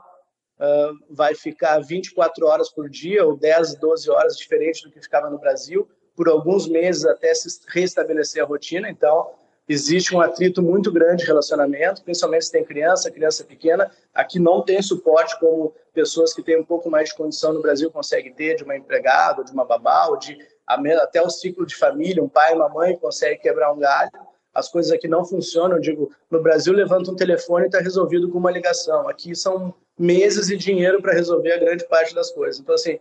uh, 0.59 0.93
vai 1.09 1.34
ficar 1.34 1.80
24 1.80 2.45
horas 2.45 2.70
por 2.70 2.88
dia 2.88 3.26
ou 3.26 3.36
10, 3.36 3.76
12 3.76 4.11
horas, 4.11 4.38
diferente 4.38 4.84
do 4.84 4.91
que 4.91 5.01
ficava 5.01 5.28
no 5.30 5.39
Brasil, 5.39 5.89
por 6.18 6.28
alguns 6.28 6.68
meses 6.68 7.05
até 7.05 7.32
se 7.36 7.61
restabelecer 7.68 8.43
a 8.43 8.45
rotina. 8.45 8.89
Então, 8.89 9.30
existe 9.70 10.15
um 10.15 10.20
atrito 10.20 10.63
muito 10.63 10.91
grande 10.91 11.22
de 11.22 11.28
relacionamento, 11.28 12.01
principalmente 12.01 12.45
se 12.45 12.51
tem 12.51 12.65
criança, 12.65 13.11
criança 13.11 13.43
pequena. 13.43 13.91
Aqui 14.15 14.39
não 14.39 14.63
tem 14.63 14.82
suporte 14.82 15.39
como 15.39 15.76
pessoas 15.93 16.34
que 16.34 16.41
têm 16.41 16.59
um 16.59 16.65
pouco 16.65 16.89
mais 16.89 17.09
de 17.09 17.15
condição 17.15 17.53
no 17.53 17.61
Brasil 17.61 17.91
conseguem 17.91 18.34
ter, 18.34 18.55
de 18.55 18.63
uma 18.63 18.76
empregada, 18.76 19.43
de 19.43 19.51
uma 19.51 19.63
babá, 19.63 20.07
ou 20.07 20.18
de 20.18 20.36
até 20.68 21.22
o 21.22 21.30
ciclo 21.30 21.65
de 21.65 21.76
família, 21.76 22.22
um 22.22 22.28
pai 22.28 22.51
e 22.51 22.55
uma 22.55 22.68
mãe 22.68 22.97
consegue 22.97 23.39
quebrar 23.39 23.72
um 23.72 23.80
galho. 23.80 24.11
As 24.53 24.68
coisas 24.68 24.91
aqui 24.91 25.07
não 25.07 25.24
funcionam. 25.24 25.78
Eu 25.78 25.82
digo, 25.82 26.11
no 26.32 26.41
Brasil 26.41 26.74
levanta 26.74 27.11
um 27.11 27.15
telefone 27.15 27.65
e 27.65 27.68
está 27.68 27.80
resolvido 27.80 28.30
com 28.30 28.39
uma 28.39 28.51
ligação. 28.51 29.07
Aqui 29.07 29.36
são 29.36 29.74
meses 29.97 30.49
e 30.49 30.57
dinheiro 30.57 30.99
para 30.99 31.13
resolver 31.13 31.53
a 31.53 31.59
grande 31.59 31.88
parte 31.88 32.13
das 32.13 32.32
coisas. 32.32 32.59
Então, 32.59 32.74
assim, 32.76 32.99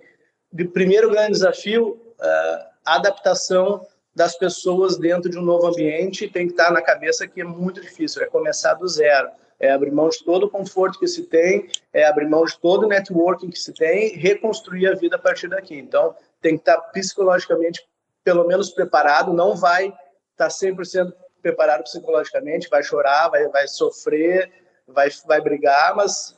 o 0.53 0.69
primeiro 0.69 1.11
grande 1.11 1.33
desafio, 1.33 1.99
uh, 2.21 2.76
adaptação 2.87 3.87
das 4.15 4.37
pessoas 4.39 4.97
dentro 4.97 5.31
de 5.31 5.39
um 5.39 5.43
novo 5.43 5.67
ambiente 5.67 6.29
tem 6.29 6.47
que 6.47 6.53
estar 6.53 6.71
na 6.71 6.81
cabeça 6.81 7.29
que 7.29 7.43
é 7.43 7.45
muito 7.45 7.81
difícil, 7.81 8.23
é 8.23 8.27
começar 8.27 8.75
do 8.75 8.89
zero, 8.89 9.29
é 9.61 9.71
abrir 9.71 9.91
mão 9.91 10.09
de 10.09 10.25
todo 10.25 10.45
o 10.45 10.51
conforto 10.51 10.99
que 10.99 11.07
se 11.07 11.25
tem, 11.25 11.69
é 11.93 12.05
abrir 12.05 12.29
mão 12.29 12.45
de 12.45 12.59
todo 12.59 12.85
o 12.85 12.89
networking 12.89 13.51
que 13.51 13.59
se 13.59 13.73
tem, 13.73 14.17
reconstruir 14.17 14.87
a 14.87 14.95
vida 14.95 15.17
a 15.17 15.19
partir 15.19 15.49
daqui. 15.49 15.77
Então, 15.77 16.15
tem 16.41 16.55
que 16.55 16.63
estar 16.63 16.79
psicologicamente 16.93 17.87
pelo 18.25 18.47
menos 18.47 18.71
preparado, 18.71 19.33
não 19.33 19.55
vai 19.55 19.93
estar 20.33 20.49
100% 20.49 21.13
preparado 21.41 21.85
psicologicamente, 21.85 22.69
vai 22.69 22.83
chorar, 22.83 23.29
vai, 23.29 23.47
vai 23.49 23.69
sofrer, 23.69 24.51
vai, 24.87 25.09
vai 25.27 25.41
brigar, 25.41 25.95
mas 25.95 26.37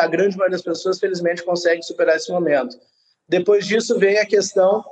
a 0.00 0.06
grande 0.06 0.36
maioria 0.36 0.56
das 0.56 0.62
pessoas, 0.62 0.98
felizmente, 0.98 1.44
consegue 1.44 1.82
superar 1.82 2.16
esse 2.16 2.30
momento. 2.32 2.76
Depois 3.28 3.66
disso 3.66 3.98
vem 3.98 4.18
a 4.18 4.26
questão, 4.26 4.84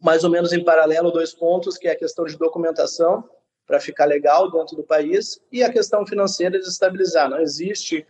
mais 0.00 0.24
ou 0.24 0.30
menos 0.30 0.52
em 0.52 0.64
paralelo, 0.64 1.10
dois 1.10 1.32
pontos, 1.32 1.76
que 1.76 1.88
é 1.88 1.92
a 1.92 1.98
questão 1.98 2.24
de 2.24 2.36
documentação, 2.36 3.28
para 3.66 3.78
ficar 3.78 4.04
legal 4.04 4.50
dentro 4.50 4.76
do 4.76 4.82
país, 4.82 5.40
e 5.52 5.62
a 5.62 5.72
questão 5.72 6.04
financeira 6.04 6.58
de 6.58 6.66
estabilizar. 6.66 7.30
Não 7.30 7.40
existe 7.40 8.04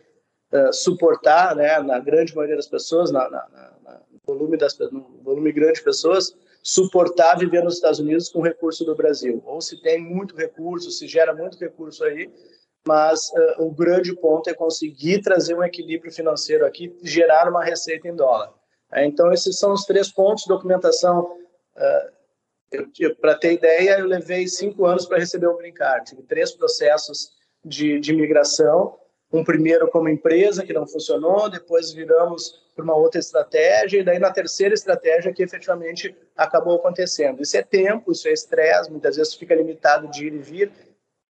uh, 0.53 0.73
suportar, 0.73 1.55
né, 1.55 1.79
na 1.81 1.99
grande 1.99 2.35
maioria 2.35 2.57
das 2.57 2.67
pessoas, 2.67 3.11
na, 3.11 3.29
na, 3.29 3.47
na 3.83 4.01
volume, 4.27 4.57
das, 4.57 4.79
no 4.79 5.21
volume 5.23 5.53
grande 5.53 5.75
de 5.75 5.85
pessoas, 5.85 6.35
suportar 6.63 7.39
viver 7.39 7.63
nos 7.63 7.75
Estados 7.75 7.99
Unidos 7.99 8.29
com 8.29 8.41
recurso 8.41 8.85
do 8.85 8.95
Brasil. 8.95 9.43
Ou 9.45 9.61
se 9.61 9.81
tem 9.83 10.03
muito 10.03 10.35
recurso, 10.37 10.91
se 10.91 11.07
gera 11.07 11.35
muito 11.35 11.59
recurso 11.59 12.05
aí, 12.05 12.31
mas 12.87 13.29
uh, 13.31 13.67
o 13.67 13.71
grande 13.71 14.15
ponto 14.17 14.49
é 14.49 14.55
conseguir 14.55 15.21
trazer 15.21 15.55
um 15.55 15.63
equilíbrio 15.63 16.13
financeiro 16.13 16.65
aqui, 16.65 16.97
gerar 17.03 17.49
uma 17.51 17.63
receita 17.63 18.09
em 18.09 18.15
dólar. 18.15 18.53
É, 18.93 19.05
então, 19.05 19.33
esses 19.33 19.59
são 19.59 19.73
os 19.73 19.85
três 19.85 20.11
pontos. 20.11 20.47
Documentação, 20.47 21.37
para 23.21 23.35
ter 23.35 23.55
ideia, 23.55 23.99
eu 23.99 24.07
levei 24.07 24.47
cinco 24.47 24.87
anos 24.87 25.07
para 25.07 25.19
receber 25.19 25.47
o 25.47 25.57
Green 25.57 25.73
Card. 25.73 26.11
Tive 26.11 26.23
três 26.23 26.53
processos 26.53 27.33
de, 27.65 27.99
de 27.99 28.15
migração. 28.15 28.97
Um 29.33 29.45
primeiro 29.45 29.89
como 29.91 30.09
empresa, 30.09 30.65
que 30.65 30.73
não 30.73 30.87
funcionou, 30.87 31.49
depois 31.49 31.93
viramos 31.93 32.61
para 32.75 32.85
uma 32.85 32.97
outra 32.97 33.21
estratégia, 33.21 34.01
e 34.01 34.05
daí 34.05 34.19
na 34.19 34.33
terceira 34.33 34.75
estratégia 34.75 35.33
que 35.33 35.43
efetivamente 35.43 36.17
acabou 36.37 36.77
acontecendo. 36.77 37.41
Isso 37.41 37.57
é 37.57 37.63
tempo, 37.63 38.11
isso 38.11 38.27
é 38.27 38.33
estresse, 38.33 38.91
muitas 38.91 39.17
vezes 39.17 39.35
fica 39.35 39.55
limitado 39.55 40.09
de 40.09 40.27
ir 40.27 40.35
e 40.35 40.39
vir, 40.39 40.73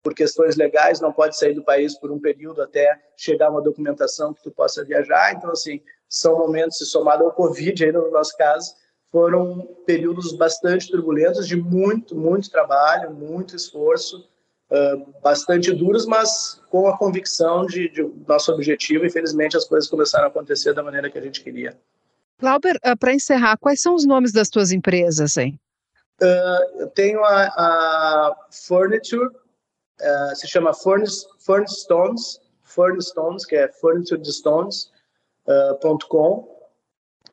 por 0.01 0.13
questões 0.13 0.55
legais, 0.55 1.01
não 1.01 1.11
pode 1.11 1.37
sair 1.37 1.53
do 1.53 1.63
país 1.63 1.97
por 1.97 2.09
um 2.09 2.19
período 2.19 2.61
até 2.61 2.97
chegar 3.17 3.49
uma 3.49 3.61
documentação 3.61 4.33
que 4.33 4.41
tu 4.41 4.51
possa 4.51 4.83
viajar. 4.83 5.33
Então, 5.33 5.51
assim, 5.51 5.81
são 6.07 6.37
momentos, 6.37 6.77
somado 6.89 7.25
ao 7.25 7.33
Covid, 7.33 7.83
ainda 7.83 7.99
no 7.99 8.11
nosso 8.11 8.35
caso, 8.37 8.73
foram 9.11 9.67
períodos 9.85 10.31
bastante 10.33 10.89
turbulentos, 10.89 11.47
de 11.47 11.55
muito, 11.55 12.15
muito 12.15 12.49
trabalho, 12.49 13.11
muito 13.11 13.55
esforço, 13.55 14.27
uh, 14.69 15.05
bastante 15.21 15.71
duros, 15.73 16.05
mas 16.05 16.61
com 16.69 16.87
a 16.87 16.97
convicção 16.97 17.65
de, 17.65 17.89
de 17.89 18.03
nosso 18.27 18.53
objetivo. 18.53 19.05
Infelizmente, 19.05 19.57
as 19.57 19.65
coisas 19.65 19.89
começaram 19.89 20.25
a 20.25 20.27
acontecer 20.27 20.73
da 20.73 20.83
maneira 20.83 21.09
que 21.09 21.17
a 21.17 21.21
gente 21.21 21.43
queria. 21.43 21.75
Glauber, 22.39 22.75
uh, 22.77 22.95
para 22.97 23.13
encerrar, 23.13 23.57
quais 23.57 23.81
são 23.81 23.95
os 23.95 24.05
nomes 24.05 24.31
das 24.31 24.47
tuas 24.49 24.71
empresas, 24.71 25.35
hein? 25.37 25.59
Uh, 26.21 26.81
eu 26.81 26.87
tenho 26.87 27.23
a, 27.23 27.45
a 27.45 28.35
Furniture, 28.51 29.29
se 30.35 30.47
chama 30.47 30.73
Furnace, 30.73 31.25
Furnace 31.39 31.81
Stones, 31.81 32.39
Furnace 32.63 33.09
Stones, 33.09 33.45
que 33.45 33.55
é 33.55 33.67
furniturestones.com. 33.67 36.58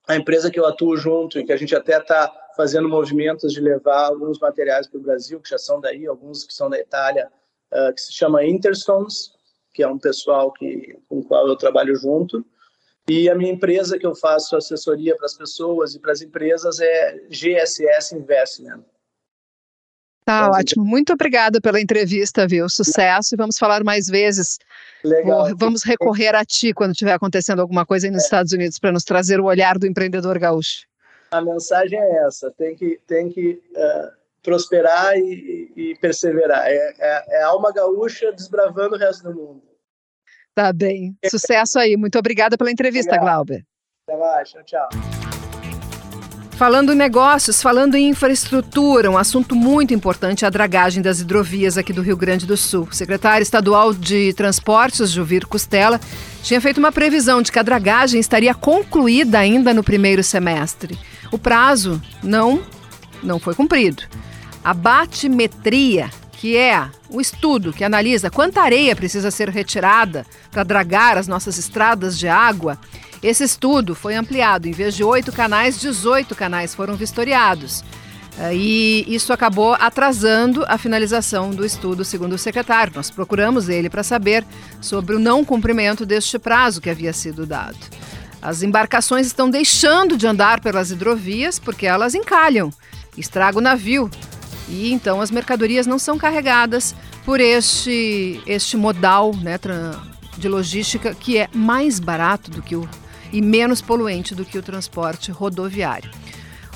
a 0.07 0.17
empresa 0.17 0.51
que 0.51 0.59
eu 0.59 0.67
atuo 0.67 0.97
junto 0.97 1.39
e 1.39 1.45
que 1.45 1.53
a 1.53 1.57
gente 1.57 1.75
até 1.75 1.99
está 1.99 2.33
fazendo 2.57 2.89
movimentos 2.89 3.53
de 3.53 3.61
levar 3.61 4.07
alguns 4.07 4.39
materiais 4.39 4.87
para 4.87 4.99
o 4.99 5.03
Brasil, 5.03 5.41
que 5.41 5.51
já 5.51 5.59
são 5.59 5.81
daí, 5.81 6.07
alguns 6.07 6.45
que 6.45 6.55
são 6.55 6.71
da 6.71 6.79
Itália, 6.79 7.31
uh, 7.73 7.93
que 7.93 8.01
se 8.01 8.13
chama 8.13 8.45
Interstones, 8.45 9.33
que 9.75 9.83
é 9.83 9.89
um 9.89 9.99
pessoal 9.99 10.53
que, 10.53 10.97
com 11.09 11.19
o 11.19 11.25
qual 11.25 11.47
eu 11.49 11.57
trabalho 11.57 11.95
junto. 11.97 12.45
E 13.09 13.29
a 13.29 13.35
minha 13.35 13.53
empresa 13.53 13.99
que 13.99 14.07
eu 14.07 14.15
faço 14.15 14.57
assessoria 14.57 15.15
para 15.17 15.27
as 15.27 15.35
pessoas 15.35 15.95
e 15.95 16.01
para 16.01 16.13
as 16.13 16.23
empresas 16.23 16.81
é 16.81 17.27
GSS 17.29 18.17
Investment. 18.17 18.85
Tá 20.27 20.49
então, 20.49 20.59
ótimo. 20.59 20.85
Muito 20.85 21.13
obrigada 21.13 21.61
pela 21.61 21.81
entrevista, 21.81 22.49
viu? 22.49 22.69
Sucesso 22.69 23.35
e 23.35 23.37
vamos 23.37 23.57
falar 23.57 23.85
mais 23.85 24.09
vezes. 24.09 24.59
Legal. 25.05 25.57
Vamos 25.57 25.85
recorrer 25.85 26.35
a 26.35 26.45
ti 26.45 26.75
quando 26.75 26.91
estiver 26.91 27.13
acontecendo 27.13 27.61
alguma 27.61 27.87
coisa 27.87 28.09
aí 28.09 28.11
nos 28.11 28.25
é. 28.25 28.25
Estados 28.25 28.53
Unidos 28.53 28.77
para 28.77 28.91
nos 28.91 29.05
trazer 29.05 29.39
o 29.39 29.45
olhar 29.45 29.79
do 29.79 29.87
empreendedor 29.87 30.37
gaúcho. 30.41 30.85
A 31.31 31.41
mensagem 31.41 31.97
é 31.97 32.27
essa: 32.27 32.51
tem 32.51 32.75
que, 32.75 33.01
tem 33.07 33.29
que 33.29 33.63
uh, 33.77 34.11
prosperar 34.43 35.17
e, 35.17 35.71
e 35.77 35.95
perseverar. 36.01 36.67
É, 36.67 36.95
é, 36.99 37.25
é 37.29 37.43
a 37.45 37.47
alma 37.47 37.73
gaúcha 37.73 38.33
desbravando 38.33 38.97
o 38.97 38.99
resto 38.99 39.31
do 39.31 39.35
mundo. 39.35 39.63
Tá 40.57 40.73
bem. 40.73 41.17
Sucesso 41.31 41.79
aí. 41.79 41.97
Muito 41.97 42.19
obrigada 42.19 42.59
pela 42.59 42.73
entrevista, 42.73 43.13
Legal. 43.13 43.27
Glauber. 43.27 43.65
Até 44.09 44.19
mais. 44.19 44.51
Tchau, 44.51 44.65
tchau. 44.65 45.16
Falando 46.57 46.91
em 46.91 46.97
negócios, 46.97 47.61
falando 47.61 47.97
em 47.97 48.09
infraestrutura, 48.09 49.11
um 49.11 49.19
assunto 49.19 49.55
muito 49.55 49.93
importante 49.93 50.43
é 50.43 50.49
a 50.49 50.51
dragagem 50.51 51.03
das 51.03 51.21
hidrovias 51.21 51.77
aqui 51.77 51.93
do 51.93 52.01
Rio 52.01 52.17
Grande 52.17 52.47
do 52.47 52.57
Sul. 52.57 52.89
O 52.91 52.95
secretário 52.95 53.43
estadual 53.43 53.93
de 53.93 54.33
Transportes, 54.33 55.11
Juvir 55.11 55.45
Costela, 55.45 56.01
tinha 56.43 56.59
feito 56.59 56.79
uma 56.79 56.91
previsão 56.91 57.43
de 57.43 57.53
que 57.53 57.59
a 57.59 57.63
dragagem 57.63 58.19
estaria 58.19 58.55
concluída 58.55 59.39
ainda 59.39 59.75
no 59.75 59.85
primeiro 59.85 60.23
semestre. 60.23 60.99
O 61.31 61.39
prazo 61.39 62.01
não, 62.23 62.63
não 63.23 63.39
foi 63.39 63.55
cumprido. 63.55 64.05
A 64.65 64.73
batimetria 64.73 66.09
que 66.37 66.57
é 66.57 66.87
o 67.09 67.21
estudo 67.21 67.73
que 67.73 67.83
analisa 67.83 68.31
quanta 68.31 68.61
areia 68.61 68.95
precisa 68.95 69.31
ser 69.31 69.49
retirada 69.49 70.27
para 70.51 70.63
dragar 70.63 71.17
as 71.17 71.27
nossas 71.27 71.59
estradas 71.59 72.19
de 72.19 72.29
água. 72.29 72.79
Esse 73.23 73.45
estudo 73.45 73.95
foi 73.95 74.15
ampliado. 74.15 74.69
Em 74.69 74.73
vez 74.73 74.95
de 74.95 75.03
oito 75.03 75.33
canais, 75.33 75.81
18 75.81 76.35
canais 76.35 76.75
foram 76.75 76.95
vistoriados. 76.95 77.83
Eh, 78.39 78.55
e 78.55 79.15
isso 79.15 79.33
acabou 79.33 79.75
atrasando 79.75 80.65
a 80.69 80.77
finalização 80.77 81.51
do 81.51 81.65
estudo, 81.65 82.05
segundo 82.05 82.35
o 82.35 82.39
secretário. 82.39 82.93
Nós 82.95 83.11
procuramos 83.11 83.69
ele 83.69 83.89
para 83.89 84.03
saber 84.03 84.45
sobre 84.81 85.17
o 85.17 85.19
não 85.19 85.45
cumprimento 85.45 86.05
deste 86.05 86.39
prazo 86.39 86.81
que 86.81 86.91
havia 86.91 87.13
sido 87.13 87.47
dado. 87.47 87.79
As 88.41 88.63
embarcações 88.63 89.27
estão 89.27 89.49
deixando 89.51 90.17
de 90.17 90.27
andar 90.27 90.61
pelas 90.61 90.91
hidrovias 90.91 91.59
porque 91.59 91.87
elas 91.87 92.15
encalham, 92.15 92.71
estragam 93.17 93.59
o 93.59 93.65
navio, 93.65 94.11
e 94.69 94.93
então 94.93 95.21
as 95.21 95.31
mercadorias 95.31 95.87
não 95.87 95.99
são 95.99 96.19
carregadas 96.19 96.95
por 97.25 97.41
este, 97.41 98.41
este 98.47 98.77
modal 98.77 99.35
né, 99.35 99.59
de 100.37 100.49
logística 100.49 101.15
que 101.15 101.39
é 101.39 101.49
mais 101.53 101.99
barato 101.99 102.51
do 102.51 102.63
que 102.63 102.77
o 102.77 102.89
e 103.33 103.43
menos 103.43 103.81
poluente 103.81 104.35
do 104.35 104.45
que 104.45 104.59
o 104.59 104.63
transporte 104.63 105.31
rodoviário. 105.31 106.11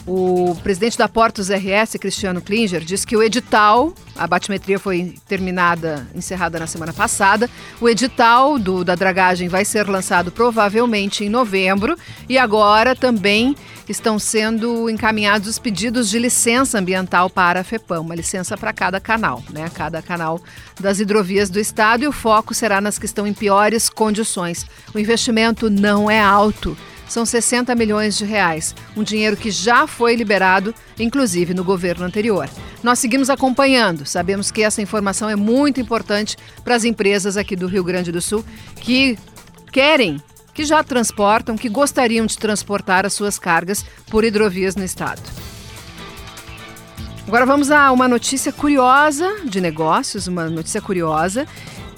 O 0.06 0.56
presidente 0.62 0.96
da 0.96 1.08
Portos 1.08 1.50
RS, 1.50 1.96
Cristiano 2.00 2.40
Klinger, 2.40 2.82
diz 2.82 3.04
que 3.04 3.16
o 3.16 3.22
edital, 3.22 3.92
a 4.16 4.26
batimetria 4.26 4.78
foi 4.78 5.14
terminada, 5.28 6.08
encerrada 6.14 6.58
na 6.58 6.66
semana 6.66 6.92
passada, 6.92 7.50
o 7.80 7.88
edital 7.88 8.58
do, 8.58 8.82
da 8.82 8.94
dragagem 8.94 9.48
vai 9.48 9.64
ser 9.64 9.86
lançado 9.88 10.32
provavelmente 10.32 11.24
em 11.24 11.28
novembro 11.28 11.96
e 12.28 12.38
agora 12.38 12.96
também 12.96 13.54
estão 13.88 14.18
sendo 14.18 14.88
encaminhados 14.88 15.48
os 15.48 15.58
pedidos 15.58 16.08
de 16.08 16.18
licença 16.18 16.78
ambiental 16.78 17.28
para 17.28 17.60
a 17.60 17.64
FEPAM, 17.64 18.00
uma 18.00 18.14
licença 18.14 18.56
para 18.56 18.72
cada 18.72 19.00
canal, 19.00 19.42
né? 19.50 19.70
Cada 19.74 20.00
canal 20.00 20.40
das 20.80 21.00
hidrovias 21.00 21.50
do 21.50 21.58
estado 21.58 22.04
e 22.04 22.08
o 22.08 22.12
foco 22.12 22.54
será 22.54 22.80
nas 22.80 22.98
que 22.98 23.06
estão 23.06 23.26
em 23.26 23.34
piores 23.34 23.90
condições. 23.90 24.64
O 24.94 24.98
investimento 24.98 25.68
não 25.68 26.10
é 26.10 26.20
alto. 26.20 26.76
São 27.10 27.26
60 27.26 27.74
milhões 27.74 28.16
de 28.16 28.24
reais, 28.24 28.72
um 28.96 29.02
dinheiro 29.02 29.36
que 29.36 29.50
já 29.50 29.84
foi 29.84 30.14
liberado, 30.14 30.72
inclusive 30.96 31.52
no 31.52 31.64
governo 31.64 32.04
anterior. 32.04 32.48
Nós 32.84 33.00
seguimos 33.00 33.28
acompanhando, 33.28 34.06
sabemos 34.06 34.52
que 34.52 34.62
essa 34.62 34.80
informação 34.80 35.28
é 35.28 35.34
muito 35.34 35.80
importante 35.80 36.36
para 36.62 36.76
as 36.76 36.84
empresas 36.84 37.36
aqui 37.36 37.56
do 37.56 37.66
Rio 37.66 37.82
Grande 37.82 38.12
do 38.12 38.22
Sul 38.22 38.44
que 38.76 39.18
querem 39.72 40.22
que 40.54 40.64
já 40.64 40.84
transportam, 40.84 41.56
que 41.56 41.68
gostariam 41.68 42.26
de 42.26 42.38
transportar 42.38 43.04
as 43.04 43.12
suas 43.12 43.40
cargas 43.40 43.84
por 44.08 44.22
hidrovias 44.22 44.76
no 44.76 44.84
estado. 44.84 45.20
Agora 47.26 47.44
vamos 47.44 47.72
a 47.72 47.90
uma 47.90 48.06
notícia 48.06 48.52
curiosa 48.52 49.40
de 49.44 49.60
negócios, 49.60 50.28
uma 50.28 50.48
notícia 50.48 50.80
curiosa 50.80 51.44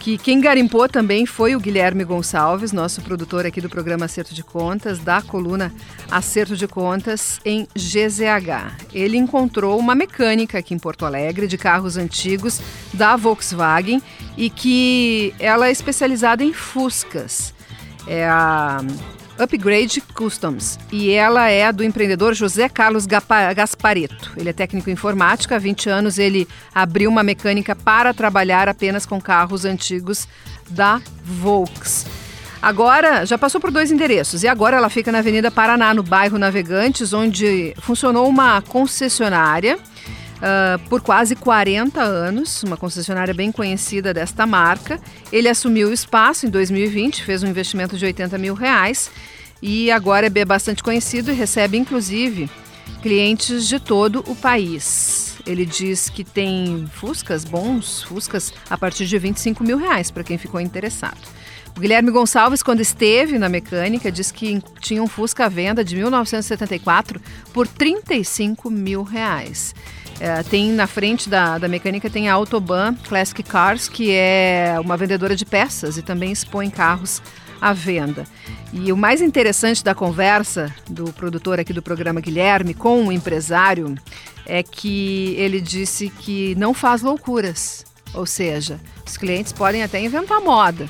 que 0.02 0.18
quem 0.18 0.40
garimpou 0.40 0.88
também 0.88 1.24
foi 1.24 1.54
o 1.54 1.60
Guilherme 1.60 2.02
Gonçalves, 2.02 2.72
nosso 2.72 3.00
produtor 3.02 3.46
aqui 3.46 3.60
do 3.60 3.68
programa 3.68 4.06
Acerto 4.06 4.34
de 4.34 4.42
Contas, 4.42 4.98
da 4.98 5.22
coluna 5.22 5.72
Acerto 6.10 6.56
de 6.56 6.66
Contas 6.66 7.40
em 7.44 7.68
GZH. 7.72 8.88
Ele 8.92 9.16
encontrou 9.16 9.78
uma 9.78 9.94
mecânica 9.94 10.58
aqui 10.58 10.74
em 10.74 10.78
Porto 10.78 11.06
Alegre 11.06 11.46
de 11.46 11.56
carros 11.56 11.96
antigos 11.96 12.60
da 12.92 13.14
Volkswagen 13.14 14.02
e 14.36 14.50
que 14.50 15.32
ela 15.38 15.68
é 15.68 15.70
especializada 15.70 16.42
em 16.42 16.52
Fuscas 16.52 17.54
é 18.06 18.26
a 18.26 18.80
Upgrade 19.38 20.00
Customs 20.14 20.78
e 20.90 21.10
ela 21.10 21.48
é 21.48 21.72
do 21.72 21.82
empreendedor 21.82 22.34
José 22.34 22.68
Carlos 22.68 23.06
Gaspareto. 23.06 24.32
Ele 24.36 24.50
é 24.50 24.52
técnico 24.52 24.90
em 24.90 24.92
informática, 24.92 25.56
há 25.56 25.58
20 25.58 25.88
anos 25.88 26.18
ele 26.18 26.46
abriu 26.74 27.10
uma 27.10 27.22
mecânica 27.22 27.74
para 27.74 28.12
trabalhar 28.14 28.68
apenas 28.68 29.06
com 29.06 29.20
carros 29.20 29.64
antigos 29.64 30.28
da 30.68 31.00
Volks. 31.24 32.06
Agora, 32.60 33.24
já 33.24 33.36
passou 33.36 33.60
por 33.60 33.72
dois 33.72 33.90
endereços 33.90 34.44
e 34.44 34.48
agora 34.48 34.76
ela 34.76 34.88
fica 34.88 35.10
na 35.10 35.18
Avenida 35.18 35.50
Paraná, 35.50 35.92
no 35.92 36.02
bairro 36.02 36.38
Navegantes, 36.38 37.12
onde 37.12 37.74
funcionou 37.80 38.28
uma 38.28 38.62
concessionária 38.62 39.78
uh, 40.42 40.78
por 40.88 41.00
quase 41.00 41.36
40 41.36 42.02
anos, 42.02 42.62
uma 42.64 42.76
concessionária 42.76 43.32
bem 43.32 43.52
conhecida 43.52 44.12
desta 44.12 44.46
marca. 44.46 45.00
Ele 45.32 45.48
assumiu 45.48 45.88
o 45.88 45.92
espaço 45.92 46.46
em 46.46 46.50
2020, 46.50 47.24
fez 47.24 47.42
um 47.42 47.46
investimento 47.46 47.96
de 47.96 48.04
80 48.04 48.36
mil 48.36 48.54
reais 48.54 49.10
e 49.62 49.90
agora 49.90 50.26
é 50.26 50.44
bastante 50.44 50.82
conhecido 50.82 51.30
e 51.30 51.34
recebe 51.34 51.78
inclusive 51.78 52.50
clientes 53.00 53.68
de 53.68 53.78
todo 53.78 54.24
o 54.26 54.34
país. 54.34 55.36
Ele 55.46 55.64
diz 55.64 56.08
que 56.08 56.22
tem 56.22 56.88
Fuscas 56.92 57.44
bons, 57.44 58.02
Fuscas 58.02 58.52
a 58.68 58.76
partir 58.76 59.06
de 59.06 59.18
25 59.18 59.64
mil 59.64 59.76
reais, 59.76 60.10
para 60.10 60.22
quem 60.22 60.38
ficou 60.38 60.60
interessado. 60.60 61.18
O 61.76 61.80
Guilherme 61.80 62.10
Gonçalves, 62.10 62.62
quando 62.62 62.80
esteve 62.80 63.38
na 63.38 63.48
mecânica, 63.48 64.12
disse 64.12 64.32
que 64.32 64.62
tinha 64.80 65.02
um 65.02 65.08
Fusca 65.08 65.46
à 65.46 65.48
venda 65.48 65.82
de 65.82 65.96
1974 65.96 67.20
por 67.52 67.66
35 67.66 68.70
mil 68.70 69.02
reais. 69.02 69.74
É, 70.20 70.42
tem 70.42 70.70
na 70.70 70.86
frente 70.86 71.28
da, 71.28 71.58
da 71.58 71.68
mecânica 71.68 72.08
tem 72.08 72.28
a 72.28 72.34
Autobahn 72.34 72.94
Classic 73.08 73.42
Cars, 73.42 73.88
que 73.88 74.12
é 74.12 74.76
uma 74.80 74.96
vendedora 74.96 75.34
de 75.34 75.44
peças 75.44 75.96
e 75.96 76.02
também 76.02 76.30
expõe 76.30 76.70
carros 76.70 77.20
à 77.60 77.72
venda. 77.72 78.24
E 78.72 78.92
o 78.92 78.96
mais 78.96 79.20
interessante 79.20 79.84
da 79.84 79.94
conversa 79.94 80.74
do 80.88 81.12
produtor 81.12 81.60
aqui 81.60 81.72
do 81.72 81.82
programa 81.82 82.20
Guilherme 82.20 82.74
com 82.74 83.06
o 83.06 83.12
empresário 83.12 83.94
é 84.46 84.62
que 84.62 85.34
ele 85.38 85.60
disse 85.60 86.08
que 86.08 86.54
não 86.56 86.74
faz 86.74 87.02
loucuras. 87.02 87.84
Ou 88.14 88.26
seja, 88.26 88.80
os 89.06 89.16
clientes 89.16 89.52
podem 89.52 89.82
até 89.82 90.02
inventar 90.02 90.40
moda, 90.40 90.88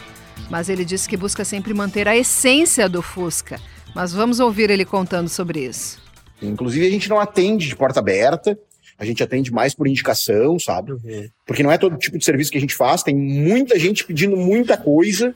mas 0.51 0.68
ele 0.68 0.85
disse 0.85 1.09
que 1.09 1.16
busca 1.16 1.45
sempre 1.45 1.73
manter 1.73 2.09
a 2.09 2.16
essência 2.16 2.89
do 2.89 3.03
Fusca. 3.03 3.61
Mas 3.95 4.12
vamos 4.12 4.41
ouvir 4.41 4.70
ele 4.70 4.85
contando 4.85 5.29
sobre 5.29 5.66
isso. 5.66 6.01
Inclusive, 6.41 6.87
a 6.87 6.91
gente 6.91 7.09
não 7.09 7.20
atende 7.20 7.68
de 7.68 7.77
porta 7.77 8.01
aberta, 8.01 8.59
a 8.99 9.05
gente 9.05 9.22
atende 9.22 9.53
mais 9.53 9.74
por 9.74 9.86
indicação, 9.86 10.59
sabe? 10.59 10.93
Uhum. 10.93 11.28
Porque 11.47 11.62
não 11.62 11.72
é 11.72 11.78
todo 11.78 11.97
tipo 11.97 12.18
de 12.18 12.24
serviço 12.24 12.51
que 12.51 12.59
a 12.59 12.61
gente 12.61 12.74
faz, 12.74 13.03
tem 13.03 13.14
muita 13.14 13.78
gente 13.78 14.05
pedindo 14.05 14.36
muita 14.36 14.76
coisa, 14.76 15.34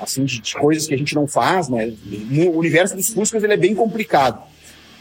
assim, 0.00 0.24
de, 0.24 0.40
de 0.40 0.54
coisas 0.54 0.86
que 0.86 0.94
a 0.94 0.98
gente 0.98 1.14
não 1.14 1.26
faz, 1.26 1.68
né? 1.68 1.92
O 2.46 2.58
universo 2.58 2.96
dos 2.96 3.08
Fuscas 3.10 3.42
ele 3.42 3.52
é 3.52 3.56
bem 3.56 3.74
complicado. 3.74 4.42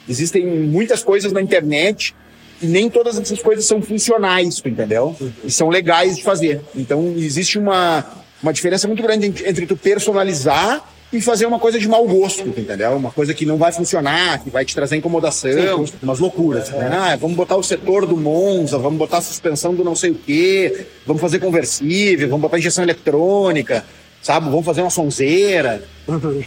Existem 0.07 0.45
muitas 0.45 1.03
coisas 1.03 1.31
na 1.31 1.41
internet 1.41 2.13
E 2.61 2.65
nem 2.65 2.89
todas 2.89 3.17
essas 3.17 3.41
coisas 3.41 3.65
são 3.65 3.81
funcionais, 3.81 4.61
tu 4.61 4.69
entendeu? 4.69 5.15
E 5.43 5.51
são 5.51 5.69
legais 5.69 6.17
de 6.17 6.23
fazer. 6.23 6.61
Então 6.75 7.13
existe 7.17 7.59
uma, 7.59 8.05
uma 8.41 8.53
diferença 8.53 8.87
muito 8.87 9.03
grande 9.03 9.27
entre, 9.27 9.49
entre 9.49 9.65
tu 9.65 9.75
personalizar 9.75 10.81
e 11.13 11.21
fazer 11.21 11.45
uma 11.45 11.59
coisa 11.59 11.79
de 11.79 11.87
mau 11.87 12.05
gosto, 12.07 12.47
entendeu? 12.47 12.91
Uma 12.93 13.11
coisa 13.11 13.33
que 13.33 13.45
não 13.45 13.57
vai 13.57 13.71
funcionar, 13.71 14.43
que 14.43 14.49
vai 14.49 14.65
te 14.65 14.73
trazer 14.73 14.95
incomodação, 14.95 15.85
umas 16.01 16.19
loucuras. 16.19 16.69
Né? 16.71 16.89
Ah, 16.91 17.15
vamos 17.15 17.37
botar 17.37 17.55
o 17.55 17.63
setor 17.63 18.07
do 18.07 18.17
Monza, 18.17 18.79
vamos 18.79 18.97
botar 18.97 19.19
a 19.19 19.21
suspensão 19.21 19.75
do 19.75 19.83
não 19.83 19.95
sei 19.95 20.09
o 20.11 20.15
quê, 20.15 20.87
vamos 21.05 21.21
fazer 21.21 21.39
conversível, 21.39 22.27
vamos 22.27 22.41
botar 22.41 22.57
injeção 22.57 22.83
eletrônica, 22.83 23.85
sabe? 24.23 24.49
Vamos 24.49 24.65
fazer 24.65 24.81
uma 24.81 24.89
sonzeira. 24.89 25.83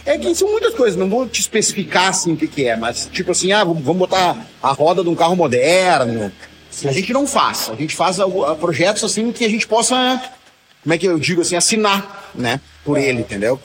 É 0.05 0.17
que 0.17 0.35
são 0.35 0.51
muitas 0.51 0.73
coisas, 0.73 0.99
não 0.99 1.09
vou 1.09 1.27
te 1.27 1.39
especificar 1.39 2.09
assim 2.09 2.33
o 2.33 2.37
que, 2.37 2.47
que 2.47 2.65
é, 2.65 2.75
mas 2.75 3.09
tipo 3.11 3.31
assim, 3.31 3.53
ah, 3.53 3.63
vamos 3.63 3.97
botar 3.97 4.45
a 4.61 4.71
roda 4.73 5.01
de 5.01 5.09
um 5.09 5.15
carro 5.15 5.35
moderno. 5.35 6.29
A 6.83 6.91
gente 6.91 7.13
não 7.13 7.25
faz, 7.25 7.69
a 7.71 7.75
gente 7.75 7.95
faz 7.95 8.17
projetos 8.59 9.03
assim 9.03 9.31
que 9.31 9.45
a 9.45 9.49
gente 9.49 9.65
possa, 9.65 10.21
como 10.83 10.93
é 10.93 10.97
que 10.97 11.07
eu 11.07 11.17
digo 11.17 11.41
assim, 11.41 11.55
assinar, 11.55 12.31
né, 12.35 12.59
por 12.83 12.97
ele, 12.97 13.21
entendeu? 13.21 13.59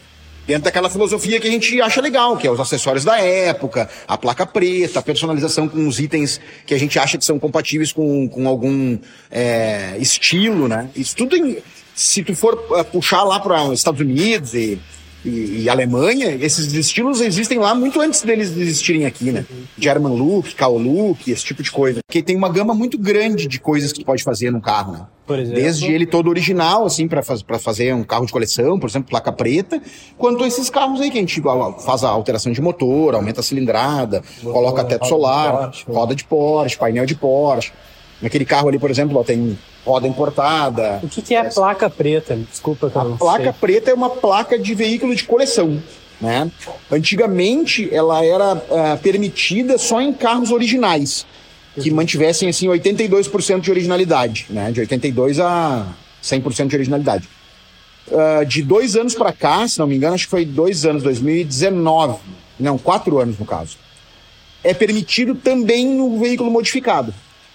Dentro 0.47 0.64
daquela 0.64 0.90
filosofia 0.90 1.40
que 1.40 1.49
a 1.49 1.51
gente 1.51 1.80
acha 1.80 2.01
legal, 2.01 2.36
que 2.36 2.47
é 2.47 2.51
os 2.51 2.59
acessórios 2.59 3.05
da 3.05 3.18
época, 3.18 3.88
a 4.07 4.18
placa 4.18 4.45
preta, 4.45 4.99
a 4.99 5.03
personalização 5.03 5.68
com 5.68 5.86
os 5.86 5.99
itens 5.99 6.40
que 6.66 6.74
a 6.74 6.78
gente 6.78 6.99
acha 6.99 7.16
que 7.16 7.24
são 7.24 7.38
compatíveis 7.38 7.93
com, 7.93 8.28
com 8.28 8.49
algum 8.49 8.99
é, 9.30 9.97
estilo, 9.99 10.68
né? 10.68 10.88
Isso 10.97 11.16
tudo, 11.16 11.36
em, 11.36 11.59
se 11.95 12.22
tu 12.22 12.34
for 12.34 12.55
uh, 12.55 12.84
puxar 12.84 13.22
lá 13.22 13.38
para 13.38 13.62
os 13.64 13.78
Estados 13.78 14.01
Unidos 14.01 14.55
e 14.55 14.78
e, 15.25 15.62
e, 15.62 15.68
Alemanha, 15.68 16.31
esses 16.41 16.73
estilos 16.73 17.20
existem 17.20 17.59
lá 17.59 17.75
muito 17.75 18.01
antes 18.01 18.23
deles 18.23 18.57
existirem 18.57 19.07
aqui, 19.07 19.31
né? 19.31 19.45
German 19.79 20.14
look, 20.14 20.55
cow 20.57 20.77
look, 20.77 21.31
esse 21.31 21.45
tipo 21.45 21.62
de 21.62 21.70
coisa. 21.70 22.01
Porque 22.05 22.23
tem 22.23 22.37
uma 22.37 22.49
gama 22.49 22.75
muito 22.75 22.99
grande 22.99 23.47
de 23.47 23.61
coisas 23.61 23.93
que 23.93 24.01
tu 24.01 24.07
pode 24.07 24.23
fazer 24.25 24.51
no 24.51 24.61
carro, 24.61 24.93
né? 24.93 25.07
Desde 25.55 25.91
ele 25.91 26.05
todo 26.05 26.29
original, 26.29 26.85
assim, 26.85 27.07
para 27.07 27.23
faz, 27.23 27.45
fazer 27.61 27.95
um 27.95 28.03
carro 28.03 28.27
de 28.27 28.33
coleção, 28.33 28.79
por 28.79 28.91
exemplo, 28.91 29.09
placa 29.11 29.33
preta, 29.33 29.81
quanto 30.18 30.45
esses 30.45 30.68
carros 30.68 31.01
aí 31.01 31.11
que 31.11 31.18
a 31.18 31.20
gente 31.20 31.41
faz 31.85 32.03
a 32.03 32.09
alteração 32.09 32.53
de 32.53 32.61
motor, 32.61 33.14
aumenta 33.14 33.41
a 33.41 33.43
cilindrada, 33.43 34.23
motor, 34.43 34.53
coloca 34.53 34.85
teto 34.85 35.07
solar, 35.07 35.53
Porsche, 35.53 35.85
roda 35.89 36.14
de 36.14 36.25
Porsche, 36.25 36.77
painel 36.77 37.07
de 37.07 37.14
Porsche. 37.14 37.73
Naquele 38.23 38.45
carro 38.45 38.68
ali, 38.68 38.79
por 38.79 38.89
exemplo, 38.89 39.18
ó, 39.18 39.25
tem 39.25 39.59
roda 39.85 40.07
importada. 40.07 41.01
O 41.03 41.09
que, 41.09 41.20
que 41.20 41.35
é 41.35 41.41
a 41.41 41.45
placa 41.45 41.91
preta? 41.91 42.37
Desculpa 42.37 42.89
que 42.89 42.97
A 42.97 43.05
placa 43.05 43.43
sei. 43.43 43.53
preta 43.53 43.91
é 43.91 43.95
uma 43.95 44.11
placa 44.11 44.57
de 44.57 44.75
veículo 44.75 45.14
de 45.14 45.25
coleção. 45.25 45.83
Né? 46.20 46.49
Antigamente 46.89 47.93
ela 47.93 48.25
era 48.25 48.55
uh, 48.55 48.99
permitida 49.03 49.77
só 49.77 50.01
em 50.01 50.12
carros 50.12 50.53
originais, 50.53 51.27
que 51.75 51.91
uhum. 51.91 51.97
mantivessem 51.97 52.49
assim 52.49 52.68
82% 52.68 53.61
de 53.61 53.70
originalidade, 53.73 54.47
né? 54.49 54.70
de 54.70 54.79
82 54.79 55.41
a 55.41 55.89
100% 56.23 56.68
de 56.68 56.77
originalidade. 56.77 57.29
Uh, 58.07 58.45
de 58.47 58.62
dois 58.62 58.95
anos 58.95 59.16
para 59.16 59.33
cá, 59.33 59.66
se 59.66 59.81
não 59.81 59.89
me 59.89 59.97
engano, 59.97 60.14
acho 60.14 60.27
que 60.27 60.31
foi 60.31 60.45
dois 60.45 60.87
anos, 60.87 61.03
2019, 61.03 62.20
não, 62.59 62.79
quatro 62.79 63.18
anos 63.18 63.37
no 63.37 63.45
caso, 63.45 63.77
é 64.62 64.73
permitido 64.73 65.35
também 65.35 65.87
no 65.87 66.20
veículo 66.20 66.53
modificado. 66.53 67.12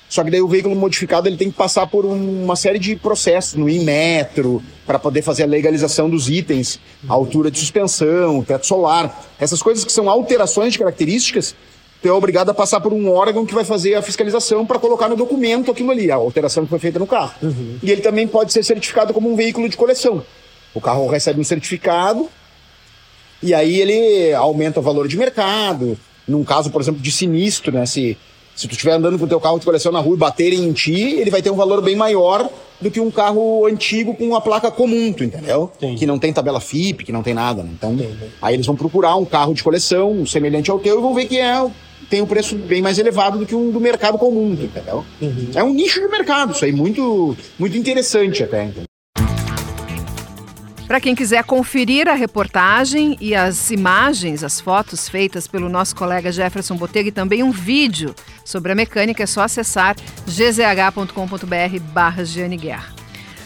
Só 0.09 0.23
que 0.23 0.31
daí 0.31 0.41
o 0.41 0.47
veículo 0.47 0.75
modificado 0.75 1.27
ele 1.27 1.35
tem 1.35 1.51
que 1.51 1.57
passar 1.57 1.85
por 1.87 2.05
uma 2.05 2.55
série 2.55 2.79
de 2.79 2.95
processos 2.95 3.55
no 3.55 3.67
Inmetro 3.67 4.63
para 4.85 4.97
poder 4.97 5.21
fazer 5.21 5.43
a 5.43 5.45
legalização 5.45 6.09
dos 6.09 6.29
itens, 6.29 6.79
a 7.09 7.13
altura 7.13 7.51
de 7.51 7.59
suspensão, 7.59 8.41
teto 8.41 8.65
solar, 8.65 9.25
essas 9.37 9.61
coisas 9.61 9.83
que 9.83 9.91
são 9.91 10.09
alterações 10.09 10.73
de 10.73 10.79
características, 10.79 11.53
tu 12.01 12.07
é 12.07 12.11
obrigado 12.11 12.49
a 12.49 12.53
passar 12.53 12.79
por 12.79 12.93
um 12.93 13.11
órgão 13.11 13.45
que 13.45 13.53
vai 13.53 13.65
fazer 13.65 13.95
a 13.95 14.01
fiscalização 14.01 14.65
para 14.65 14.79
colocar 14.79 15.09
no 15.09 15.15
documento 15.15 15.71
aquilo 15.71 15.91
ali, 15.91 16.09
a 16.09 16.15
alteração 16.15 16.63
que 16.63 16.69
foi 16.69 16.79
feita 16.79 16.99
no 16.99 17.07
carro. 17.07 17.33
Uhum. 17.41 17.77
E 17.83 17.91
ele 17.91 18.01
também 18.01 18.27
pode 18.27 18.53
ser 18.53 18.63
certificado 18.63 19.13
como 19.13 19.31
um 19.31 19.35
veículo 19.35 19.67
de 19.67 19.75
coleção. 19.75 20.23
O 20.73 20.79
carro 20.79 21.05
recebe 21.07 21.41
um 21.41 21.43
certificado 21.43 22.29
e 23.43 23.53
aí 23.53 23.79
ele 23.81 24.33
aumenta 24.33 24.79
o 24.79 24.83
valor 24.83 25.07
de 25.07 25.17
mercado. 25.17 25.97
Num 26.27 26.43
caso, 26.43 26.69
por 26.69 26.81
exemplo, 26.81 27.01
de 27.01 27.11
sinistro, 27.11 27.71
né? 27.71 27.85
Se 27.85 28.17
se 28.57 28.67
tu 28.67 28.71
estiver 28.71 28.93
andando 28.93 29.19
com 29.19 29.25
o 29.25 29.27
teu 29.27 29.39
carro 29.39 29.59
de 29.59 29.65
coleção 29.65 29.91
na 29.91 29.99
rua 29.99 30.15
e 30.15 30.17
baterem 30.17 30.63
em 30.63 30.73
ti, 30.73 30.99
ele 30.99 31.29
vai 31.29 31.43
ter 31.43 31.51
um 31.51 31.55
valor 31.55 31.79
bem 31.79 31.95
maior 31.95 32.49
do 32.81 32.89
que 32.89 32.99
um 32.99 33.11
carro 33.11 33.67
antigo 33.67 34.15
com 34.15 34.25
uma 34.25 34.41
placa 34.41 34.71
comum, 34.71 35.13
tu 35.13 35.23
entendeu? 35.23 35.71
Que 35.95 36.07
não 36.07 36.17
tem 36.17 36.33
tabela 36.33 36.59
FIP, 36.59 37.05
que 37.05 37.11
não 37.11 37.21
tem 37.21 37.35
nada. 37.35 37.61
Né? 37.61 37.69
Então, 37.73 37.95
aí 38.41 38.55
eles 38.55 38.65
vão 38.65 38.75
procurar 38.75 39.15
um 39.15 39.25
carro 39.25 39.53
de 39.53 39.63
coleção 39.63 40.25
semelhante 40.25 40.71
ao 40.71 40.79
teu 40.79 40.97
e 40.97 41.01
vão 41.01 41.13
ver 41.13 41.25
que 41.25 41.37
é 41.37 41.69
tem 42.09 42.21
um 42.21 42.25
preço 42.25 42.55
bem 42.55 42.81
mais 42.81 42.97
elevado 42.97 43.37
do 43.37 43.45
que 43.45 43.53
um 43.53 43.69
do 43.69 43.79
mercado 43.79 44.17
comum, 44.17 44.53
entendeu? 44.53 45.05
Uhum. 45.21 45.49
É 45.53 45.63
um 45.63 45.73
nicho 45.73 45.99
de 45.99 46.07
mercado, 46.07 46.53
isso 46.53 46.65
aí 46.65 46.71
muito 46.71 47.37
muito 47.59 47.77
interessante 47.77 48.43
até. 48.43 48.63
Entendeu? 48.63 48.85
Para 50.87 51.01
quem 51.01 51.13
quiser 51.13 51.43
conferir 51.43 52.07
a 52.07 52.13
reportagem 52.13 53.17
e 53.19 53.35
as 53.35 53.71
imagens, 53.71 54.41
as 54.41 54.61
fotos 54.61 55.09
feitas 55.09 55.45
pelo 55.45 55.67
nosso 55.67 55.93
colega 55.93 56.31
Jefferson 56.31 56.77
Botega 56.77 57.09
e 57.09 57.11
também 57.11 57.43
um 57.43 57.51
vídeo 57.51 58.15
sobre 58.45 58.71
a 58.71 58.75
mecânica, 58.75 59.21
é 59.21 59.25
só 59.25 59.41
acessar 59.41 59.97
gzh.com.br 60.25 61.79
barra 61.91 62.23
Guerra. 62.57 62.95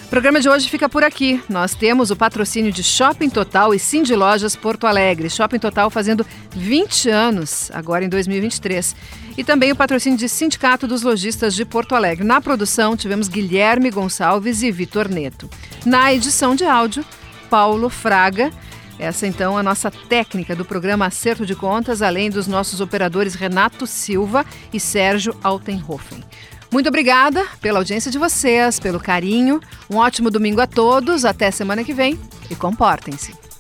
O 0.05 0.09
programa 0.11 0.39
de 0.39 0.49
hoje 0.49 0.69
fica 0.69 0.87
por 0.87 1.03
aqui. 1.03 1.41
Nós 1.49 1.73
temos 1.73 2.11
o 2.11 2.15
patrocínio 2.15 2.71
de 2.71 2.83
Shopping 2.83 3.29
Total 3.29 3.73
e 3.73 3.79
Cindy 3.79 4.13
Lojas 4.13 4.55
Porto 4.55 4.85
Alegre. 4.85 5.27
Shopping 5.27 5.57
Total 5.57 5.89
fazendo 5.89 6.23
20 6.51 7.09
anos, 7.09 7.71
agora 7.73 8.05
em 8.05 8.09
2023. 8.09 8.95
E 9.35 9.43
também 9.43 9.71
o 9.71 9.75
patrocínio 9.75 10.19
de 10.19 10.29
Sindicato 10.29 10.85
dos 10.85 11.01
Lojistas 11.01 11.55
de 11.55 11.65
Porto 11.65 11.95
Alegre. 11.95 12.23
Na 12.23 12.39
produção 12.39 12.95
tivemos 12.95 13.27
Guilherme 13.27 13.89
Gonçalves 13.89 14.61
e 14.61 14.69
Vitor 14.69 15.09
Neto. 15.09 15.49
Na 15.85 16.13
edição 16.13 16.55
de 16.55 16.65
áudio, 16.65 17.03
Paulo 17.52 17.89
Fraga. 17.89 18.49
Essa 18.97 19.28
então 19.28 19.58
é 19.58 19.60
a 19.60 19.64
nossa 19.64 19.91
técnica 19.91 20.56
do 20.56 20.64
programa 20.64 21.06
Acerto 21.06 21.45
de 21.45 21.54
Contas, 21.54 22.02
além 22.02 22.30
dos 22.30 22.47
nossos 22.47 22.80
operadores 22.80 23.36
Renato 23.36 23.86
Silva 23.86 24.45
e 24.72 24.80
Sérgio 24.80 25.36
Altenhofen. 25.43 26.24
Muito 26.72 26.88
obrigada 26.88 27.45
pela 27.60 27.80
audiência 27.80 28.10
de 28.10 28.18
vocês, 28.18 28.80
pelo 28.80 29.02
carinho. 29.02 29.60
Um 29.89 29.97
ótimo 29.97 30.32
domingo 30.32 30.62
a 30.62 30.68
todos. 30.68 31.26
Até 31.26 31.52
semana 31.52 31.84
que 31.84 31.93
vem 31.93 32.18
e 32.49 32.56
comportem-se. 32.56 33.51